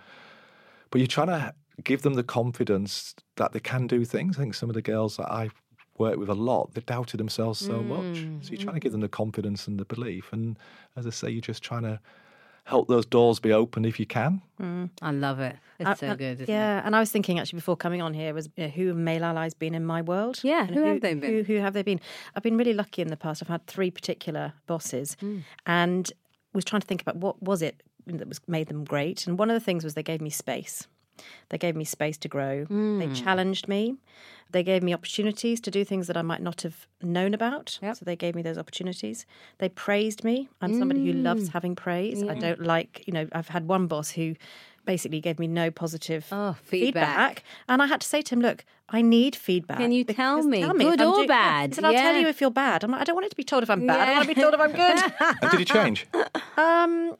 but 0.90 1.00
you're 1.00 1.08
trying 1.08 1.28
to 1.28 1.54
give 1.84 2.02
them 2.02 2.14
the 2.14 2.24
confidence 2.24 3.14
that 3.36 3.52
they 3.52 3.60
can 3.60 3.86
do 3.86 4.04
things. 4.04 4.36
I 4.36 4.40
think 4.40 4.54
some 4.54 4.70
of 4.70 4.74
the 4.74 4.82
girls 4.82 5.16
that 5.16 5.30
I 5.30 5.50
work 5.98 6.16
with 6.16 6.28
a 6.28 6.34
lot, 6.34 6.74
they 6.74 6.80
doubted 6.80 7.18
themselves 7.18 7.58
so 7.58 7.82
much. 7.82 8.24
Mm, 8.24 8.44
so 8.44 8.50
you're 8.50 8.62
trying 8.62 8.74
to 8.74 8.80
mm. 8.80 8.84
give 8.84 8.92
them 8.92 9.00
the 9.00 9.08
confidence 9.08 9.66
and 9.66 9.78
the 9.78 9.84
belief. 9.84 10.32
And 10.32 10.56
as 10.96 11.06
I 11.06 11.10
say, 11.10 11.30
you're 11.30 11.40
just 11.40 11.62
trying 11.62 11.82
to 11.82 12.00
help 12.68 12.86
those 12.88 13.06
doors 13.06 13.40
be 13.40 13.52
open 13.52 13.84
if 13.84 13.98
you 13.98 14.06
can. 14.06 14.42
Mm, 14.60 14.90
I 15.00 15.10
love 15.10 15.40
it. 15.40 15.56
It's 15.78 15.88
I- 15.88 15.94
so 15.94 16.06
uh, 16.08 16.14
good. 16.14 16.40
Isn't 16.42 16.48
yeah, 16.48 16.82
and 16.84 16.94
I 16.94 17.00
was 17.00 17.10
thinking 17.10 17.38
actually 17.38 17.56
before 17.58 17.76
coming 17.76 18.02
on 18.02 18.12
here 18.14 18.34
was 18.34 18.48
you 18.56 18.64
know, 18.64 18.70
who 18.70 18.88
have 18.88 18.96
male 18.96 19.24
allies 19.24 19.54
been 19.54 19.74
in 19.74 19.84
my 19.86 20.02
world? 20.02 20.40
Yeah, 20.42 20.66
And 20.66 20.74
who 20.76 20.82
have 20.84 21.00
they 21.00 21.14
been? 21.14 21.30
Who, 21.32 21.42
who 21.44 21.56
have 21.60 21.72
they 21.72 21.82
been? 21.82 22.00
I've 22.34 22.42
been 22.42 22.56
really 22.58 22.74
lucky 22.74 23.00
in 23.02 23.08
the 23.08 23.16
past. 23.16 23.42
I've 23.42 23.48
had 23.48 23.66
three 23.66 23.90
particular 23.90 24.52
bosses, 24.66 25.16
Hmm. 25.20 25.38
and 25.66 26.12
was 26.52 26.64
trying 26.64 26.80
to 26.82 26.86
think 26.86 27.02
about 27.02 27.16
what 27.16 27.42
was 27.42 27.62
it 27.62 27.82
that 28.06 28.26
was 28.28 28.40
made 28.48 28.68
them 28.68 28.84
great. 28.84 29.26
And 29.26 29.38
one 29.38 29.50
of 29.50 29.54
the 29.54 29.64
things 29.64 29.84
was 29.84 29.94
they 29.94 30.02
gave 30.02 30.20
me 30.20 30.30
space. 30.30 30.86
They 31.50 31.58
gave 31.58 31.76
me 31.76 31.84
space 31.84 32.16
to 32.18 32.28
grow. 32.28 32.64
Hmm. 32.64 32.98
They 32.98 33.08
challenged 33.12 33.68
me. 33.68 33.96
They 34.50 34.62
gave 34.62 34.82
me 34.82 34.94
opportunities 34.94 35.60
to 35.60 35.70
do 35.70 35.84
things 35.84 36.06
that 36.06 36.16
I 36.16 36.22
might 36.22 36.40
not 36.42 36.62
have 36.62 36.86
known 37.02 37.34
about. 37.34 37.78
Yep. 37.82 37.96
So 37.96 38.04
they 38.06 38.16
gave 38.16 38.34
me 38.34 38.40
those 38.42 38.56
opportunities. 38.56 39.26
They 39.58 39.68
praised 39.68 40.24
me. 40.24 40.48
I'm 40.62 40.78
somebody 40.78 41.04
who 41.04 41.12
Mm. 41.12 41.22
loves 41.22 41.48
having 41.48 41.76
praise. 41.76 42.22
I 42.22 42.34
don't 42.34 42.60
like, 42.62 43.04
you 43.06 43.12
know, 43.12 43.28
I've 43.32 43.48
had 43.48 43.68
one 43.68 43.86
boss 43.88 44.10
who 44.12 44.36
basically 44.86 45.20
gave 45.20 45.38
me 45.38 45.46
no 45.46 45.70
positive 45.70 46.26
Oh, 46.32 46.56
feedback. 46.64 47.42
And 47.68 47.82
I 47.82 47.86
had 47.86 48.00
to 48.00 48.06
say 48.08 48.22
to 48.22 48.34
him, 48.34 48.40
look, 48.40 48.64
I 48.88 49.02
need 49.02 49.36
feedback. 49.36 49.76
Can 49.76 49.92
you 49.92 50.02
tell 50.04 50.36
because- 50.36 50.46
me, 50.46 50.62
if 50.62 50.68
good 50.78 51.00
I'm 51.02 51.08
or 51.08 51.14
doing- 51.16 51.28
bad? 51.28 51.70
He 51.70 51.74
said, 51.74 51.84
I'll 51.84 51.92
tell 51.92 52.16
you 52.16 52.26
if 52.28 52.40
you're 52.40 52.50
bad. 52.50 52.82
I'm 52.84 52.90
like, 52.92 53.02
I 53.02 53.04
don't 53.04 53.14
want 53.16 53.26
it 53.26 53.30
to 53.30 53.36
be 53.36 53.44
told 53.44 53.62
if 53.62 53.68
I'm 53.68 53.86
bad. 53.86 54.00
I 54.00 54.12
Yeah. 54.12 54.16
want 54.16 54.28
to 54.30 54.34
be 54.34 54.40
told 54.40 54.54
if 54.54 54.60
I'm 54.60 54.72
good. 54.72 55.12
And 55.42 55.50
did 55.50 55.60
you 55.60 55.66
change? 55.66 56.06
um, 56.56 57.16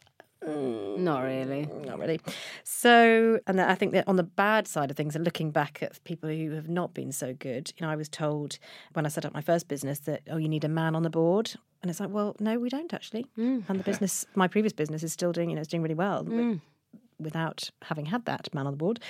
Mm, 0.47 0.99
not 0.99 1.23
really. 1.25 1.67
not 1.85 1.99
really. 1.99 2.21
So, 2.65 3.41
and 3.47 3.61
I 3.61 3.75
think 3.75 3.93
that 3.93 4.07
on 4.07 4.17
the 4.17 4.23
bad 4.23 4.69
side 4.69 4.91
of 4.91 4.97
things, 4.97 5.17
and 5.17 5.25
looking 5.25 5.51
back 5.51 5.83
at 5.83 6.03
people 6.05 6.29
who 6.29 6.53
have 6.53 6.69
not 6.69 6.95
been 6.95 7.13
so 7.13 7.35
good, 7.35 7.73
you 7.77 7.85
know, 7.87 7.93
I 7.93 7.97
was 7.97 8.09
told 8.09 8.59
when 8.93 9.05
I 9.05 9.09
set 9.09 9.25
up 9.25 9.35
my 9.35 9.41
first 9.41 9.69
business 9.69 10.01
that, 10.01 10.23
oh, 10.31 10.37
you 10.37 10.49
need 10.49 10.65
a 10.65 10.69
man 10.69 10.95
on 10.95 11.03
the 11.03 11.11
board. 11.11 11.55
And 11.83 11.91
it's 11.91 12.01
like, 12.01 12.11
well, 12.11 12.35
no, 12.41 12.59
we 12.59 12.69
don't 12.69 12.93
actually. 12.93 13.27
Mm. 13.39 13.65
And 13.69 13.79
the 13.81 13.85
business, 13.91 14.27
my 14.35 14.49
previous 14.49 14.73
business 14.73 15.03
is 15.03 15.13
still 15.13 15.33
doing, 15.33 15.51
you 15.51 15.57
know, 15.57 15.61
it's 15.61 15.69
doing 15.71 15.83
really 15.83 15.95
well. 15.95 16.25
with- 16.25 16.61
Without 17.21 17.71
having 17.83 18.07
had 18.07 18.25
that 18.27 18.49
man 18.55 18.67
on 18.67 18.73
the 18.73 18.77
board, 18.77 19.01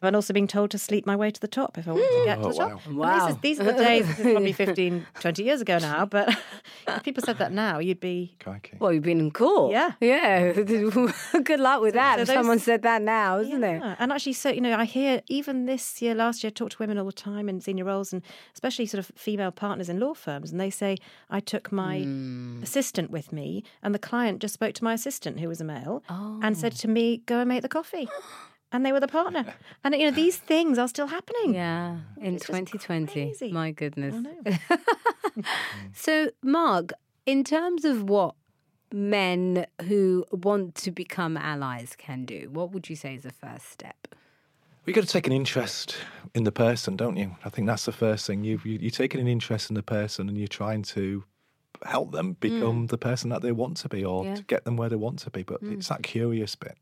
and 0.00 0.16
also 0.16 0.32
being 0.32 0.46
told 0.46 0.70
to 0.70 0.78
sleep 0.78 1.04
my 1.06 1.14
way 1.14 1.30
to 1.30 1.38
the 1.40 1.46
top 1.48 1.76
if 1.76 1.86
I 1.86 1.92
wanted 1.92 2.08
to 2.18 2.24
get 2.24 2.36
to 2.36 2.44
Oh, 2.46 2.52
the 2.52 2.58
top. 2.58 2.70
wow. 2.72 2.80
And 2.86 2.96
Wow. 2.96 3.26
This 3.26 3.34
is, 3.36 3.40
these 3.42 3.60
are 3.60 3.64
the 3.64 3.72
days. 3.74 4.06
This 4.06 4.18
is 4.20 4.24
probably 4.32 4.52
15, 4.52 5.06
20 5.20 5.42
years 5.44 5.60
ago 5.60 5.78
now. 5.78 6.06
But 6.06 6.34
if 6.88 7.02
people 7.02 7.22
said 7.22 7.36
that 7.38 7.52
now, 7.52 7.78
you'd 7.78 8.00
be 8.00 8.36
Crikey. 8.40 8.78
Well, 8.80 8.92
you've 8.92 9.02
been 9.02 9.20
in 9.20 9.30
court. 9.30 9.72
Yeah. 9.72 9.92
Yeah. 10.00 10.52
Good 11.44 11.60
luck 11.60 11.82
with 11.82 11.94
that. 11.94 12.16
so 12.16 12.22
if 12.22 12.28
those- 12.28 12.34
someone 12.36 12.58
said 12.58 12.82
that 12.82 13.02
now, 13.02 13.38
isn't 13.38 13.62
it? 13.64 13.82
And 13.98 14.12
actually, 14.12 14.32
so 14.32 14.48
you 14.50 14.60
know, 14.60 14.74
I 14.76 14.84
hear 14.84 15.20
even 15.28 15.66
this 15.66 16.00
year, 16.00 16.14
last 16.14 16.42
year, 16.42 16.48
I 16.48 16.52
talk 16.52 16.70
to 16.70 16.76
women 16.78 16.98
all 16.98 17.04
the 17.06 17.12
time 17.12 17.48
in 17.48 17.60
senior 17.60 17.84
roles, 17.84 18.12
and 18.12 18.22
especially 18.54 18.86
sort 18.86 19.00
of 19.00 19.12
female 19.16 19.50
partners 19.50 19.88
in 19.88 20.00
law 20.00 20.14
firms, 20.14 20.50
and 20.52 20.60
they 20.60 20.70
say, 20.70 20.96
"I 21.30 21.40
took 21.40 21.70
my 21.72 22.00
Hmm. 22.00 22.62
assistant 22.62 23.10
with 23.10 23.32
me, 23.32 23.62
and 23.82 23.94
the 23.94 23.98
client 23.98 24.40
just 24.40 24.54
spoke 24.54 24.74
to 24.74 24.84
my 24.84 24.94
assistant, 24.94 25.40
who 25.40 25.48
was 25.48 25.60
a 25.60 25.64
male, 25.64 26.02
Oh. 26.08 26.40
and 26.42 26.56
said 26.56 26.72
to 26.76 26.88
me, 26.88 27.18
"Go 27.26 27.40
and 27.40 27.48
make 27.48 27.57
the 27.60 27.68
coffee." 27.68 28.08
And 28.70 28.84
they 28.84 28.92
were 28.92 29.00
the 29.00 29.08
partner, 29.08 29.54
and 29.82 29.94
you 29.94 30.04
know 30.04 30.10
these 30.10 30.36
things 30.36 30.78
are 30.78 30.88
still 30.88 31.06
happening. 31.06 31.54
Yeah, 31.54 32.00
in 32.20 32.34
It's 32.34 32.44
2020. 32.44 33.12
crazy. 33.12 33.50
My 33.50 33.70
goodness. 33.70 34.14
I 34.14 34.20
know. 34.20 34.78
Mm. 35.38 35.44
So, 35.94 36.30
Mark, 36.42 36.92
in 37.26 37.44
terms 37.44 37.84
of 37.84 38.08
what 38.08 38.34
men 38.92 39.66
who 39.86 40.24
want 40.30 40.74
to 40.76 40.90
become 40.90 41.36
allies 41.36 41.94
can 41.96 42.24
do, 42.24 42.48
what 42.52 42.72
would 42.72 42.88
you 42.88 42.96
say 42.96 43.14
is 43.14 43.22
the 43.22 43.32
first 43.32 43.70
step? 43.70 44.14
You've 44.86 44.94
got 44.94 45.04
to 45.04 45.10
take 45.10 45.26
an 45.26 45.32
interest 45.32 45.96
in 46.34 46.44
the 46.44 46.52
person, 46.52 46.96
don't 46.96 47.16
you? 47.16 47.36
I 47.44 47.50
think 47.50 47.66
that's 47.66 47.84
the 47.84 47.92
first 47.92 48.26
thing. 48.26 48.42
You've, 48.42 48.64
you, 48.64 48.78
you're 48.80 48.90
taking 48.90 49.20
an 49.20 49.28
interest 49.28 49.68
in 49.70 49.74
the 49.74 49.82
person 49.82 50.28
and 50.28 50.38
you're 50.38 50.48
trying 50.48 50.82
to 50.84 51.24
help 51.84 52.12
them 52.12 52.32
become 52.40 52.86
mm. 52.86 52.88
the 52.88 52.96
person 52.98 53.28
that 53.30 53.42
they 53.42 53.52
want 53.52 53.76
to 53.78 53.88
be 53.88 54.04
or 54.04 54.24
Yeah. 54.24 54.36
to 54.36 54.42
get 54.42 54.64
them 54.64 54.76
where 54.76 54.88
they 54.88 54.96
want 54.96 55.18
to 55.20 55.30
be. 55.30 55.42
But 55.42 55.58
it's 55.62 55.86
mm. 55.86 55.88
that 55.90 56.02
curious 56.02 56.54
bit. 56.56 56.78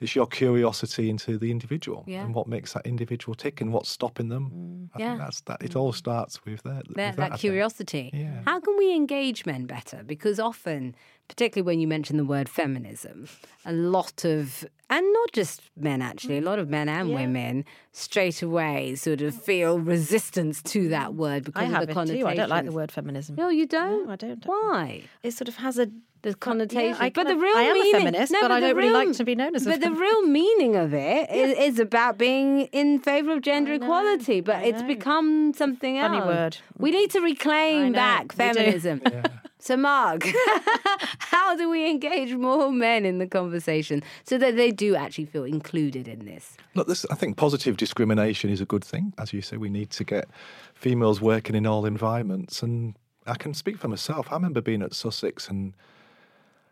It's 0.00 0.14
your 0.14 0.26
curiosity 0.26 1.10
into 1.10 1.38
the 1.38 1.50
individual 1.50 2.04
Yeah. 2.06 2.24
and 2.24 2.34
what 2.34 2.46
makes 2.46 2.72
that 2.74 2.86
individual 2.86 3.34
tick 3.34 3.60
and 3.60 3.72
what's 3.72 3.88
stopping 3.88 4.28
them. 4.28 4.50
Mm. 4.50 4.90
I 4.94 5.00
Yeah. 5.00 5.08
think 5.10 5.20
that's 5.20 5.40
that. 5.42 5.62
It 5.62 5.72
mm. 5.72 5.80
all 5.80 5.92
starts 5.92 6.44
with 6.44 6.62
that. 6.62 6.84
that, 6.84 6.88
with 6.88 6.96
that, 6.96 7.16
that 7.16 7.38
curiosity. 7.38 8.10
Yeah. 8.12 8.42
How 8.46 8.60
can 8.60 8.76
we 8.76 8.94
engage 8.94 9.44
men 9.44 9.66
better? 9.66 10.02
Because 10.06 10.38
often, 10.38 10.94
particularly 11.28 11.66
when 11.66 11.80
you 11.80 11.86
mention 11.86 12.16
the 12.16 12.24
word 12.24 12.48
feminism, 12.48 13.28
a 13.64 13.72
lot 13.72 14.24
of, 14.24 14.64
and 14.90 15.12
not 15.12 15.32
just 15.32 15.60
men 15.76 16.00
actually, 16.02 16.38
a 16.38 16.40
lot 16.42 16.58
of 16.58 16.68
men 16.68 16.88
and 16.88 17.10
Yeah. 17.10 17.14
women 17.16 17.64
straight 17.92 18.42
away 18.42 18.94
sort 18.94 19.20
of 19.20 19.34
feel 19.34 19.78
resistance 19.78 20.62
to 20.62 20.88
that 20.88 21.14
word 21.14 21.44
because 21.44 21.62
I 21.70 21.78
of 21.80 21.86
the 21.86 21.90
it 21.92 21.94
connotations. 21.94 22.22
too. 22.24 22.28
I 22.28 22.34
don't 22.34 22.48
like 22.48 22.64
the 22.64 22.72
word 22.72 22.90
feminism. 22.92 23.36
No, 23.36 23.48
you 23.50 23.66
don't. 23.66 24.06
No, 24.06 24.12
I 24.12 24.16
don't. 24.16 24.44
Why? 24.46 25.02
It 25.22 25.32
sort 25.32 25.48
of 25.48 25.56
has 25.56 25.78
a 25.78 25.88
The 26.22 26.34
connotation, 26.34 26.96
I 27.00 27.10
but 27.10 27.28
the 27.28 27.36
real 27.36 27.56
I 27.56 27.62
am 27.62 27.76
a 27.76 27.78
meaning, 27.78 27.92
feminist, 27.92 28.32
no, 28.32 28.40
but 28.40 28.50
I 28.50 28.58
don't 28.58 28.74
really 28.76 28.90
like 28.90 29.12
to 29.18 29.24
be 29.24 29.36
known 29.36 29.54
as 29.54 29.64
a 29.66 29.70
But 29.70 29.80
the 29.82 29.92
real 29.92 30.22
meaning 30.26 30.74
of 30.74 30.92
it 30.92 31.30
is, 31.42 31.56
is 31.74 31.78
about 31.78 32.18
being 32.18 32.62
in 32.72 32.98
favour 32.98 33.32
of 33.34 33.42
gender 33.42 33.78
know, 33.78 33.84
equality. 33.84 34.40
But 34.40 34.56
I 34.56 34.62
it's 34.64 34.80
know. 34.80 34.88
become 34.88 35.52
something 35.54 35.96
else. 35.96 36.10
Funny 36.10 36.26
word. 36.26 36.56
We 36.76 36.90
need 36.90 37.12
to 37.12 37.20
reclaim 37.20 37.92
back 37.92 38.32
feminism. 38.32 38.98
do. 39.04 39.22
So, 39.60 39.76
Mark, 39.76 40.22
how 41.18 41.56
do 41.56 41.68
we 41.68 41.88
engage 41.90 42.34
more 42.34 42.70
men 42.70 43.04
in 43.04 43.18
the 43.18 43.26
conversation 43.26 44.02
so 44.22 44.38
that 44.38 44.56
they 44.56 44.70
do 44.70 44.94
actually 44.94 45.26
feel 45.26 45.44
included 45.44 46.06
in 46.06 46.24
this? 46.24 46.56
Look, 46.74 46.86
this, 46.86 47.04
I 47.10 47.16
think 47.16 47.36
positive 47.36 47.76
discrimination 47.76 48.50
is 48.50 48.60
a 48.60 48.64
good 48.66 48.84
thing. 48.84 49.12
As 49.18 49.32
you 49.32 49.42
say, 49.42 49.56
we 49.56 49.68
need 49.68 49.90
to 49.90 50.04
get 50.04 50.28
females 50.74 51.20
working 51.20 51.56
in 51.56 51.66
all 51.66 51.84
environments. 51.86 52.62
And 52.62 52.94
I 53.26 53.34
can 53.34 53.52
speak 53.52 53.78
for 53.78 53.88
myself. 53.88 54.28
I 54.30 54.34
remember 54.34 54.60
being 54.60 54.82
at 54.82 54.94
Sussex 54.94 55.48
and 55.48 55.74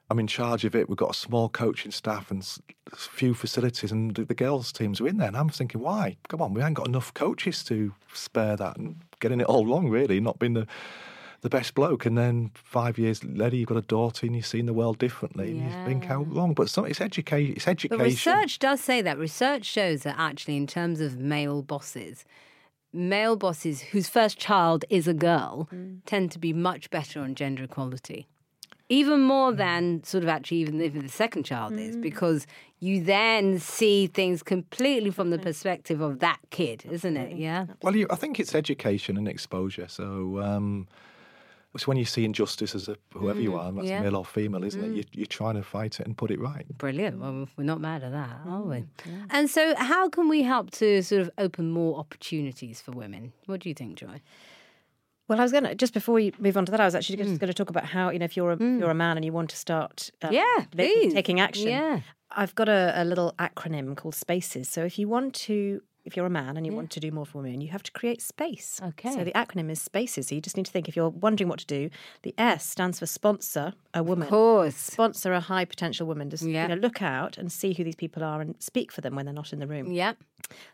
I'm 0.09 0.21
in 0.21 0.29
charge 0.29 0.65
of 0.65 0.77
it. 0.77 0.89
We've 0.89 0.97
got 0.97 1.11
a 1.11 1.15
small 1.15 1.49
coaching 1.49 1.91
staff 1.91 2.31
and 2.31 2.41
s- 2.41 2.61
few 2.95 3.35
facilities, 3.35 3.91
and 3.91 4.15
the, 4.15 4.25
the 4.25 4.35
girls' 4.35 4.71
teams 4.71 5.01
are 5.01 5.09
in 5.09 5.17
there. 5.17 5.27
And 5.27 5.37
I'm 5.37 5.49
thinking, 5.49 5.81
why? 5.81 6.17
Come 6.29 6.41
on, 6.41 6.55
we 6.55 6.63
ain't 6.63 6.75
got 6.75 6.87
enough 6.87 7.13
coaches 7.13 7.65
to 7.65 7.93
spare 8.15 8.57
that 8.57 8.77
and 8.77 8.97
getting 9.19 9.41
it 9.41 9.47
all 9.49 9.67
wrong, 9.67 9.89
really, 9.89 10.21
not 10.21 10.39
being 10.39 10.55
the 10.55 10.69
the 11.41 11.49
best 11.49 11.75
bloke. 11.75 12.07
And 12.07 12.17
then 12.17 12.51
five 12.55 12.99
years 12.99 13.23
later, 13.25 13.57
you've 13.57 13.69
got 13.69 13.79
a 13.79 13.83
daughter 13.83 14.27
and 14.27 14.35
you're 14.35 14.43
seeing 14.43 14.67
the 14.67 14.73
world 14.73 14.99
differently. 14.99 15.51
And 15.51 15.63
you 15.63 15.71
think, 15.85 16.05
how 16.05 16.23
wrong? 16.23 16.55
But 16.55 16.71
some, 16.71 16.87
it's, 16.87 16.99
educa- 16.99 17.57
it's 17.57 17.65
But 17.65 17.73
education. 17.73 18.05
research 18.05 18.59
does 18.59 18.81
say 18.81 19.03
that. 19.03 19.19
Research 19.19 19.65
shows 19.65 20.03
that 20.03 20.17
actually, 20.19 20.57
in 20.57 20.67
terms 20.67 21.01
of 21.01 21.19
male 21.19 21.63
bosses, 21.63 22.25
male 22.93 23.37
bosses 23.37 23.81
whose 23.81 24.09
first 24.09 24.39
child 24.39 24.85
is 24.89 25.07
a 25.07 25.15
girl 25.15 25.69
mm. 25.73 25.99
tend 26.07 26.33
to 26.33 26.39
be 26.39 26.53
much 26.53 26.91
better 26.91 27.21
on 27.21 27.35
gender 27.35 27.65
equality. 27.65 28.27
Even 28.89 29.21
more 29.21 29.53
mm. 29.53 29.57
than 29.57 30.05
sort 30.05 30.23
of 30.23 30.29
actually, 30.29 30.59
even 30.59 30.81
if 30.81 30.95
the 30.95 31.09
second 31.09 31.45
child 31.45 31.73
is, 31.73 31.97
mm. 31.97 32.03
because 32.03 32.47
you 32.79 33.03
then 33.03 33.59
see 33.59 34.07
things 34.07 34.43
completely 34.43 35.11
from 35.11 35.31
the 35.31 35.39
perspective 35.39 36.01
of 36.01 36.21
that 36.21 36.39
kid, 36.51 36.85
isn't 36.91 37.17
it? 37.17 37.37
Yeah. 37.37 37.67
Well, 37.83 37.97
you, 37.97 38.07
I 38.11 38.17
think 38.17 38.39
it's 38.39 38.55
education 38.55 39.17
and 39.17 39.27
exposure. 39.27 39.89
So, 39.89 40.41
um, 40.41 40.87
it's 41.77 41.87
when 41.87 41.97
you 41.97 42.05
see 42.05 42.25
injustice 42.25 42.75
as 42.75 42.89
a, 42.89 42.97
whoever 43.13 43.41
you 43.41 43.53
mm. 43.53 43.61
are, 43.61 43.73
that's 43.73 43.87
yeah. 43.87 44.01
male 44.01 44.17
or 44.17 44.25
female, 44.25 44.65
isn't 44.65 44.83
it? 44.83 44.91
Mm. 44.91 44.97
You, 44.97 45.05
you're 45.13 45.27
trying 45.27 45.55
to 45.55 45.63
fight 45.63 46.01
it 46.01 46.07
and 46.07 46.17
put 46.17 46.31
it 46.31 46.41
right. 46.41 46.67
Brilliant. 46.77 47.21
Well, 47.21 47.49
we're 47.57 47.65
not 47.65 47.81
mad 47.81 48.03
at 48.03 48.13
that, 48.13 48.41
are 48.47 48.63
we? 48.63 48.77
Mm. 48.79 49.27
And 49.31 49.51
so, 49.51 49.75
how 49.77 50.09
can 50.09 50.29
we 50.29 50.43
help 50.43 50.71
to 50.73 51.03
sort 51.03 51.23
of 51.23 51.31
open 51.39 51.71
more 51.71 51.99
opportunities 51.99 52.81
for 52.81 52.91
women? 52.91 53.33
What 53.47 53.61
do 53.61 53.69
you 53.69 53.75
think, 53.75 53.97
Joy? 53.97 54.21
Well, 55.29 55.41
I 55.41 55.43
was 55.43 55.53
going 55.53 55.65
to 55.65 55.75
just 55.75 55.93
before 55.93 56.15
we 56.15 56.33
move 56.39 56.57
on 56.57 56.67
to 56.67 56.71
that, 56.71 56.81
I 56.81 56.85
was 56.85 56.95
actually 56.95 57.17
just 57.17 57.41
going 57.41 57.49
to 57.49 57.55
talk 57.55 57.71
about 57.71 57.85
how 57.85 58.11
you 58.11 58.19
know 58.19 58.25
if 58.25 58.37
you're 58.37 58.53
a 58.53 58.57
you're 58.59 58.91
a 58.91 58.95
man 58.95 59.17
and 59.17 59.25
you 59.25 59.33
want 59.33 59.51
to 59.51 59.57
start 59.57 60.11
um, 60.23 60.33
Yeah, 60.33 60.65
making- 60.75 61.13
taking 61.13 61.41
action. 61.41 61.69
Yeah. 61.69 62.01
I've 62.31 62.55
got 62.55 62.69
a, 62.69 62.93
a 62.97 63.05
little 63.05 63.35
acronym 63.39 63.97
called 63.97 64.15
Spaces. 64.15 64.69
So 64.69 64.85
if 64.85 64.99
you 64.99 65.09
want 65.09 65.35
to, 65.35 65.81
if 66.07 66.17
you're 66.17 66.27
a 66.27 66.31
man 66.31 66.57
and 66.57 66.65
you 66.65 66.73
want 66.73 66.91
to 66.93 67.01
do 67.01 67.11
more 67.11 67.27
for 67.27 67.39
women, 67.43 67.61
you 67.61 67.69
have 67.69 67.83
to 67.83 67.93
create 67.93 68.23
space. 68.23 68.81
Okay. 68.83 69.13
So 69.13 69.25
the 69.25 69.33
acronym 69.33 69.71
is 69.71 69.81
Spaces. 69.83 70.29
So 70.29 70.35
you 70.37 70.41
just 70.41 70.57
need 70.57 70.67
to 70.67 70.73
think 70.73 70.89
if 70.89 70.97
you're 70.97 71.09
wondering 71.11 71.49
what 71.49 71.59
to 71.59 71.67
do. 71.67 71.91
The 72.23 72.35
S 72.39 72.65
stands 72.67 72.99
for 73.01 73.07
sponsor 73.07 73.73
a 73.93 74.03
woman. 74.03 74.25
Of 74.29 74.31
course. 74.31 74.77
Sponsor 74.77 75.33
a 75.33 75.41
high 75.41 75.65
potential 75.65 76.07
woman. 76.07 76.31
Just 76.31 76.45
Yeah. 76.45 76.63
you 76.63 76.69
know, 76.69 76.81
look 76.81 77.03
out 77.03 77.37
and 77.37 77.51
see 77.53 77.73
who 77.75 77.85
these 77.85 77.97
people 77.97 78.23
are 78.25 78.41
and 78.41 78.55
speak 78.61 78.93
for 78.93 79.01
them 79.01 79.15
when 79.17 79.27
they're 79.27 79.35
not 79.35 79.53
in 79.53 79.59
the 79.59 79.67
room. 79.67 79.91
Yeah. 79.93 80.15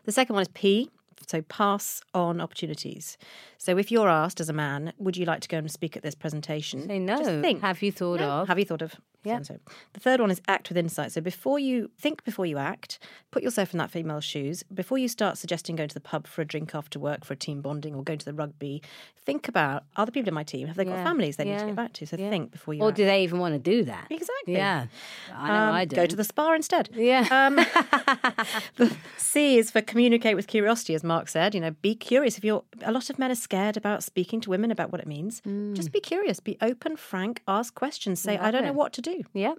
The 0.05 0.11
second 0.11 0.35
one 0.35 0.43
is 0.43 0.49
P 0.49 0.89
So 1.27 1.41
pass 1.43 2.01
on 2.13 2.41
opportunities. 2.41 3.17
So 3.57 3.77
if 3.77 3.91
you're 3.91 4.09
asked 4.09 4.39
as 4.41 4.49
a 4.49 4.53
man, 4.53 4.93
would 4.97 5.15
you 5.15 5.25
like 5.25 5.39
to 5.41 5.47
go 5.47 5.57
and 5.57 5.71
speak 5.71 5.95
at 5.95 6.03
this 6.03 6.15
presentation? 6.15 6.85
Say 6.87 6.99
no. 6.99 7.17
Just 7.17 7.29
think. 7.41 7.61
Have 7.61 7.81
you 7.81 7.91
thought 7.91 8.19
No. 8.19 8.29
of? 8.29 8.47
Have 8.49 8.59
you 8.59 8.65
thought 8.65 8.81
of? 8.81 8.95
Yeah. 9.23 9.41
So 9.41 9.59
the 9.93 9.99
third 9.99 10.19
one 10.19 10.31
is 10.31 10.41
act 10.47 10.69
with 10.69 10.77
insight. 10.77 11.11
So 11.11 11.21
before 11.21 11.59
you 11.59 11.89
think, 11.97 12.23
before 12.23 12.45
you 12.45 12.57
act, 12.57 12.99
put 13.31 13.43
yourself 13.43 13.73
in 13.73 13.77
that 13.77 13.89
female's 13.91 14.23
shoes. 14.25 14.63
Before 14.73 14.97
you 14.97 15.07
start 15.07 15.37
suggesting 15.37 15.75
going 15.75 15.89
to 15.89 15.93
the 15.95 15.99
pub 16.01 16.27
for 16.27 16.41
a 16.41 16.45
drink 16.45 16.75
after 16.75 16.99
work 16.99 17.23
for 17.25 17.33
a 17.33 17.37
team 17.37 17.61
bonding 17.61 17.95
or 17.95 18.03
going 18.03 18.19
to 18.19 18.25
the 18.25 18.33
rugby, 18.33 18.81
think 19.25 19.47
about 19.47 19.83
other 19.95 20.11
people 20.11 20.27
in 20.27 20.33
my 20.33 20.43
team. 20.43 20.67
Have 20.67 20.75
they 20.75 20.85
got 20.85 21.03
families 21.03 21.37
they 21.37 21.45
need 21.45 21.59
to 21.59 21.65
get 21.67 21.75
back 21.75 21.93
to? 21.93 22.05
So 22.05 22.17
Yeah. 22.17 22.29
think 22.29 22.51
before 22.51 22.73
you. 22.73 22.81
or 22.81 22.89
act. 22.89 22.97
do 22.97 23.05
they 23.05 23.23
even 23.23 23.39
want 23.39 23.53
to 23.53 23.59
do 23.59 23.83
that? 23.85 24.07
Exactly. 24.09 24.55
Yeah. 24.55 24.87
I 25.33 25.47
know 25.47 25.53
Um, 25.69 25.73
I 25.75 25.85
do. 25.85 25.95
Go 25.95 26.05
to 26.05 26.15
the 26.15 26.23
spa 26.23 26.53
instead. 26.53 26.89
Yeah. 26.93 27.27
Um, 27.31 27.55
the 28.75 28.95
C 29.17 29.57
is 29.57 29.71
for 29.71 29.81
communicate 29.81 30.35
with 30.35 30.47
curiosity, 30.47 30.93
as 30.95 31.03
Mark 31.03 31.29
said. 31.29 31.55
You 31.55 31.61
know, 31.61 31.71
be 31.81 31.95
curious. 31.95 32.37
If 32.37 32.43
you're, 32.43 32.63
a 32.81 32.91
lot 32.91 33.09
of 33.09 33.17
men 33.19 33.31
are 33.31 33.35
scared 33.35 33.77
about 33.77 34.03
speaking 34.03 34.41
to 34.41 34.49
women 34.49 34.71
about 34.71 34.91
what 34.91 35.01
it 35.01 35.07
means. 35.07 35.41
Just 35.73 35.91
be 35.91 35.99
curious, 35.99 36.39
be 36.39 36.57
open, 36.61 36.95
frank, 36.97 37.41
ask 37.47 37.73
questions. 37.75 38.19
Say, 38.19 38.37
I 38.37 38.51
don't 38.51 38.63
know 38.65 38.73
what 38.73 38.93
to 38.93 39.01
do. 39.01 39.12
Yeah. 39.33 39.53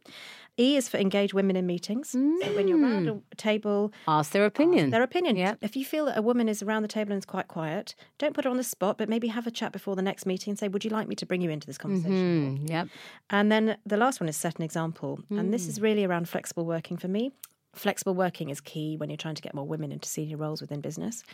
E 0.57 0.77
is 0.77 0.88
for 0.88 0.99
engage 0.99 1.35
women 1.35 1.57
in 1.57 1.67
meetings. 1.67 2.11
So 2.11 2.19
when 2.55 2.69
you're 2.69 2.81
around 2.81 3.09
a 3.09 3.35
table, 3.35 3.93
Ask 4.07 4.31
their 4.31 4.45
opinion. 4.47 4.90
their 4.90 5.03
opinion. 5.03 5.35
Yeah. 5.37 5.55
If 5.61 5.75
you 5.75 5.85
feel 5.85 6.05
that 6.07 6.17
a 6.17 6.23
woman 6.23 6.49
is 6.49 6.62
around 6.62 6.83
the 6.83 6.88
table 6.88 7.11
and 7.12 7.19
is 7.19 7.25
quite 7.25 7.49
quiet, 7.49 7.97
don't 8.19 8.35
put 8.35 8.45
her 8.45 8.51
on 8.51 8.57
the 8.57 8.62
spot, 8.62 8.97
but 8.97 9.09
maybe 9.09 9.27
have 9.29 9.49
a 9.49 9.51
chat 9.51 9.73
before 9.73 9.97
the 9.97 10.03
next 10.03 10.27
meeting 10.27 10.53
and 10.53 10.59
say, 10.59 10.69
Would 10.69 10.85
you 10.85 10.90
like 10.90 11.09
me 11.09 11.17
to 11.17 11.27
bring 11.27 11.40
you 11.40 11.51
into 11.51 11.67
this 11.67 11.77
conversation? 11.79 12.59
Mm, 12.61 12.71
yep. 12.71 12.88
And 13.31 13.51
then 13.51 13.77
the 13.85 13.97
last 13.97 14.21
one 14.21 14.29
is 14.29 14.37
set 14.37 14.57
an 14.59 14.62
example. 14.64 15.19
And 15.31 15.53
this 15.53 15.67
is 15.67 15.81
really 15.81 16.05
around 16.05 16.29
flexible 16.29 16.64
working 16.64 16.97
for 16.99 17.09
me. 17.09 17.33
Flexible 17.75 18.14
working 18.14 18.51
is 18.51 18.61
key 18.61 18.97
when 18.97 19.11
you're 19.11 19.17
trying 19.17 19.35
to 19.35 19.43
get 19.43 19.55
more 19.55 19.67
women 19.67 19.90
into 19.90 20.09
senior 20.09 20.37
roles 20.37 20.61
within 20.61 20.81
business. 20.81 21.25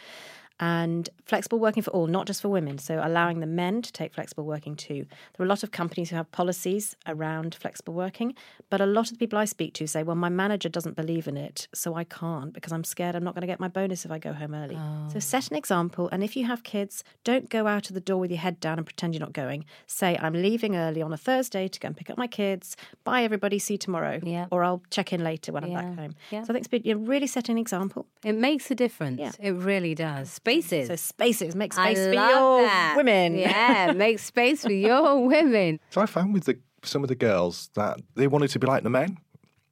And 0.61 1.09
flexible 1.25 1.59
working 1.59 1.83
for 1.83 1.91
all, 1.91 2.07
not 2.07 2.27
just 2.27 2.43
for 2.43 2.49
women. 2.51 2.79
So 2.79 3.01
allowing 3.03 3.41
the 3.41 3.47
men 3.47 3.81
to 3.83 3.93
take 3.93 4.13
flexible 4.13 4.45
working 4.45 4.77
too. 4.77 5.07
There 5.33 5.41
are 5.41 5.45
a 5.45 5.49
lot 5.49 5.63
of 5.63 5.71
companies 5.71 6.11
who 6.11 6.17
have 6.17 6.31
policies 6.33 6.97
around 7.07 7.55
flexible 7.55 7.95
working, 7.95 8.35
but 8.69 8.81
a 8.81 8.87
lot 8.87 9.07
of 9.07 9.13
the 9.13 9.19
people 9.19 9.39
I 9.39 9.47
speak 9.47 9.73
to 9.75 9.87
say, 9.87 10.03
well, 10.03 10.17
my 10.17 10.29
manager 10.29 10.69
doesn't 10.69 10.97
believe 10.97 11.27
in 11.27 11.37
it, 11.37 11.67
so 11.73 11.95
I 11.95 12.05
can't 12.05 12.53
because 12.53 12.73
I'm 12.73 12.85
scared 12.85 13.15
I'm 13.17 13.25
not 13.25 13.35
going 13.35 13.41
to 13.41 13.47
get 13.47 13.59
my 13.59 13.69
bonus 13.69 14.05
if 14.05 14.11
I 14.11 14.19
go 14.19 14.33
home 14.33 14.55
early. 14.55 14.75
So 14.75 15.17
oh. 15.17 15.21
set 15.21 15.51
an 15.51 15.57
example. 15.57 16.09
And 16.13 16.23
if 16.23 16.37
you 16.37 16.45
have 16.47 16.63
kids, 16.63 17.05
don't 17.25 17.49
go 17.49 17.67
out 17.67 17.89
of 17.89 17.95
the 17.95 18.01
door 18.01 18.19
with 18.19 18.31
your 18.31 18.41
head 18.41 18.61
down 18.61 18.79
and 18.79 18.87
pretend 18.87 19.15
you're 19.15 19.21
not 19.21 19.33
going. 19.33 19.65
Say, 19.87 20.19
I'm 20.21 20.35
leaving 20.35 20.77
early 20.77 21.01
on 21.01 21.13
a 21.13 21.17
Thursday 21.17 21.69
to 21.69 21.81
go 21.81 21.87
and 21.87 21.97
pick 21.97 22.11
up 22.11 22.19
my 22.19 22.27
kids. 22.27 22.77
Bye, 23.05 23.23
everybody. 23.23 23.59
See 23.59 23.75
you 23.75 23.79
tomorrow. 23.79 24.21
Yeah. 24.23 24.47
Or 24.51 24.63
I'll 24.63 24.83
check 24.91 25.13
in 25.13 25.25
later 25.25 25.53
when 25.53 25.65
I'm 25.65 25.73
back 25.73 25.99
home. 25.99 26.15
Yeah. 26.31 26.43
So 26.43 26.51
I 26.51 26.53
think 26.53 26.59
it's 26.59 26.69
been- 26.69 26.83
you're 26.85 26.99
really 26.99 27.27
setting 27.27 27.55
an 27.55 27.59
example. 27.59 28.07
It 28.25 28.35
makes 28.35 28.71
a 28.71 28.75
difference. 28.75 29.21
Yeah. 29.21 29.33
It 29.41 29.53
really 29.53 29.95
does. 29.95 30.39
Spaces. 30.51 30.89
So 30.89 30.97
spaces, 30.97 31.55
make 31.55 31.77
I 31.79 31.95
space 31.95 32.07
for 32.07 32.15
love 32.15 32.31
your 32.31 32.63
that. 32.63 32.95
women. 32.97 33.35
Yeah, 33.37 33.93
make 33.93 34.19
space 34.33 34.63
for 34.63 34.73
your 34.73 35.27
women. 35.27 35.81
So 35.91 36.01
I 36.01 36.07
found 36.07 36.35
with 36.35 36.45
the, 36.45 36.59
some 36.83 37.03
of 37.03 37.09
the 37.09 37.15
girls 37.15 37.71
that 37.75 38.01
they 38.15 38.27
wanted 38.27 38.49
to 38.51 38.59
be 38.59 38.67
like 38.67 38.83
the 38.83 38.91
men. 38.91 39.19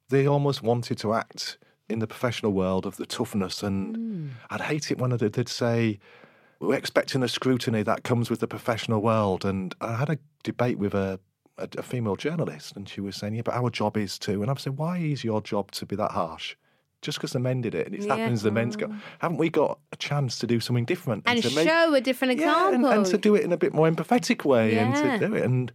They 0.09 0.25
almost 0.25 0.63
wanted 0.63 0.97
to 0.99 1.13
act 1.13 1.57
in 1.89 1.99
the 1.99 2.07
professional 2.07 2.53
world 2.53 2.85
of 2.85 2.97
the 2.97 3.05
toughness, 3.05 3.63
and 3.63 3.95
hmm. 3.95 4.27
I'd 4.49 4.61
hate 4.61 4.91
it 4.91 4.99
when 4.99 5.11
they'd, 5.11 5.33
they'd 5.33 5.49
say, 5.49 5.99
"We're 6.59 6.75
expecting 6.75 7.21
the 7.21 7.27
scrutiny 7.27 7.83
that 7.83 8.03
comes 8.03 8.29
with 8.29 8.39
the 8.39 8.47
professional 8.47 9.01
world." 9.01 9.43
And 9.43 9.75
I 9.81 9.95
had 9.95 10.09
a 10.09 10.17
debate 10.43 10.77
with 10.79 10.93
a, 10.93 11.19
a, 11.57 11.67
a 11.77 11.83
female 11.83 12.15
journalist, 12.15 12.75
and 12.75 12.87
she 12.87 13.01
was 13.01 13.15
saying, 13.15 13.35
"Yeah, 13.35 13.41
but 13.43 13.55
our 13.55 13.69
job 13.69 13.97
is 13.97 14.17
to." 14.19 14.41
And 14.41 14.49
I'm 14.49 14.57
saying, 14.57 14.77
"Why 14.77 14.97
is 14.99 15.23
your 15.23 15.41
job 15.41 15.71
to 15.71 15.85
be 15.85 15.95
that 15.95 16.11
harsh?" 16.11 16.55
Just 17.01 17.17
because 17.17 17.31
the 17.31 17.39
men 17.39 17.61
did 17.61 17.75
it, 17.75 17.85
and 17.85 17.95
it's 17.95 18.05
Yeah. 18.05 18.15
happening 18.15 18.33
as 18.33 18.41
the 18.43 18.51
men's 18.51 18.75
go, 18.75 18.87
oh. 18.91 18.95
haven't 19.19 19.37
we 19.37 19.49
got 19.49 19.79
a 19.93 19.95
chance 19.95 20.37
to 20.39 20.47
do 20.47 20.59
something 20.59 20.83
different 20.85 21.23
And 21.25 21.41
to 21.41 21.49
make- 21.55 21.67
show 21.67 21.93
a 21.93 22.01
different 22.01 22.33
example 22.33 22.71
yeah, 22.71 22.75
and, 22.75 22.85
and 22.85 23.05
to 23.05 23.17
do 23.17 23.35
it 23.35 23.43
in 23.43 23.51
a 23.53 23.57
bit 23.57 23.73
more 23.73 23.89
empathetic 23.89 24.43
way 24.43 24.73
Yeah. 24.75 24.85
and 24.85 25.19
to 25.21 25.27
do 25.27 25.33
it. 25.35 25.43
And 25.43 25.71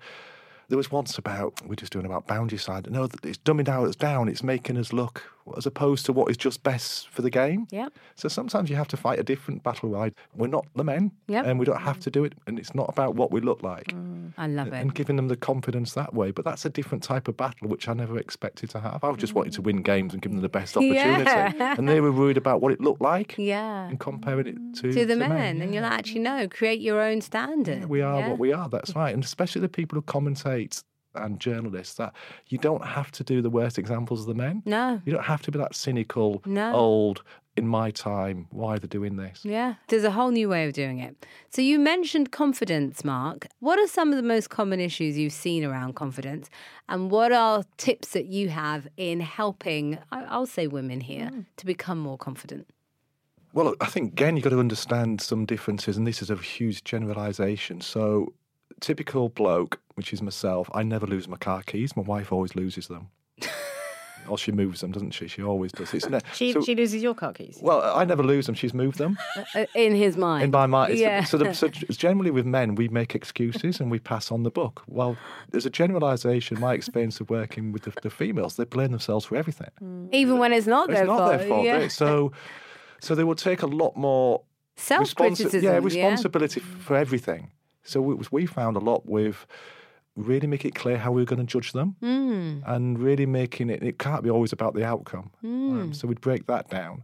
there 0.68 0.76
was 0.76 0.90
once 0.90 1.16
about 1.16 1.54
we're 1.66 1.76
just 1.76 1.92
doing 1.92 2.04
about 2.04 2.26
boundary 2.26 2.58
side. 2.58 2.90
No, 2.90 3.06
that 3.06 3.24
it's 3.24 3.38
dumbing 3.38 3.64
down, 3.64 3.86
it's 3.86 3.96
down, 3.96 4.28
it's 4.28 4.42
making 4.42 4.76
us 4.76 4.92
look 4.92 5.22
as 5.56 5.66
opposed 5.66 6.06
to 6.06 6.12
what 6.12 6.30
is 6.30 6.36
just 6.36 6.62
best 6.62 7.08
for 7.08 7.22
the 7.22 7.30
game. 7.30 7.66
Yeah. 7.70 7.88
So 8.14 8.28
sometimes 8.28 8.70
you 8.70 8.76
have 8.76 8.88
to 8.88 8.96
fight 8.96 9.18
a 9.18 9.22
different 9.22 9.62
battle. 9.62 9.90
Right? 9.90 10.14
We're 10.34 10.46
not 10.46 10.66
the 10.74 10.84
men, 10.84 11.12
Yep. 11.28 11.46
and 11.46 11.58
we 11.58 11.66
don't 11.66 11.80
have 11.82 12.00
to 12.00 12.10
do 12.10 12.24
it. 12.24 12.32
And 12.46 12.58
it's 12.58 12.74
not 12.74 12.88
about 12.88 13.14
what 13.14 13.30
we 13.30 13.40
look 13.40 13.62
like. 13.62 13.88
Mm, 13.88 14.32
I 14.38 14.46
love 14.46 14.68
it. 14.68 14.74
And 14.74 14.94
giving 14.94 15.16
them 15.16 15.28
the 15.28 15.36
confidence 15.36 15.92
that 15.94 16.14
way, 16.14 16.30
but 16.30 16.44
that's 16.44 16.64
a 16.64 16.70
different 16.70 17.02
type 17.04 17.28
of 17.28 17.36
battle 17.36 17.68
which 17.68 17.88
I 17.88 17.92
never 17.92 18.18
expected 18.18 18.70
to 18.70 18.80
have. 18.80 19.04
I 19.04 19.08
was 19.08 19.18
just 19.18 19.34
wanting 19.34 19.52
to 19.52 19.62
win 19.62 19.82
games 19.82 20.12
and 20.14 20.22
give 20.22 20.32
them 20.32 20.40
the 20.40 20.48
best 20.48 20.76
opportunity, 20.78 21.24
Yeah. 21.24 21.74
and 21.78 21.88
they 21.88 22.00
were 22.00 22.12
worried 22.12 22.36
about 22.38 22.60
what 22.62 22.72
it 22.72 22.80
looked 22.80 23.02
like 23.02 23.34
yeah. 23.38 23.86
and 23.88 24.00
comparing 24.00 24.46
it 24.46 24.56
to 24.80 24.92
To 24.92 25.04
the 25.06 25.16
men. 25.16 25.28
men. 25.30 25.60
And 25.62 25.74
you're 25.74 25.82
like, 25.82 25.92
actually, 25.92 26.20
no, 26.20 26.48
create 26.48 26.80
your 26.80 27.00
own 27.00 27.20
standard. 27.20 27.84
We 27.86 28.00
are 28.00 28.20
Yeah. 28.20 28.28
what 28.30 28.38
we 28.38 28.52
are. 28.52 28.68
That's 28.68 28.94
right. 28.96 29.12
And 29.14 29.22
especially 29.22 29.60
the 29.60 29.68
people 29.68 29.96
who 29.96 30.02
commentate 30.02 30.82
and 31.14 31.40
journalists, 31.40 31.94
that 31.94 32.12
you 32.48 32.58
don't 32.58 32.84
have 32.84 33.10
to 33.12 33.24
do 33.24 33.42
the 33.42 33.50
worst 33.50 33.78
examples 33.78 34.20
of 34.20 34.26
the 34.26 34.34
men. 34.34 34.62
No. 34.64 35.00
You 35.04 35.12
don't 35.12 35.24
have 35.24 35.42
to 35.42 35.50
be 35.50 35.58
that 35.58 35.74
cynical, 35.74 36.42
No. 36.46 36.72
old, 36.74 37.22
in 37.56 37.66
my 37.68 37.90
time, 37.90 38.46
why 38.50 38.78
they're 38.78 38.88
doing 38.88 39.16
this. 39.16 39.40
Yeah, 39.44 39.74
there's 39.88 40.04
a 40.04 40.10
whole 40.10 40.30
new 40.30 40.48
way 40.48 40.66
of 40.66 40.72
doing 40.72 40.98
it. 40.98 41.24
So 41.50 41.62
you 41.62 41.78
mentioned 41.78 42.32
confidence, 42.32 43.04
Mark. 43.04 43.46
What 43.60 43.78
are 43.78 43.86
some 43.86 44.10
of 44.10 44.16
the 44.16 44.22
most 44.24 44.50
common 44.50 44.80
issues 44.80 45.16
you've 45.16 45.32
seen 45.32 45.64
around 45.64 45.94
confidence? 45.94 46.50
And 46.88 47.10
what 47.10 47.30
are 47.32 47.64
tips 47.76 48.08
that 48.08 48.26
you 48.26 48.48
have 48.48 48.88
in 48.96 49.20
helping, 49.20 49.98
I'll 50.10 50.46
say 50.46 50.66
women 50.66 51.00
here, 51.00 51.28
hmm. 51.28 51.40
to 51.56 51.66
become 51.66 51.98
more 51.98 52.18
confident? 52.18 52.66
Well, 53.52 53.76
I 53.80 53.86
think, 53.86 54.12
again, 54.12 54.36
you've 54.36 54.42
got 54.42 54.50
to 54.50 54.58
understand 54.58 55.20
some 55.20 55.46
differences, 55.46 55.96
and 55.96 56.04
this 56.04 56.20
is 56.20 56.28
a 56.28 56.36
huge 56.36 56.82
generalisation. 56.82 57.80
So, 57.82 58.32
typical 58.80 59.28
bloke, 59.28 59.80
which 59.94 60.12
is 60.12 60.22
myself, 60.22 60.68
I 60.74 60.82
never 60.82 61.06
lose 61.06 61.28
my 61.28 61.36
car 61.36 61.62
keys. 61.62 61.96
My 61.96 62.02
wife 62.02 62.32
always 62.32 62.54
loses 62.56 62.88
them. 62.88 63.08
or 64.28 64.38
she 64.38 64.50
moves 64.52 64.80
them, 64.80 64.90
doesn't 64.90 65.10
she? 65.10 65.28
She 65.28 65.42
always 65.42 65.70
does. 65.70 65.92
It's 65.92 66.08
ne- 66.08 66.20
She, 66.32 66.52
so- 66.52 66.62
she 66.62 66.74
loses 66.74 67.02
your 67.02 67.14
car 67.14 67.32
keys. 67.34 67.58
well, 67.60 67.82
I 67.94 68.04
never 68.06 68.22
lose 68.22 68.46
them. 68.46 68.54
She's 68.54 68.72
moved 68.72 68.96
them. 68.98 69.18
Uh, 69.54 69.66
In 69.74 69.94
his 69.94 70.16
mind. 70.16 70.44
in 70.44 70.50
my 70.50 70.66
mind. 70.66 70.92
It's- 70.92 71.00
Yeah. 71.02 71.24
So, 71.24 71.36
the, 71.36 71.52
so 71.52 71.68
generally 71.90 72.30
with 72.30 72.46
men, 72.46 72.74
we 72.74 72.88
make 72.88 73.14
excuses 73.14 73.80
and 73.80 73.90
we 73.90 73.98
pass 73.98 74.32
on 74.32 74.42
the 74.42 74.50
book. 74.50 74.82
Well, 74.88 75.16
there's 75.50 75.66
a 75.66 75.70
generalisation. 75.70 76.58
My 76.58 76.72
experience 76.74 77.20
of 77.20 77.28
working 77.28 77.70
with 77.72 77.82
the, 77.82 77.92
the 78.02 78.08
females, 78.10 78.56
they 78.56 78.64
blame 78.64 78.92
themselves 78.92 79.26
for 79.26 79.36
everything. 79.36 80.08
Even 80.10 80.38
when 80.38 80.52
it's 80.54 80.66
not 80.66 80.88
It's 80.88 80.98
their 80.98 81.06
not 81.06 81.18
fault. 81.18 81.38
their 81.38 81.48
fault. 81.48 81.64
Yeah. 81.66 81.76
eh? 81.80 81.88
So, 81.88 82.32
so 83.00 83.14
they 83.14 83.24
will 83.24 83.34
take 83.34 83.60
a 83.62 83.66
lot 83.66 83.94
more 83.94 84.42
Self 84.76 85.02
responsi- 85.08 85.16
criticism. 85.36 85.62
yeah, 85.64 85.78
responsibility 85.82 86.60
f- 86.62 86.66
for 86.82 86.96
everything. 86.96 87.50
So 87.82 88.00
we, 88.00 88.14
we 88.32 88.46
found 88.46 88.76
a 88.78 88.80
lot 88.80 89.04
with 89.04 89.46
really 90.16 90.46
make 90.46 90.64
it 90.64 90.74
clear 90.74 90.98
how 90.98 91.10
we're 91.12 91.24
going 91.24 91.44
to 91.44 91.52
judge 91.52 91.72
them 91.72 91.96
Mm. 92.02 92.62
and 92.66 92.98
really 92.98 93.26
making 93.26 93.68
it, 93.70 93.82
it 93.82 93.98
can't 93.98 94.22
be 94.22 94.30
always 94.30 94.52
about 94.52 94.74
the 94.74 94.84
outcome. 94.84 95.30
Um, 95.42 95.92
so 95.92 96.06
we'd 96.06 96.20
break 96.20 96.46
that 96.46 96.68
down. 96.70 97.02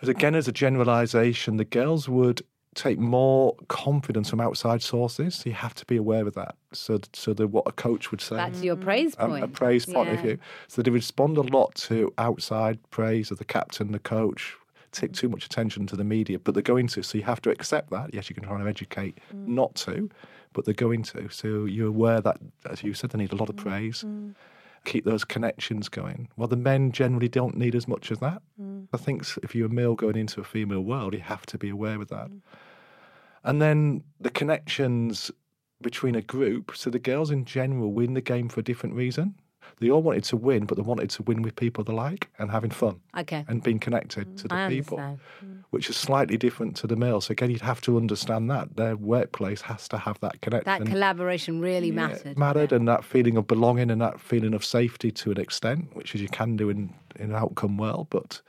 As 0.00 0.08
again, 0.08 0.34
as 0.34 0.48
a 0.48 0.52
generalization, 0.52 1.56
the 1.58 1.64
girls 1.64 2.08
would 2.08 2.42
take 2.74 2.98
more 2.98 3.54
confidence 3.68 4.30
from 4.30 4.40
outside 4.40 4.82
sources. 4.82 5.34
So 5.36 5.50
you 5.50 5.54
have 5.54 5.74
to 5.74 5.84
be 5.86 5.96
aware 5.96 6.26
of 6.26 6.34
that. 6.34 6.56
So, 6.72 6.98
so 7.12 7.34
that 7.34 7.48
what 7.48 7.64
a 7.68 7.72
coach 7.72 8.10
would 8.10 8.20
say. 8.20 8.36
That's 8.36 8.62
your 8.62 8.76
praise 8.76 9.14
a, 9.18 9.28
point. 9.28 9.44
a 9.44 9.48
praise 9.48 9.84
point 9.86 10.08
of 10.08 10.16
Yeah. 10.16 10.22
view. 10.22 10.38
So 10.68 10.82
they 10.82 10.90
respond 10.90 11.36
a 11.36 11.42
lot 11.42 11.74
to 11.86 12.12
outside 12.18 12.78
praise 12.90 13.30
of 13.30 13.38
the 13.38 13.44
captain, 13.44 13.92
the 13.92 13.98
coach, 13.98 14.56
take 14.90 15.12
too 15.12 15.28
much 15.28 15.44
attention 15.46 15.86
to 15.86 15.96
the 15.96 16.04
media, 16.04 16.38
but 16.38 16.54
they're 16.54 16.62
going 16.62 16.86
to. 16.88 17.02
So 17.02 17.18
you 17.18 17.24
have 17.24 17.42
to 17.42 17.50
accept 17.50 17.90
that. 17.90 18.12
Yes, 18.14 18.28
you 18.28 18.34
can 18.34 18.44
try 18.44 18.58
and 18.58 18.66
educate 18.68 19.18
not 19.32 19.74
to, 19.76 20.10
but 20.52 20.64
they're 20.64 20.74
going 20.74 21.02
to. 21.04 21.28
So 21.30 21.64
you're 21.64 21.88
aware 21.88 22.20
that, 22.20 22.38
as 22.68 22.82
you 22.82 22.94
said, 22.94 23.10
they 23.10 23.18
need 23.18 23.32
a 23.32 23.36
lot 23.36 23.48
of 23.48 23.56
mm-hmm. 23.56 23.68
praise. 23.68 24.02
Mm. 24.02 24.34
Keep 24.84 25.04
those 25.04 25.24
connections 25.24 25.88
going. 25.88 26.28
Well, 26.36 26.48
the 26.48 26.56
men 26.56 26.90
generally 26.90 27.28
don't 27.28 27.56
need 27.56 27.74
as 27.74 27.86
much 27.86 28.10
as 28.10 28.18
that. 28.18 28.42
Mm. 28.60 28.88
I 28.92 28.96
think 28.96 29.24
if 29.42 29.54
you're 29.54 29.66
a 29.66 29.72
male 29.72 29.94
going 29.94 30.16
into 30.16 30.40
a 30.40 30.44
female 30.44 30.80
world, 30.80 31.14
you 31.14 31.20
have 31.20 31.46
to 31.46 31.58
be 31.58 31.68
aware 31.68 32.00
of 32.00 32.08
that. 32.08 32.30
Mm. 32.30 32.40
And 33.44 33.62
then 33.62 34.02
the 34.20 34.30
connections 34.30 35.30
between 35.82 36.14
a 36.14 36.22
group. 36.22 36.72
So 36.74 36.90
the 36.90 36.98
girls 36.98 37.30
in 37.30 37.44
general 37.44 37.92
win 37.92 38.14
the 38.14 38.20
game 38.20 38.48
for 38.48 38.60
a 38.60 38.62
different 38.62 38.94
reason. 38.94 39.34
They 39.80 39.90
all 39.90 40.02
wanted 40.02 40.24
to 40.24 40.36
win, 40.36 40.66
but 40.66 40.76
they 40.76 40.82
wanted 40.82 41.10
to 41.10 41.22
win 41.24 41.42
with 41.42 41.56
people 41.56 41.82
they 41.82 41.92
like 41.92 42.30
and 42.38 42.50
having 42.50 42.70
fun 42.70 43.00
Okay. 43.16 43.44
and 43.48 43.62
being 43.62 43.78
connected 43.78 44.36
to 44.38 44.48
the 44.48 44.54
I 44.54 44.68
people, 44.68 44.98
understand. 44.98 45.61
Which 45.72 45.88
is 45.88 45.96
slightly 45.96 46.36
different 46.36 46.76
to 46.76 46.86
the 46.86 46.96
male. 46.96 47.18
So 47.22 47.32
again, 47.32 47.50
you'd 47.50 47.62
have 47.62 47.80
to 47.82 47.96
understand 47.96 48.50
that 48.50 48.76
their 48.76 48.94
workplace 48.94 49.62
has 49.62 49.88
to 49.88 49.96
have 49.96 50.20
that 50.20 50.42
connection. 50.42 50.84
That 50.84 50.90
collaboration 50.90 51.60
really 51.60 51.88
Yeah, 51.88 52.08
mattered. 52.08 52.38
mattered, 52.38 52.72
and 52.72 52.86
that 52.88 53.04
feeling 53.04 53.38
of 53.38 53.46
belonging 53.46 53.90
and 53.90 53.98
that 54.02 54.20
feeling 54.20 54.52
of 54.52 54.66
safety 54.66 55.10
to 55.12 55.30
an 55.30 55.40
extent, 55.40 55.96
which 55.96 56.14
is 56.14 56.20
you 56.20 56.28
can 56.28 56.56
do 56.56 56.68
in 56.68 56.92
in 57.16 57.30
an 57.30 57.36
outcome 57.36 57.78
world. 57.78 58.08
But 58.10 58.42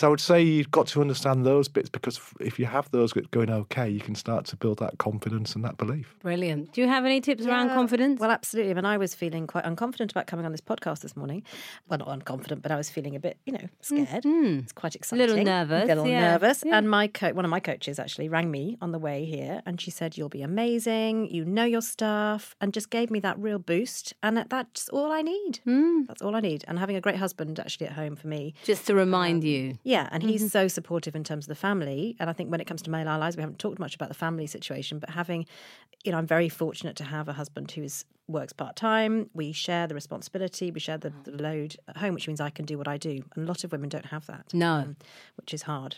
So 0.00 0.06
I 0.06 0.10
would 0.10 0.18
say 0.20 0.40
you've 0.40 0.70
got 0.70 0.86
to 0.86 1.02
understand 1.02 1.44
those 1.44 1.68
bits 1.68 1.90
because 1.90 2.18
if 2.40 2.58
you 2.58 2.64
have 2.64 2.90
those 2.90 3.12
going 3.12 3.50
okay, 3.50 3.86
you 3.86 4.00
can 4.00 4.14
start 4.14 4.46
to 4.46 4.56
build 4.56 4.78
that 4.78 4.96
confidence 4.96 5.54
and 5.54 5.62
that 5.62 5.76
belief. 5.76 6.16
Brilliant. 6.22 6.72
Do 6.72 6.80
you 6.80 6.88
have 6.88 7.04
any 7.04 7.20
tips 7.20 7.44
around 7.44 7.68
confidence? 7.68 8.18
Well, 8.18 8.30
absolutely. 8.30 8.70
I 8.70 8.74
mean, 8.76 8.86
I 8.86 8.96
was 8.96 9.14
feeling 9.14 9.46
quite 9.46 9.64
unconfident 9.64 10.10
about 10.10 10.26
coming 10.26 10.46
on 10.46 10.52
this 10.52 10.62
podcast 10.62 11.00
this 11.00 11.18
morning. 11.18 11.42
Well, 11.86 11.98
not 11.98 12.08
unconfident, 12.08 12.62
but 12.62 12.72
I 12.72 12.76
was 12.76 12.88
feeling 12.88 13.14
a 13.14 13.20
bit, 13.20 13.36
you 13.44 13.52
know, 13.52 13.68
scared. 13.82 14.24
It's 14.24 14.72
quite 14.72 14.94
exciting. 14.94 15.26
Mm-hmm. 15.26 15.36
Little 15.36 15.44
nervous, 15.44 15.82
A 15.84 15.86
little 15.88 16.06
yeah, 16.06 16.30
nervous. 16.32 16.62
yeah. 16.64 16.78
And 16.78 16.88
my 16.88 17.06
co- 17.06 17.34
one 17.34 17.44
of 17.44 17.50
my 17.50 17.60
coaches 17.60 17.98
actually 17.98 18.30
rang 18.30 18.50
me 18.50 18.78
on 18.80 18.92
the 18.92 18.98
way 18.98 19.26
here 19.26 19.60
and 19.66 19.78
she 19.82 19.90
said, 19.90 20.16
You'll 20.16 20.30
be 20.30 20.40
amazing. 20.40 21.30
You 21.30 21.44
know 21.44 21.64
your 21.64 21.82
stuff. 21.82 22.56
And 22.58 22.72
just 22.72 22.88
gave 22.88 23.10
me 23.10 23.20
that 23.20 23.38
real 23.38 23.58
boost. 23.58 24.14
And 24.22 24.46
that's 24.48 24.88
all 24.88 25.12
I 25.12 25.20
need. 25.20 25.60
Mm. 25.66 26.06
That's 26.06 26.22
all 26.22 26.34
I 26.34 26.40
need. 26.40 26.64
And 26.66 26.78
having 26.78 26.96
a 26.96 27.02
great 27.02 27.16
husband 27.16 27.60
actually 27.60 27.88
at 27.88 27.92
home 27.92 28.16
for 28.16 28.28
me. 28.28 28.54
Just 28.64 28.86
to 28.86 28.94
remind 28.94 29.44
you. 29.44 29.76
Yeah, 29.89 29.89
and 30.12 30.22
he's 30.22 30.40
Mm-hmm. 30.42 30.48
so 30.48 30.68
supportive 30.68 31.14
in 31.16 31.24
terms 31.24 31.44
of 31.44 31.48
the 31.48 31.54
family. 31.54 32.16
And 32.18 32.28
I 32.30 32.32
think 32.32 32.50
when 32.50 32.60
it 32.60 32.66
comes 32.66 32.82
to 32.82 32.90
male 32.90 33.08
allies, 33.08 33.36
we 33.36 33.42
haven't 33.42 33.58
talked 33.58 33.78
much 33.78 33.94
about 33.94 34.08
the 34.08 34.14
family 34.14 34.46
situation, 34.46 34.98
but 34.98 35.10
having, 35.10 35.46
you 36.04 36.12
know, 36.12 36.18
I'm 36.18 36.26
very 36.26 36.48
fortunate 36.48 36.96
to 36.96 37.04
have 37.04 37.28
a 37.28 37.32
husband 37.34 37.70
who 37.72 37.82
is 37.82 38.04
works 38.28 38.52
part 38.52 38.76
time. 38.76 39.28
We 39.34 39.52
share 39.52 39.86
the 39.86 39.94
responsibility, 39.94 40.70
we 40.70 40.78
share 40.80 40.98
the, 40.98 41.12
the 41.24 41.32
load 41.32 41.76
at 41.88 41.96
home, 41.96 42.14
which 42.14 42.26
means 42.28 42.40
I 42.40 42.50
can 42.50 42.64
do 42.64 42.78
what 42.78 42.86
I 42.88 42.96
do. 42.96 43.22
And 43.34 43.44
a 43.44 43.48
lot 43.48 43.64
of 43.64 43.72
women 43.72 43.88
don't 43.88 44.06
have 44.06 44.26
that, 44.26 44.54
No. 44.54 44.94
which 45.36 45.52
is 45.52 45.62
hard. 45.62 45.96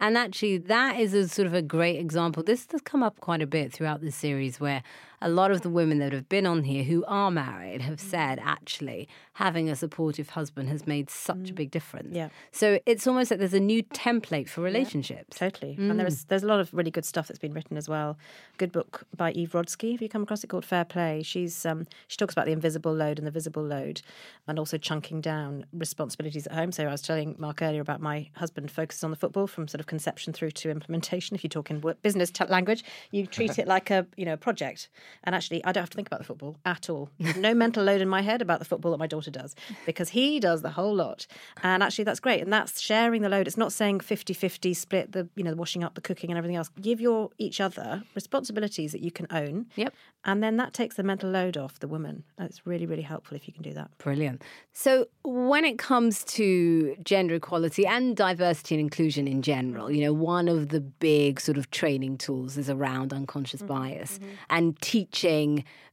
And 0.00 0.18
actually, 0.18 0.58
that 0.58 0.98
is 0.98 1.14
a 1.14 1.28
sort 1.28 1.46
of 1.46 1.54
a 1.54 1.62
great 1.62 1.98
example. 2.00 2.42
This 2.42 2.66
has 2.72 2.80
come 2.80 3.02
up 3.02 3.20
quite 3.20 3.40
a 3.42 3.46
bit 3.46 3.72
throughout 3.72 4.00
this 4.00 4.16
series 4.16 4.58
where 4.58 4.82
a 5.24 5.28
lot 5.28 5.50
of 5.50 5.62
the 5.62 5.70
women 5.70 5.98
that 6.00 6.12
have 6.12 6.28
been 6.28 6.46
on 6.46 6.64
here 6.64 6.84
who 6.84 7.02
are 7.06 7.30
married 7.30 7.80
have 7.80 7.96
mm. 7.96 8.10
said 8.10 8.38
actually 8.42 9.08
having 9.32 9.70
a 9.70 9.74
supportive 9.74 10.28
husband 10.28 10.68
has 10.68 10.86
made 10.86 11.08
such 11.08 11.48
a 11.50 11.52
mm. 11.52 11.54
big 11.54 11.70
difference. 11.70 12.14
Yeah. 12.14 12.28
So 12.52 12.78
it's 12.84 13.06
almost 13.06 13.30
like 13.30 13.40
there's 13.40 13.54
a 13.54 13.58
new 13.58 13.82
template 13.82 14.50
for 14.50 14.60
relationships. 14.60 15.38
Totally. 15.38 15.76
And 15.78 15.98
there's 15.98 16.24
mm. 16.24 16.28
there's 16.28 16.42
a 16.42 16.46
lot 16.46 16.60
of 16.60 16.72
really 16.74 16.90
good 16.90 17.06
stuff 17.06 17.26
that's 17.26 17.38
been 17.38 17.54
written 17.54 17.78
as 17.78 17.88
well. 17.88 18.18
Good 18.58 18.70
book 18.70 19.04
by 19.16 19.32
Eve 19.32 19.52
Rodsky. 19.52 19.92
Have 19.92 20.02
you 20.02 20.10
come 20.10 20.22
across 20.24 20.44
it 20.44 20.48
called 20.48 20.64
Fair 20.64 20.84
Play? 20.84 21.22
She's 21.22 21.64
um, 21.64 21.86
she 22.06 22.18
talks 22.18 22.34
about 22.34 22.44
the 22.44 22.52
invisible 22.52 22.92
load 22.92 23.18
and 23.18 23.26
the 23.26 23.32
visible 23.32 23.62
load, 23.62 24.02
and 24.46 24.58
also 24.58 24.76
chunking 24.76 25.22
down 25.22 25.64
responsibilities 25.72 26.46
at 26.46 26.52
home. 26.52 26.70
So 26.70 26.84
I 26.84 26.90
was 26.90 27.00
telling 27.00 27.34
Mark 27.38 27.62
earlier 27.62 27.80
about 27.80 28.02
my 28.02 28.28
husband 28.36 28.70
focuses 28.70 29.02
on 29.02 29.10
the 29.10 29.16
football 29.16 29.46
from 29.46 29.68
sort 29.68 29.80
of 29.80 29.86
conception 29.86 30.34
through 30.34 30.50
to 30.50 30.70
implementation. 30.70 31.34
If 31.34 31.42
you 31.42 31.48
talk 31.48 31.70
in 31.70 31.82
business 32.02 32.30
t- 32.30 32.44
language, 32.44 32.84
you 33.10 33.26
treat 33.26 33.58
it 33.58 33.66
like 33.66 33.90
a 33.90 34.06
you 34.18 34.26
know 34.26 34.36
project. 34.36 34.90
And 35.22 35.34
actually, 35.34 35.64
I 35.64 35.72
don't 35.72 35.82
have 35.82 35.90
to 35.90 35.96
think 35.96 36.08
about 36.08 36.20
the 36.20 36.26
football 36.26 36.56
at 36.64 36.90
all. 36.90 37.10
There's 37.18 37.36
no 37.36 37.54
mental 37.54 37.84
load 37.84 38.00
in 38.00 38.08
my 38.08 38.22
head 38.22 38.42
about 38.42 38.58
the 38.58 38.64
football 38.64 38.90
that 38.92 38.98
my 38.98 39.06
daughter 39.06 39.30
does 39.30 39.54
because 39.86 40.10
he 40.10 40.40
does 40.40 40.62
the 40.62 40.70
whole 40.70 40.94
lot. 40.94 41.26
And 41.62 41.82
actually, 41.82 42.04
that's 42.04 42.20
great. 42.20 42.42
And 42.42 42.52
that's 42.52 42.80
sharing 42.80 43.22
the 43.22 43.28
load. 43.28 43.46
It's 43.46 43.56
not 43.56 43.72
saying 43.72 44.00
50-50 44.00 44.74
split 44.76 45.12
the 45.12 45.28
you 45.36 45.44
know 45.44 45.50
the 45.50 45.56
washing 45.56 45.84
up, 45.84 45.94
the 45.94 46.00
cooking, 46.00 46.30
and 46.30 46.38
everything 46.38 46.56
else. 46.56 46.70
Give 46.80 47.00
your 47.00 47.30
each 47.38 47.60
other 47.60 48.02
responsibilities 48.14 48.92
that 48.92 49.02
you 49.02 49.10
can 49.10 49.26
own. 49.30 49.66
Yep. 49.76 49.94
And 50.26 50.42
then 50.42 50.56
that 50.56 50.72
takes 50.72 50.96
the 50.96 51.02
mental 51.02 51.30
load 51.30 51.56
off 51.56 51.78
the 51.80 51.88
woman. 51.88 52.24
And 52.38 52.48
it's 52.48 52.66
really 52.66 52.86
really 52.86 53.02
helpful 53.02 53.36
if 53.36 53.46
you 53.46 53.54
can 53.54 53.62
do 53.62 53.72
that. 53.74 53.90
Brilliant. 53.98 54.42
So, 54.72 55.06
when 55.22 55.64
it 55.64 55.78
comes 55.78 56.24
to 56.24 56.96
gender 57.02 57.36
equality 57.36 57.86
and 57.86 58.16
diversity 58.16 58.74
and 58.74 58.80
inclusion 58.80 59.28
in 59.28 59.42
general, 59.42 59.90
you 59.90 60.04
know, 60.04 60.12
one 60.12 60.48
of 60.48 60.68
the 60.68 60.80
big 60.80 61.40
sort 61.40 61.58
of 61.58 61.70
training 61.70 62.18
tools 62.18 62.56
is 62.56 62.68
around 62.68 63.12
unconscious 63.12 63.62
mm. 63.62 63.68
bias 63.68 64.18
mm-hmm. 64.18 64.30
and 64.50 64.80
teaching 64.80 65.03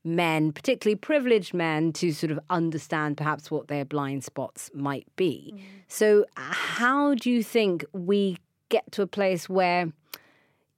men, 0.03 0.51
particularly 0.51 0.95
privileged 0.95 1.53
men, 1.53 1.93
to 1.93 2.11
sort 2.11 2.31
of 2.31 2.39
understand 2.49 3.17
perhaps 3.17 3.51
what 3.51 3.67
their 3.67 3.85
blind 3.85 4.23
spots 4.23 4.69
might 4.73 5.07
be. 5.15 5.53
Mm. 5.55 5.61
So, 5.87 6.25
how 6.35 7.15
do 7.15 7.29
you 7.29 7.43
think 7.43 7.85
we 7.93 8.37
get 8.69 8.91
to 8.93 9.01
a 9.01 9.07
place 9.07 9.49
where 9.49 9.91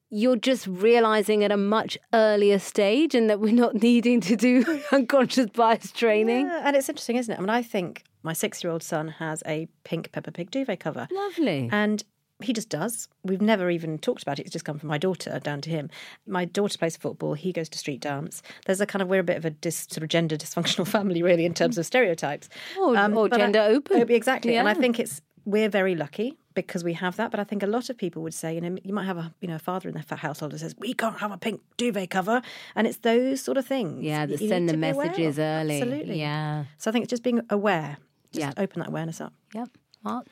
you're 0.10 0.36
just 0.36 0.68
realizing 0.68 1.44
at 1.44 1.52
a 1.52 1.58
much 1.58 1.98
earlier 2.14 2.60
stage 2.60 3.16
and 3.16 3.30
that 3.30 3.40
we're 3.40 3.54
not 3.54 3.76
needing 3.82 4.22
to 4.22 4.36
do 4.36 4.82
unconscious 4.92 5.48
bias 5.48 5.92
training? 5.92 6.48
Yeah, 6.48 6.62
and 6.66 6.76
it's 6.76 6.90
interesting, 6.90 7.16
isn't 7.16 7.34
it? 7.34 7.38
I 7.38 7.42
mean, 7.42 7.50
I 7.50 7.64
think 7.64 8.04
my 8.24 8.34
six-year-old 8.34 8.84
son 8.84 9.08
has 9.08 9.44
a 9.46 9.68
pink 9.84 10.12
Peppa 10.12 10.32
Pig 10.32 10.52
duvet 10.52 10.80
cover. 10.80 11.08
Lovely. 11.12 11.70
And 11.72 12.04
he 12.42 12.52
just 12.54 12.70
does. 12.70 13.08
We've 13.24 13.42
never 13.42 13.70
even 13.70 13.98
talked 14.00 14.22
about 14.24 14.40
it. 14.40 14.44
It's 14.44 14.52
just 14.52 14.66
come 14.66 14.80
from 14.80 14.90
my 14.90 14.98
daughter 14.98 15.40
down 15.40 15.62
to 15.62 15.70
him. 15.70 15.90
My 16.28 16.46
daughter 16.46 16.78
plays 16.78 16.98
football. 16.98 17.36
He 17.36 17.52
goes 17.54 17.70
to 17.70 17.78
street 17.78 18.02
dance. 18.02 18.42
There's 18.66 18.82
a 18.82 18.86
kind 18.86 19.02
of 19.02 19.08
we're 19.08 19.20
a 19.22 19.24
bit 19.24 19.38
of 19.38 19.46
a 19.46 19.50
dis, 19.52 19.88
sort 19.90 20.04
of 20.04 20.10
gender 20.10 20.36
dysfunctional 20.36 20.88
family, 20.98 21.22
really, 21.24 21.46
in 21.46 21.54
terms 21.54 21.78
of 21.78 21.86
stereotypes. 21.86 22.50
Or- 22.80 22.98
or 22.98 23.30
but 23.30 23.34
I- 23.34 23.38
gender 23.38 23.60
open. 23.62 24.02
Oh, 24.02 24.06
exactly. 24.14 24.56
And 24.58 24.68
I 24.68 24.74
think 24.74 25.00
it's 25.00 25.22
we're 25.46 25.70
very 25.70 25.94
lucky 25.96 26.38
because 26.54 26.84
we 26.86 26.94
have 26.94 27.16
that. 27.18 27.30
But 27.32 27.40
I 27.40 27.44
think 27.44 27.64
a 27.64 27.68
lot 27.68 27.90
of 27.90 27.98
people 27.98 28.22
would 28.24 28.34
say, 28.34 28.56
you 28.56 28.62
know, 28.62 28.78
you 28.84 28.94
might 28.94 29.06
have 29.06 29.18
a 29.18 29.34
you 29.42 29.48
know 29.48 29.56
a 29.56 29.60
father 29.60 29.88
in 29.90 29.96
the 29.96 30.16
household 30.16 30.52
who 30.54 30.58
says 30.58 30.74
we 30.80 30.94
can't 30.94 31.20
have 31.20 31.32
a 31.32 31.38
pink 31.38 31.62
duvet 31.78 32.10
cover, 32.10 32.42
and 32.76 32.88
it's 32.88 32.98
those 33.00 33.42
sort 33.42 33.58
of 33.58 33.66
things. 33.66 34.04
Yeah, 34.04 34.26
that 34.26 34.40
that 34.40 34.48
send 34.50 34.70
the 34.70 34.74
to 34.74 34.78
be 34.80 34.90
aware 34.90 35.06
messages 35.08 35.40
early. 35.40 35.82
Absolutely. 35.82 36.20
Yeah. 36.20 36.66
So 36.78 36.90
I 36.90 36.92
think 36.92 37.04
it's 37.04 37.10
just 37.12 37.24
being 37.24 37.42
aware. 37.50 37.98
Just 38.32 38.40
Yeah. 38.58 38.64
open 38.64 38.80
that 38.80 38.88
awareness 38.90 39.22
up. 39.22 39.34
Yep. 39.54 39.70
Mark? 40.04 40.26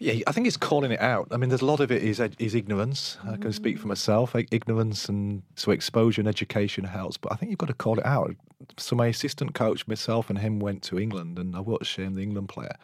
Yeah, 0.00 0.14
I 0.28 0.32
think 0.32 0.46
it's 0.46 0.56
calling 0.56 0.92
it 0.92 1.00
out. 1.00 1.26
I 1.32 1.36
mean, 1.36 1.48
there's 1.48 1.62
a 1.62 1.66
lot 1.66 1.80
of 1.80 1.90
it 1.90 2.02
is 2.04 2.20
is 2.38 2.54
ignorance. 2.54 3.18
I 3.28 3.36
can 3.36 3.52
speak 3.52 3.78
for 3.78 3.88
myself. 3.88 4.34
Ignorance 4.36 5.08
and 5.08 5.42
so 5.56 5.72
exposure 5.72 6.20
and 6.20 6.28
education 6.28 6.84
helps, 6.84 7.16
but 7.16 7.32
I 7.32 7.36
think 7.36 7.50
you've 7.50 7.58
got 7.58 7.66
to 7.66 7.74
call 7.74 7.98
it 7.98 8.06
out. 8.06 8.34
So 8.76 8.94
my 8.94 9.08
assistant 9.08 9.54
coach, 9.54 9.88
myself, 9.88 10.30
and 10.30 10.38
him 10.38 10.60
went 10.60 10.82
to 10.84 11.00
England, 11.00 11.38
and 11.38 11.56
I 11.56 11.60
watched 11.60 11.96
him, 11.96 12.14
the 12.14 12.22
England 12.22 12.48
player, 12.48 12.76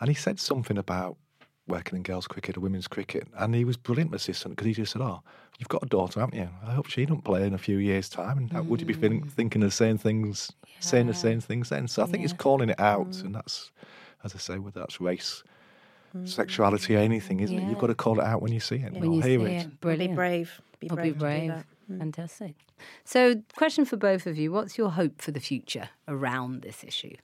and 0.00 0.08
he 0.08 0.14
said 0.14 0.40
something 0.40 0.78
about 0.78 1.18
working 1.66 1.96
in 1.96 2.02
girls' 2.02 2.26
cricket 2.26 2.56
or 2.56 2.60
women's 2.60 2.88
cricket, 2.88 3.28
and 3.36 3.54
he 3.54 3.66
was 3.66 3.76
brilliant 3.76 4.14
assistant 4.14 4.56
because 4.56 4.66
he 4.66 4.72
just 4.72 4.92
said, 4.92 5.02
"Oh, 5.02 5.22
you've 5.58 5.68
got 5.68 5.82
a 5.82 5.86
daughter, 5.86 6.20
haven't 6.20 6.38
you? 6.38 6.48
I 6.66 6.72
hope 6.72 6.86
she 6.86 7.04
don't 7.04 7.24
play 7.24 7.46
in 7.46 7.52
a 7.52 7.58
few 7.58 7.76
years' 7.76 8.08
time." 8.08 8.38
And 8.38 8.50
how, 8.50 8.62
would 8.62 8.80
you 8.80 8.86
be 8.86 8.94
feeling, 8.94 9.24
mm. 9.24 9.30
thinking 9.30 9.60
the 9.60 9.70
same 9.70 9.98
things, 9.98 10.50
saying 10.80 11.08
the 11.08 11.14
same 11.14 11.42
things 11.42 11.68
then? 11.68 11.88
So 11.88 12.02
I 12.02 12.06
think 12.06 12.24
it's 12.24 12.32
calling 12.32 12.70
it 12.70 12.80
out, 12.80 13.10
mm. 13.10 13.24
and 13.26 13.34
that's, 13.34 13.70
as 14.24 14.34
I 14.34 14.38
say, 14.38 14.58
whether 14.58 14.80
that's 14.80 14.98
race 14.98 15.42
sexuality 16.24 16.96
or 16.96 17.00
anything, 17.00 17.40
isn't 17.40 17.58
it? 17.58 17.68
You've 17.68 17.78
got 17.78 17.88
to 17.88 17.94
call 17.94 18.20
it 18.20 18.24
out 18.24 18.42
when 18.42 18.52
you 18.52 18.60
see 18.60 18.76
it 18.76 18.92
When 18.92 19.02
or 19.02 19.14
you 19.16 19.20
hear 19.20 19.40
see 19.40 19.44
it. 19.54 19.66
it. 19.66 19.80
Brilliant. 19.80 20.12
Be 20.12 20.14
brave. 20.16 20.60
Be 20.80 20.88
brave. 20.88 21.02
be 21.02 21.08
to 21.08 21.14
do 21.14 21.20
brave. 21.20 21.64
Fantastic. 21.98 22.54
So, 23.04 23.42
question 23.56 23.84
for 23.84 23.96
both 23.96 24.26
of 24.26 24.36
you 24.38 24.52
What's 24.52 24.78
your 24.78 24.90
hope 24.90 25.20
for 25.20 25.30
the 25.32 25.40
future 25.40 25.88
around 26.06 26.62
this 26.62 26.84
issue? 26.84 27.16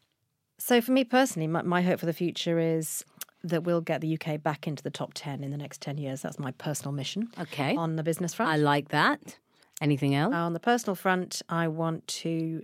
So, 0.59 0.81
for 0.81 0.93
me 0.93 1.05
personally, 1.05 1.47
my, 1.47 1.63
my 1.63 1.83
hope 1.83 2.01
for 2.01 2.07
the 2.07 2.13
future 2.13 2.59
is 2.59 3.05
that 3.43 3.63
we'll 3.65 3.83
get 3.83 4.01
the 4.01 4.19
UK 4.19 4.43
back 4.43 4.67
into 4.67 4.83
the 4.83 4.91
top 4.91 5.13
10 5.15 5.45
in 5.45 5.51
the 5.51 5.59
next 5.59 5.81
10 5.83 5.99
years. 5.99 6.23
That's 6.23 6.39
my 6.39 6.51
personal 6.53 6.93
mission 6.93 7.29
Okay. 7.39 7.77
on 7.77 7.97
the 7.97 8.03
business 8.03 8.33
front. 8.33 8.51
I 8.51 8.57
like 8.57 8.89
that. 8.89 9.37
Anything 9.83 10.15
else? 10.15 10.33
Uh, 10.33 10.39
on 10.39 10.55
the 10.55 10.61
personal 10.61 10.95
front, 10.95 11.43
I 11.49 11.69
want 11.69 12.07
to 12.09 12.63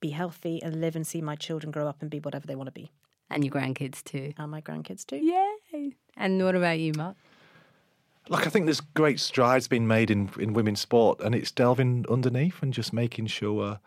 be 0.00 0.10
healthy 0.10 0.62
and 0.62 0.80
live 0.80 0.94
and 0.94 1.04
see 1.06 1.20
my 1.20 1.34
children 1.34 1.70
grow 1.72 1.88
up 1.88 2.02
and 2.02 2.08
be 2.10 2.20
whatever 2.20 2.46
they 2.46 2.54
want 2.54 2.68
to 2.68 2.72
be, 2.72 2.92
and 3.30 3.44
your 3.44 3.52
grandkids 3.52 4.02
too. 4.04 4.32
and 4.38 4.50
my 4.50 4.60
grandkids 4.60 5.04
too. 5.06 5.16
Yay. 5.16 5.92
And 6.16 6.42
what 6.42 6.54
about 6.54 6.78
you, 6.78 6.92
Mark? 6.94 7.16
Look, 8.28 8.46
I 8.46 8.50
think 8.50 8.64
there's 8.66 8.80
great 8.80 9.20
strides 9.20 9.68
being 9.68 9.86
made 9.86 10.10
in, 10.10 10.30
in 10.38 10.52
women's 10.52 10.80
sport, 10.80 11.20
and 11.20 11.34
it's 11.34 11.52
delving 11.52 12.04
underneath 12.10 12.60
and 12.62 12.72
just 12.72 12.92
making 12.92 13.26
sure 13.26 13.78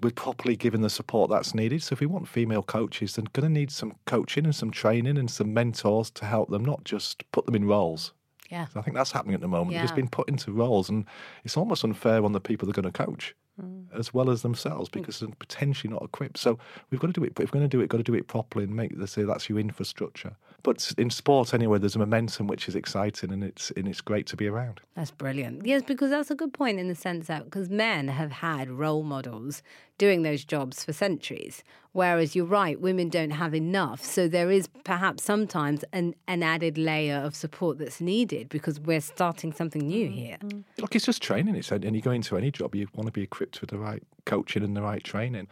we're 0.00 0.10
properly 0.12 0.54
giving 0.54 0.80
the 0.82 0.90
support 0.90 1.28
that's 1.28 1.54
needed. 1.56 1.82
So, 1.82 1.94
if 1.94 2.00
we 2.00 2.06
want 2.06 2.28
female 2.28 2.62
coaches, 2.62 3.16
they're 3.16 3.24
going 3.32 3.52
to 3.52 3.60
need 3.60 3.72
some 3.72 3.94
coaching 4.06 4.44
and 4.44 4.54
some 4.54 4.70
training 4.70 5.18
and 5.18 5.28
some 5.28 5.52
mentors 5.52 6.08
to 6.12 6.24
help 6.24 6.50
them, 6.50 6.64
not 6.64 6.84
just 6.84 7.28
put 7.32 7.46
them 7.46 7.56
in 7.56 7.64
roles. 7.64 8.12
Yeah. 8.48 8.66
So 8.68 8.78
I 8.78 8.82
think 8.82 8.96
that's 8.96 9.10
happening 9.12 9.34
at 9.34 9.40
the 9.40 9.48
moment. 9.48 9.70
They've 9.70 9.76
Yeah. 9.78 9.82
just 9.82 9.96
been 9.96 10.08
put 10.08 10.28
into 10.28 10.52
roles, 10.52 10.88
and 10.88 11.04
it's 11.44 11.56
almost 11.56 11.82
unfair 11.82 12.24
on 12.24 12.32
the 12.32 12.40
people 12.40 12.66
they're 12.66 12.80
going 12.80 12.90
to 12.90 13.04
coach, 13.06 13.34
Mm. 13.60 13.86
as 13.98 14.14
well 14.14 14.30
as 14.30 14.42
themselves, 14.42 14.88
mm. 14.88 14.92
because 14.92 15.18
they're 15.18 15.28
potentially 15.38 15.92
not 15.92 16.02
equipped. 16.02 16.38
So 16.38 16.58
we've 16.90 17.00
got 17.00 17.08
to 17.08 17.12
do 17.12 17.24
it. 17.24 17.32
If 17.40 17.52
we're 17.52 17.58
going 17.58 17.68
to 17.68 17.68
do 17.68 17.78
it, 17.78 17.82
we've 17.82 17.88
got 17.88 17.98
to 17.98 18.04
do 18.04 18.14
it 18.14 18.28
properly 18.28 18.64
and 18.64 18.76
make. 18.76 18.92
Say 19.06 19.24
that's 19.24 19.48
your 19.48 19.58
infrastructure. 19.58 20.36
But 20.62 20.92
in 20.98 21.10
sport, 21.10 21.54
anyway, 21.54 21.78
there's 21.78 21.96
a 21.96 21.98
momentum 21.98 22.46
which 22.46 22.68
is 22.68 22.74
exciting, 22.74 23.32
and 23.32 23.42
it's 23.42 23.70
and 23.72 23.88
it's 23.88 24.00
great 24.00 24.26
to 24.28 24.36
be 24.36 24.46
around. 24.46 24.80
That's 24.94 25.10
brilliant. 25.10 25.66
Yes, 25.66 25.82
because 25.82 26.10
that's 26.10 26.30
a 26.30 26.34
good 26.34 26.52
point 26.52 26.78
in 26.78 26.88
the 26.88 26.94
sense 26.94 27.26
that 27.28 27.44
because 27.44 27.68
men 27.68 28.08
have 28.08 28.32
had 28.32 28.70
role 28.70 29.02
models 29.02 29.62
doing 29.98 30.22
those 30.22 30.44
jobs 30.44 30.84
for 30.84 30.92
centuries, 30.92 31.62
whereas 31.92 32.34
you're 32.34 32.46
right, 32.46 32.80
women 32.80 33.08
don't 33.08 33.32
have 33.32 33.54
enough. 33.54 34.04
So 34.04 34.28
there 34.28 34.50
is 34.50 34.68
perhaps 34.84 35.24
sometimes 35.24 35.84
an, 35.92 36.14
an 36.26 36.42
added 36.42 36.78
layer 36.78 37.16
of 37.16 37.34
support 37.34 37.78
that's 37.78 38.00
needed 38.00 38.48
because 38.48 38.80
we're 38.80 39.00
starting 39.00 39.52
something 39.52 39.86
new 39.86 40.06
mm-hmm. 40.06 40.16
here. 40.16 40.36
Mm-hmm. 40.40 40.60
Look, 40.80 40.94
it's 40.94 41.06
just 41.06 41.20
training. 41.20 41.56
It's 41.56 41.70
and 41.70 41.94
you 41.94 42.02
go 42.02 42.12
into 42.12 42.36
any 42.36 42.50
job, 42.50 42.74
you 42.74 42.88
want 42.94 43.06
to 43.06 43.12
be 43.12 43.22
equipped 43.22 43.60
with 43.60 43.70
the 43.70 43.78
right 43.78 44.02
coaching 44.24 44.62
and 44.62 44.76
the 44.76 44.82
right 44.82 45.02
training. 45.02 45.48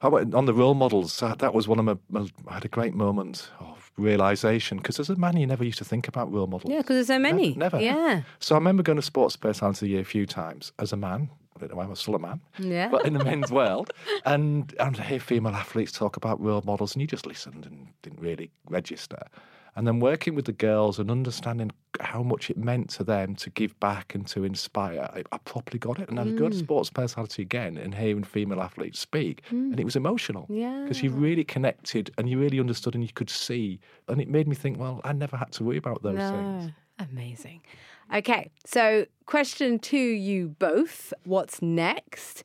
About 0.00 0.34
on 0.34 0.44
the 0.44 0.52
role 0.52 0.74
models? 0.74 1.20
That 1.20 1.54
was 1.54 1.66
one 1.66 1.78
of 1.78 1.84
my. 1.86 1.96
my- 2.10 2.28
I 2.46 2.54
had 2.54 2.64
a 2.66 2.68
great 2.68 2.94
moment 2.94 3.50
of 3.58 3.90
realization 3.96 4.76
because 4.76 5.00
as 5.00 5.08
a 5.08 5.16
man, 5.16 5.36
you 5.38 5.46
never 5.46 5.64
used 5.64 5.78
to 5.78 5.84
think 5.84 6.08
about 6.08 6.30
role 6.30 6.46
models. 6.46 6.70
Yeah, 6.70 6.78
because 6.78 6.96
there's 6.96 7.06
so 7.06 7.18
many. 7.18 7.54
Never. 7.54 7.80
Yeah. 7.80 8.22
So 8.38 8.54
I 8.54 8.58
remember 8.58 8.82
going 8.82 8.96
to 8.96 9.02
Sports 9.02 9.36
Personality 9.36 9.76
of 9.76 9.80
the 9.80 9.88
Year 9.88 10.00
a 10.00 10.04
few 10.04 10.26
times 10.26 10.72
as 10.78 10.92
a 10.92 10.96
man. 10.96 11.30
I 11.64 11.68
don't 11.68 11.76
know 11.76 11.82
why 11.82 11.88
I'm 11.88 11.94
still 11.96 12.14
a 12.14 12.18
man. 12.18 12.40
Yeah. 12.58 12.88
But 12.88 13.06
in 13.06 13.14
the 13.14 13.24
men's 13.24 13.50
world. 13.60 13.92
And, 14.24 14.74
and 14.78 14.98
I 14.98 15.02
hear 15.02 15.20
female 15.20 15.54
athletes 15.54 15.92
talk 15.92 16.16
about 16.16 16.40
role 16.40 16.62
models, 16.64 16.94
and 16.94 17.00
you 17.00 17.06
just 17.06 17.26
listened 17.26 17.66
and 17.66 17.88
didn't 18.02 18.20
really 18.20 18.50
register. 18.68 19.26
And 19.76 19.86
then 19.86 19.98
working 19.98 20.36
with 20.36 20.44
the 20.44 20.52
girls 20.52 21.00
and 21.00 21.10
understanding 21.10 21.72
how 22.00 22.22
much 22.22 22.48
it 22.48 22.56
meant 22.56 22.90
to 22.90 23.04
them 23.04 23.34
to 23.36 23.50
give 23.50 23.78
back 23.80 24.14
and 24.14 24.24
to 24.28 24.44
inspire, 24.44 25.00
I, 25.12 25.24
I 25.32 25.38
properly 25.38 25.80
got 25.80 25.98
it. 25.98 26.08
And 26.08 26.20
I 26.20 26.24
got 26.24 26.32
a 26.32 26.36
good 26.36 26.52
mm. 26.52 26.58
sports 26.58 26.90
personality 26.90 27.42
again 27.42 27.76
and 27.76 27.92
hearing 27.92 28.22
female 28.22 28.60
athletes 28.60 29.00
speak. 29.00 29.42
And 29.50 29.74
it 29.74 29.82
mm. 29.82 29.84
was 29.84 29.96
emotional. 29.96 30.46
yeah, 30.48 30.82
Because 30.82 31.02
you 31.02 31.10
really 31.10 31.42
connected 31.42 32.12
and 32.18 32.28
you 32.28 32.38
really 32.38 32.60
understood 32.60 32.94
and 32.94 33.02
you 33.02 33.12
could 33.12 33.30
see. 33.30 33.80
And 34.06 34.20
it 34.20 34.28
made 34.28 34.46
me 34.46 34.54
think, 34.54 34.78
well, 34.78 35.00
I 35.02 35.12
never 35.12 35.36
had 35.36 35.50
to 35.52 35.64
worry 35.64 35.78
about 35.78 36.02
those 36.02 36.18
things. 36.18 36.72
Amazing. 36.98 37.62
Okay, 38.14 38.50
so 38.64 39.06
question 39.26 39.78
to 39.80 39.98
you 39.98 40.48
both 40.48 41.12
What's 41.24 41.62
next? 41.62 42.44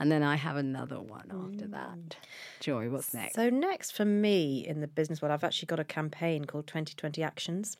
And 0.00 0.10
then 0.10 0.24
I 0.24 0.34
have 0.34 0.56
another 0.56 1.00
one 1.00 1.30
after 1.30 1.68
that. 1.68 1.96
Mm. 1.96 2.12
Joy, 2.58 2.90
what's 2.90 3.14
next? 3.14 3.36
So 3.36 3.50
next 3.50 3.92
for 3.92 4.04
me 4.04 4.66
in 4.66 4.80
the 4.80 4.88
business 4.88 5.22
world, 5.22 5.32
I've 5.32 5.44
actually 5.44 5.66
got 5.66 5.78
a 5.78 5.84
campaign 5.84 6.44
called 6.44 6.66
2020 6.66 7.22
Actions, 7.22 7.76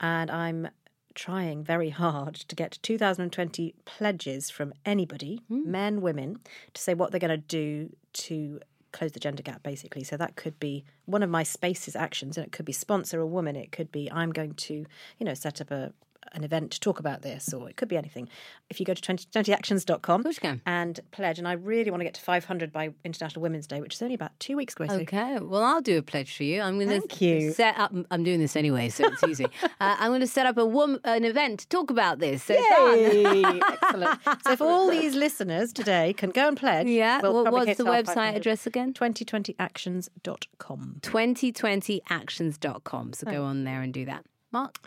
and 0.00 0.32
I'm 0.32 0.68
trying 1.14 1.62
very 1.62 1.90
hard 1.90 2.34
to 2.34 2.56
get 2.56 2.78
2020 2.82 3.74
pledges 3.84 4.50
from 4.50 4.72
anybody, 4.84 5.42
hmm. 5.48 5.70
men, 5.70 6.00
women, 6.00 6.40
to 6.74 6.82
say 6.82 6.94
what 6.94 7.10
they're 7.10 7.20
going 7.20 7.30
to 7.30 7.36
do 7.36 7.94
to 8.12 8.60
close 8.92 9.12
the 9.12 9.20
gender 9.20 9.42
gap 9.42 9.62
basically. 9.62 10.04
So 10.04 10.16
that 10.16 10.36
could 10.36 10.58
be 10.60 10.84
one 11.06 11.22
of 11.22 11.30
my 11.30 11.42
spaces 11.42 11.96
actions 11.96 12.36
and 12.36 12.46
it 12.46 12.52
could 12.52 12.66
be 12.66 12.72
sponsor 12.72 13.20
a 13.20 13.26
woman. 13.26 13.56
It 13.56 13.72
could 13.72 13.90
be 13.92 14.10
i'm 14.10 14.32
going 14.32 14.54
to 14.54 14.86
you 15.18 15.26
know 15.26 15.34
set 15.34 15.60
up 15.60 15.70
a 15.70 15.92
an 16.32 16.44
event 16.44 16.70
to 16.72 16.80
talk 16.80 17.00
about 17.00 17.22
this, 17.22 17.52
or 17.52 17.68
it 17.68 17.76
could 17.76 17.88
be 17.88 17.96
anything. 17.96 18.28
If 18.68 18.78
you 18.78 18.86
go 18.86 18.94
to 18.94 19.02
2020actions.com 19.02 20.22
course 20.22 20.36
you 20.36 20.40
can. 20.40 20.60
and 20.66 21.00
pledge, 21.10 21.38
and 21.38 21.48
I 21.48 21.52
really 21.54 21.90
want 21.90 22.00
to 22.00 22.04
get 22.04 22.14
to 22.14 22.20
500 22.20 22.72
by 22.72 22.90
International 23.04 23.42
Women's 23.42 23.66
Day, 23.66 23.80
which 23.80 23.94
is 23.94 24.02
only 24.02 24.14
about 24.14 24.38
two 24.38 24.56
weeks 24.56 24.74
away. 24.78 24.88
Okay, 24.90 25.38
well, 25.40 25.64
I'll 25.64 25.80
do 25.80 25.98
a 25.98 26.02
pledge 26.02 26.36
for 26.36 26.44
you. 26.44 26.60
I'm 26.60 26.76
going 26.76 26.88
Thank 26.88 27.10
to 27.10 27.24
you. 27.24 27.52
set 27.52 27.76
up. 27.78 27.92
I'm 28.10 28.22
doing 28.22 28.38
this 28.38 28.54
anyway, 28.54 28.90
so 28.90 29.06
it's 29.06 29.24
easy. 29.24 29.44
uh, 29.64 29.68
I'm 29.80 30.10
going 30.10 30.20
to 30.20 30.26
set 30.26 30.46
up 30.46 30.56
a 30.58 30.64
wom- 30.64 31.00
an 31.04 31.24
event 31.24 31.60
to 31.60 31.68
talk 31.68 31.90
about 31.90 32.18
this. 32.20 32.44
So. 32.44 32.54
Yay! 32.54 33.60
Excellent. 33.72 34.20
So 34.44 34.52
if 34.52 34.60
all 34.60 34.88
these 34.90 35.14
listeners 35.14 35.72
today 35.72 36.12
can 36.12 36.30
go 36.30 36.48
and 36.48 36.56
pledge, 36.56 36.86
Yeah. 36.86 37.20
we'll 37.22 37.44
what- 37.44 37.52
what's 37.52 37.78
the 37.78 37.84
website 37.84 38.36
address 38.36 38.66
again? 38.66 38.92
2020actions.com. 38.94 40.96
2020actions.com. 41.02 43.12
So 43.12 43.30
go 43.30 43.44
on 43.44 43.64
there 43.64 43.80
and 43.82 43.92
do 43.92 44.04
that. 44.06 44.24
Mark? 44.52 44.78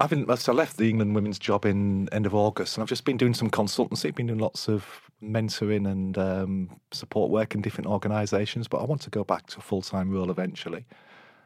I've 0.00 0.10
been, 0.10 0.36
so 0.36 0.52
I 0.52 0.54
left 0.56 0.76
the 0.76 0.88
England 0.90 1.14
women's 1.14 1.38
job 1.38 1.64
in 1.64 2.08
end 2.12 2.26
of 2.26 2.34
August, 2.34 2.76
and 2.76 2.82
I've 2.82 2.88
just 2.88 3.04
been 3.04 3.16
doing 3.16 3.34
some 3.34 3.50
consultancy. 3.50 4.14
Been 4.14 4.26
doing 4.26 4.40
lots 4.40 4.68
of 4.68 4.86
mentoring 5.22 5.88
and 5.90 6.18
um, 6.18 6.80
support 6.90 7.30
work 7.30 7.54
in 7.54 7.62
different 7.62 7.88
organisations, 7.88 8.66
but 8.68 8.78
I 8.78 8.84
want 8.84 9.00
to 9.02 9.10
go 9.10 9.24
back 9.24 9.46
to 9.48 9.58
a 9.58 9.62
full 9.62 9.82
time 9.82 10.10
role 10.10 10.30
eventually. 10.30 10.84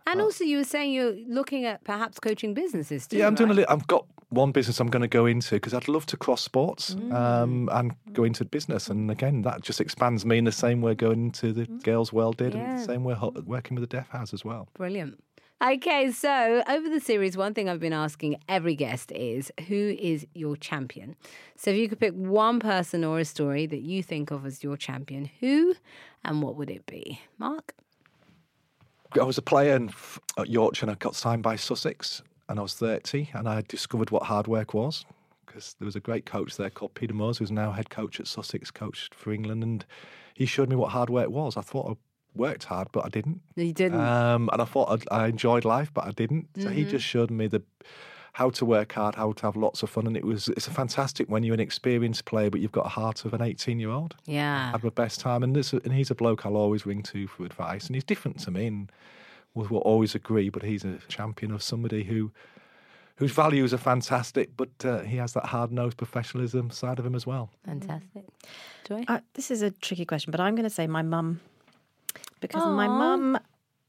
And 0.06 0.22
also, 0.22 0.42
you 0.42 0.56
were 0.56 0.64
saying 0.64 0.92
you're 0.94 1.14
looking 1.28 1.66
at 1.66 1.84
perhaps 1.84 2.18
coaching 2.18 2.54
businesses 2.54 3.06
too. 3.06 3.18
Yeah, 3.18 3.26
I'm 3.26 3.34
doing 3.34 3.50
a 3.50 3.54
little. 3.54 3.70
I've 3.74 3.86
got 3.88 4.06
one 4.30 4.52
business 4.52 4.80
I'm 4.80 4.88
going 4.88 5.02
to 5.02 5.08
go 5.08 5.26
into 5.26 5.56
because 5.56 5.74
I'd 5.74 5.86
love 5.88 6.06
to 6.06 6.16
cross 6.16 6.40
sports 6.42 6.94
um, 7.12 7.68
and 7.72 7.94
go 8.14 8.24
into 8.24 8.46
business, 8.46 8.88
and 8.88 9.10
again 9.10 9.42
that 9.42 9.60
just 9.62 9.80
expands 9.82 10.24
me 10.24 10.38
in 10.38 10.44
the 10.44 10.52
same 10.52 10.80
way 10.80 10.94
going 10.94 11.26
into 11.26 11.52
the 11.52 11.66
girls' 11.82 12.10
world 12.14 12.38
did, 12.38 12.54
Yeah. 12.54 12.60
and 12.70 12.78
the 12.78 12.84
same 12.84 13.04
way 13.04 13.14
ho- 13.14 13.34
working 13.44 13.74
with 13.74 13.88
the 13.88 13.96
deaf 13.96 14.08
house 14.08 14.32
as 14.32 14.42
well. 14.46 14.68
Brilliant. 14.74 15.22
Okay, 15.60 16.12
so 16.12 16.62
over 16.68 16.88
the 16.88 17.00
series, 17.00 17.36
one 17.36 17.52
thing 17.52 17.68
I've 17.68 17.80
been 17.80 17.92
asking 17.92 18.38
every 18.48 18.76
guest 18.76 19.10
is 19.10 19.50
who 19.66 19.96
is 19.98 20.24
your 20.32 20.56
champion? 20.56 21.16
So 21.56 21.72
if 21.72 21.76
you 21.76 21.88
could 21.88 21.98
pick 21.98 22.14
one 22.14 22.60
person 22.60 23.02
or 23.02 23.18
a 23.18 23.24
story 23.24 23.66
that 23.66 23.80
you 23.80 24.04
think 24.04 24.30
of 24.30 24.46
as 24.46 24.62
your 24.62 24.76
champion, 24.76 25.28
who 25.40 25.74
and 26.24 26.42
what 26.42 26.54
would 26.54 26.70
it 26.70 26.86
be? 26.86 27.20
Mark? 27.38 27.74
I 29.20 29.24
was 29.24 29.36
a 29.36 29.42
player 29.42 29.74
in, 29.74 29.90
at 30.36 30.48
Yorkshire 30.48 30.84
and 30.84 30.92
I 30.92 30.94
got 30.94 31.16
signed 31.16 31.42
by 31.42 31.56
Sussex 31.56 32.22
and 32.48 32.60
I 32.60 32.62
was 32.62 32.74
30 32.74 33.30
and 33.34 33.48
I 33.48 33.64
discovered 33.66 34.12
what 34.12 34.22
hard 34.22 34.46
work 34.46 34.74
was 34.74 35.04
because 35.44 35.74
there 35.80 35.86
was 35.86 35.96
a 35.96 36.00
great 36.00 36.24
coach 36.24 36.56
there 36.56 36.70
called 36.70 36.94
Peter 36.94 37.14
Moores 37.14 37.38
who's 37.38 37.50
now 37.50 37.72
head 37.72 37.90
coach 37.90 38.20
at 38.20 38.28
Sussex, 38.28 38.70
coached 38.70 39.12
for 39.12 39.32
England 39.32 39.64
and 39.64 39.84
he 40.34 40.46
showed 40.46 40.68
me 40.68 40.76
what 40.76 40.92
hard 40.92 41.10
work 41.10 41.30
was. 41.30 41.56
I 41.56 41.62
thought 41.62 41.98
worked 42.38 42.64
hard 42.64 42.88
but 42.92 43.04
I 43.04 43.08
didn't. 43.08 43.40
You 43.56 43.72
didn't. 43.72 44.00
Um, 44.00 44.48
and 44.52 44.62
I 44.62 44.64
thought 44.64 44.90
I'd, 44.90 45.04
I 45.10 45.26
enjoyed 45.26 45.64
life 45.64 45.90
but 45.92 46.06
I 46.06 46.12
didn't. 46.12 46.48
So 46.58 46.68
he 46.70 46.84
just 46.84 47.04
showed 47.04 47.30
me 47.30 47.46
the 47.46 47.62
how 48.34 48.50
to 48.50 48.64
work 48.64 48.92
hard, 48.92 49.16
how 49.16 49.32
to 49.32 49.42
have 49.46 49.56
lots 49.56 49.82
of 49.82 49.90
fun 49.90 50.06
and 50.06 50.16
it 50.16 50.24
was 50.24 50.48
it's 50.48 50.68
a 50.68 50.70
fantastic 50.70 51.28
when 51.28 51.42
you're 51.42 51.54
an 51.54 51.60
experienced 51.60 52.24
player 52.24 52.50
but 52.50 52.60
you've 52.60 52.72
got 52.72 52.86
a 52.86 52.90
heart 52.90 53.24
of 53.24 53.34
an 53.34 53.42
18 53.42 53.80
year 53.80 53.90
old 53.90 54.14
yeah. 54.26 54.70
had 54.70 54.82
the 54.82 54.90
best 54.90 55.20
time. 55.20 55.42
And 55.42 55.56
this, 55.56 55.72
and 55.72 55.92
he's 55.92 56.10
a 56.10 56.14
bloke 56.14 56.46
I'll 56.46 56.56
always 56.56 56.86
ring 56.86 57.02
to 57.04 57.26
for 57.26 57.44
advice. 57.44 57.86
And 57.86 57.96
he's 57.96 58.04
different 58.04 58.38
to 58.40 58.50
me, 58.50 58.66
and 58.66 58.92
we'll, 59.54 59.66
we'll 59.68 59.80
always 59.80 60.14
agree. 60.14 60.48
But 60.50 60.62
he's 60.62 60.84
a 60.84 60.98
champion 61.08 61.52
of 61.52 61.62
somebody 61.62 62.04
who 62.04 62.30
whose 63.18 63.32
values 63.32 63.74
are 63.74 63.78
fantastic, 63.78 64.50
but 64.56 64.70
uh, 64.84 65.00
he 65.00 65.16
has 65.16 65.32
that 65.32 65.46
hard 65.46 65.72
nosed 65.72 65.96
professionalism 65.96 66.70
side 66.70 67.00
of 67.00 67.04
him 67.04 67.16
as 67.16 67.26
well. 67.26 67.50
Fantastic. 67.64 68.24
Joy? 68.86 69.04
Uh, 69.08 69.18
this 69.34 69.50
is 69.50 69.60
a 69.60 69.72
tricky 69.72 70.04
question, 70.04 70.30
but 70.30 70.38
I'm 70.38 70.54
going 70.54 70.68
to 70.68 70.70
say 70.70 70.86
my 70.86 71.02
mum 71.02 71.40
because 72.40 72.64
my 72.64 72.88
mum 72.88 73.38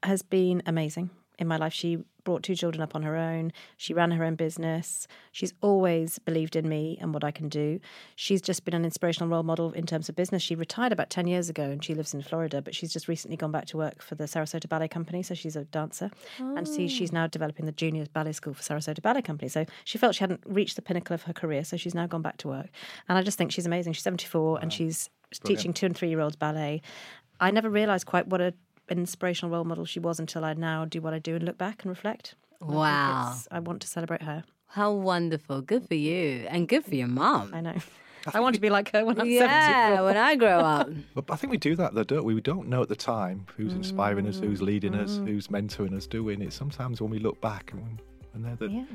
has 0.03 0.21
been 0.21 0.61
amazing 0.65 1.09
in 1.37 1.47
my 1.47 1.57
life. 1.57 1.73
She 1.73 1.99
brought 2.23 2.43
two 2.43 2.55
children 2.55 2.81
up 2.81 2.95
on 2.95 3.01
her 3.03 3.15
own. 3.15 3.51
She 3.77 3.93
ran 3.93 4.11
her 4.11 4.23
own 4.23 4.35
business. 4.35 5.07
She's 5.31 5.53
always 5.61 6.19
believed 6.19 6.55
in 6.55 6.67
me 6.67 6.97
and 7.01 7.13
what 7.13 7.23
I 7.23 7.31
can 7.31 7.49
do. 7.49 7.79
She's 8.15 8.41
just 8.41 8.65
been 8.65 8.73
an 8.73 8.85
inspirational 8.85 9.29
role 9.29 9.43
model 9.43 9.71
in 9.71 9.85
terms 9.85 10.09
of 10.09 10.15
business. 10.15 10.43
She 10.43 10.53
retired 10.53 10.91
about 10.91 11.09
10 11.09 11.27
years 11.27 11.49
ago 11.49 11.63
and 11.63 11.83
she 11.83 11.95
lives 11.95 12.13
in 12.13 12.21
Florida, 12.21 12.61
but 12.61 12.75
she's 12.75 12.93
just 12.93 13.07
recently 13.07 13.37
gone 13.37 13.51
back 13.51 13.65
to 13.67 13.77
work 13.77 14.03
for 14.03 14.15
the 14.15 14.25
Sarasota 14.25 14.67
Ballet 14.67 14.89
Company. 14.89 15.23
So 15.23 15.33
she's 15.33 15.55
a 15.55 15.63
dancer. 15.65 16.11
And 16.57 16.67
see, 16.67 16.85
oh. 16.85 16.89
she's 16.89 17.11
now 17.11 17.27
developing 17.27 17.65
the 17.65 17.71
junior 17.71 18.05
ballet 18.13 18.33
school 18.33 18.53
for 18.53 18.61
Sarasota 18.61 19.01
Ballet 19.01 19.21
Company. 19.21 19.49
So 19.49 19.65
she 19.85 19.97
felt 19.97 20.15
she 20.15 20.19
hadn't 20.19 20.43
reached 20.45 20.75
the 20.75 20.81
pinnacle 20.81 21.13
of 21.13 21.23
her 21.23 21.33
career. 21.33 21.63
So 21.63 21.77
she's 21.77 21.95
now 21.95 22.05
gone 22.05 22.21
back 22.21 22.37
to 22.37 22.49
work. 22.49 22.67
And 23.07 23.17
I 23.17 23.23
just 23.23 23.37
think 23.37 23.51
she's 23.51 23.65
amazing. 23.65 23.93
She's 23.93 24.03
74 24.03 24.59
and 24.61 24.73
she's 24.73 25.09
teaching 25.43 25.73
two 25.73 25.85
and 25.85 25.95
three 25.95 26.09
year 26.09 26.19
olds 26.19 26.35
ballet. 26.35 26.81
I 27.39 27.51
never 27.51 27.69
realised 27.69 28.05
quite 28.05 28.27
what 28.27 28.41
a 28.41 28.53
an 28.89 28.97
inspirational 28.97 29.51
role 29.51 29.63
model 29.63 29.85
she 29.85 29.99
was 29.99 30.19
until 30.19 30.43
I 30.43 30.53
now 30.55 30.83
do 30.83 30.99
what 30.99 31.13
I 31.13 31.19
do 31.19 31.35
and 31.35 31.43
look 31.43 31.57
back 31.57 31.83
and 31.83 31.89
reflect. 31.89 32.35
And 32.59 32.71
I 32.71 32.75
Wow. 32.75 33.35
I 33.51 33.59
want 33.59 33.81
to 33.81 33.87
celebrate 33.87 34.23
her. 34.23 34.43
How 34.67 34.91
wonderful. 34.93 35.61
Good 35.61 35.87
for 35.87 35.93
you. 35.95 36.45
And 36.49 36.67
good 36.67 36.85
for 36.85 36.95
your 36.95 37.07
mum. 37.07 37.51
I 37.53 37.61
know. 37.61 37.75
I 38.33 38.39
want 38.39 38.55
to 38.55 38.61
be 38.61 38.69
like 38.69 38.91
her 38.91 39.05
when 39.05 39.19
I'm 39.19 39.27
Yeah, 39.29 39.95
74. 39.95 40.05
when 40.05 40.17
I 40.17 40.35
grow 40.35 40.59
up. 40.59 40.89
But 41.15 41.25
I 41.29 41.35
think 41.35 41.51
we 41.51 41.57
do 41.57 41.75
that 41.75 41.93
though, 41.93 42.03
don't 42.03 42.25
we? 42.25 42.33
We 42.33 42.41
don't 42.41 42.67
know 42.67 42.81
at 42.81 42.89
the 42.89 42.95
time 42.95 43.45
who's 43.55 43.73
inspiring 43.73 44.27
us, 44.27 44.37
mm. 44.37 44.45
who's 44.45 44.61
leading 44.61 44.93
us, 44.95 45.17
mm. 45.17 45.27
who's 45.27 45.47
mentoring 45.47 45.95
us, 45.95 46.05
doing 46.07 46.41
it. 46.41 46.51
Sometimes 46.51 47.01
when 47.01 47.09
we 47.11 47.19
look 47.19 47.39
back 47.41 47.71
and, 47.71 48.01
and 48.33 48.43
they're 48.43 48.55
the 48.55 48.69
Yeah. 48.69 48.85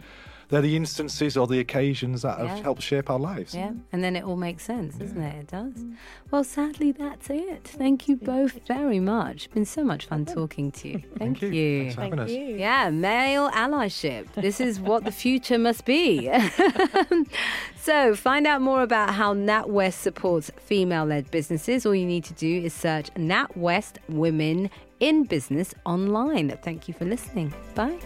They're 0.48 0.61
the 0.61 0.76
instances 0.76 1.37
or 1.37 1.46
the 1.46 1.59
occasions 1.61 2.22
that 2.22 2.38
have 2.38 2.61
helped 2.61 2.83
shape 2.83 3.11
our 3.11 3.18
lives. 3.18 3.54
Yeah, 3.54 3.72
and 3.92 4.02
then 4.04 4.16
it 4.16 4.24
all 4.24 4.37
makes 4.37 4.64
sense, 4.64 4.96
doesn't 4.96 5.20
it? 5.20 5.40
It 5.40 5.46
does. 5.48 5.85
Well, 6.30 6.44
sadly, 6.44 6.92
that's 6.92 7.30
it. 7.30 7.64
Thank 7.64 8.09
you 8.09 8.16
both 8.16 8.61
very 8.66 9.00
much. 9.00 9.46
It's 9.46 9.54
been 9.54 9.64
so 9.64 9.85
much 9.85 10.07
fun 10.07 10.24
talking 10.26 10.72
to 10.72 10.88
you. 10.88 10.98
Thank, 10.98 11.38
Thank 11.38 11.42
you. 11.42 11.48
you. 11.48 11.80
Thanks 11.83 11.94
for 11.94 12.00
having 12.02 12.18
us. 12.18 12.30
Yeah, 12.30 12.90
male 12.90 13.50
allyship. 13.50 14.33
This 14.35 14.61
is 14.61 14.80
what 14.80 15.04
the 15.04 15.12
future 15.12 15.59
must 15.59 15.85
be. 15.85 16.30
so, 17.80 18.14
find 18.14 18.46
out 18.46 18.61
more 18.62 18.83
about 18.83 19.14
how 19.14 19.35
NatWest 19.35 19.94
supports 19.94 20.50
female 20.59 21.04
led 21.04 21.30
businesses. 21.30 21.87
All 21.87 21.94
you 21.94 22.07
need 22.07 22.24
to 22.24 22.35
do 22.35 22.62
is 22.62 22.74
search 22.74 23.12
NatWest 23.14 23.96
Women 24.09 24.70
in 25.00 25.24
Business 25.24 25.74
online. 25.85 26.57
Thank 26.62 26.88
you 26.88 26.94
for 26.94 27.04
listening. 27.04 27.52
Bye. 27.74 27.98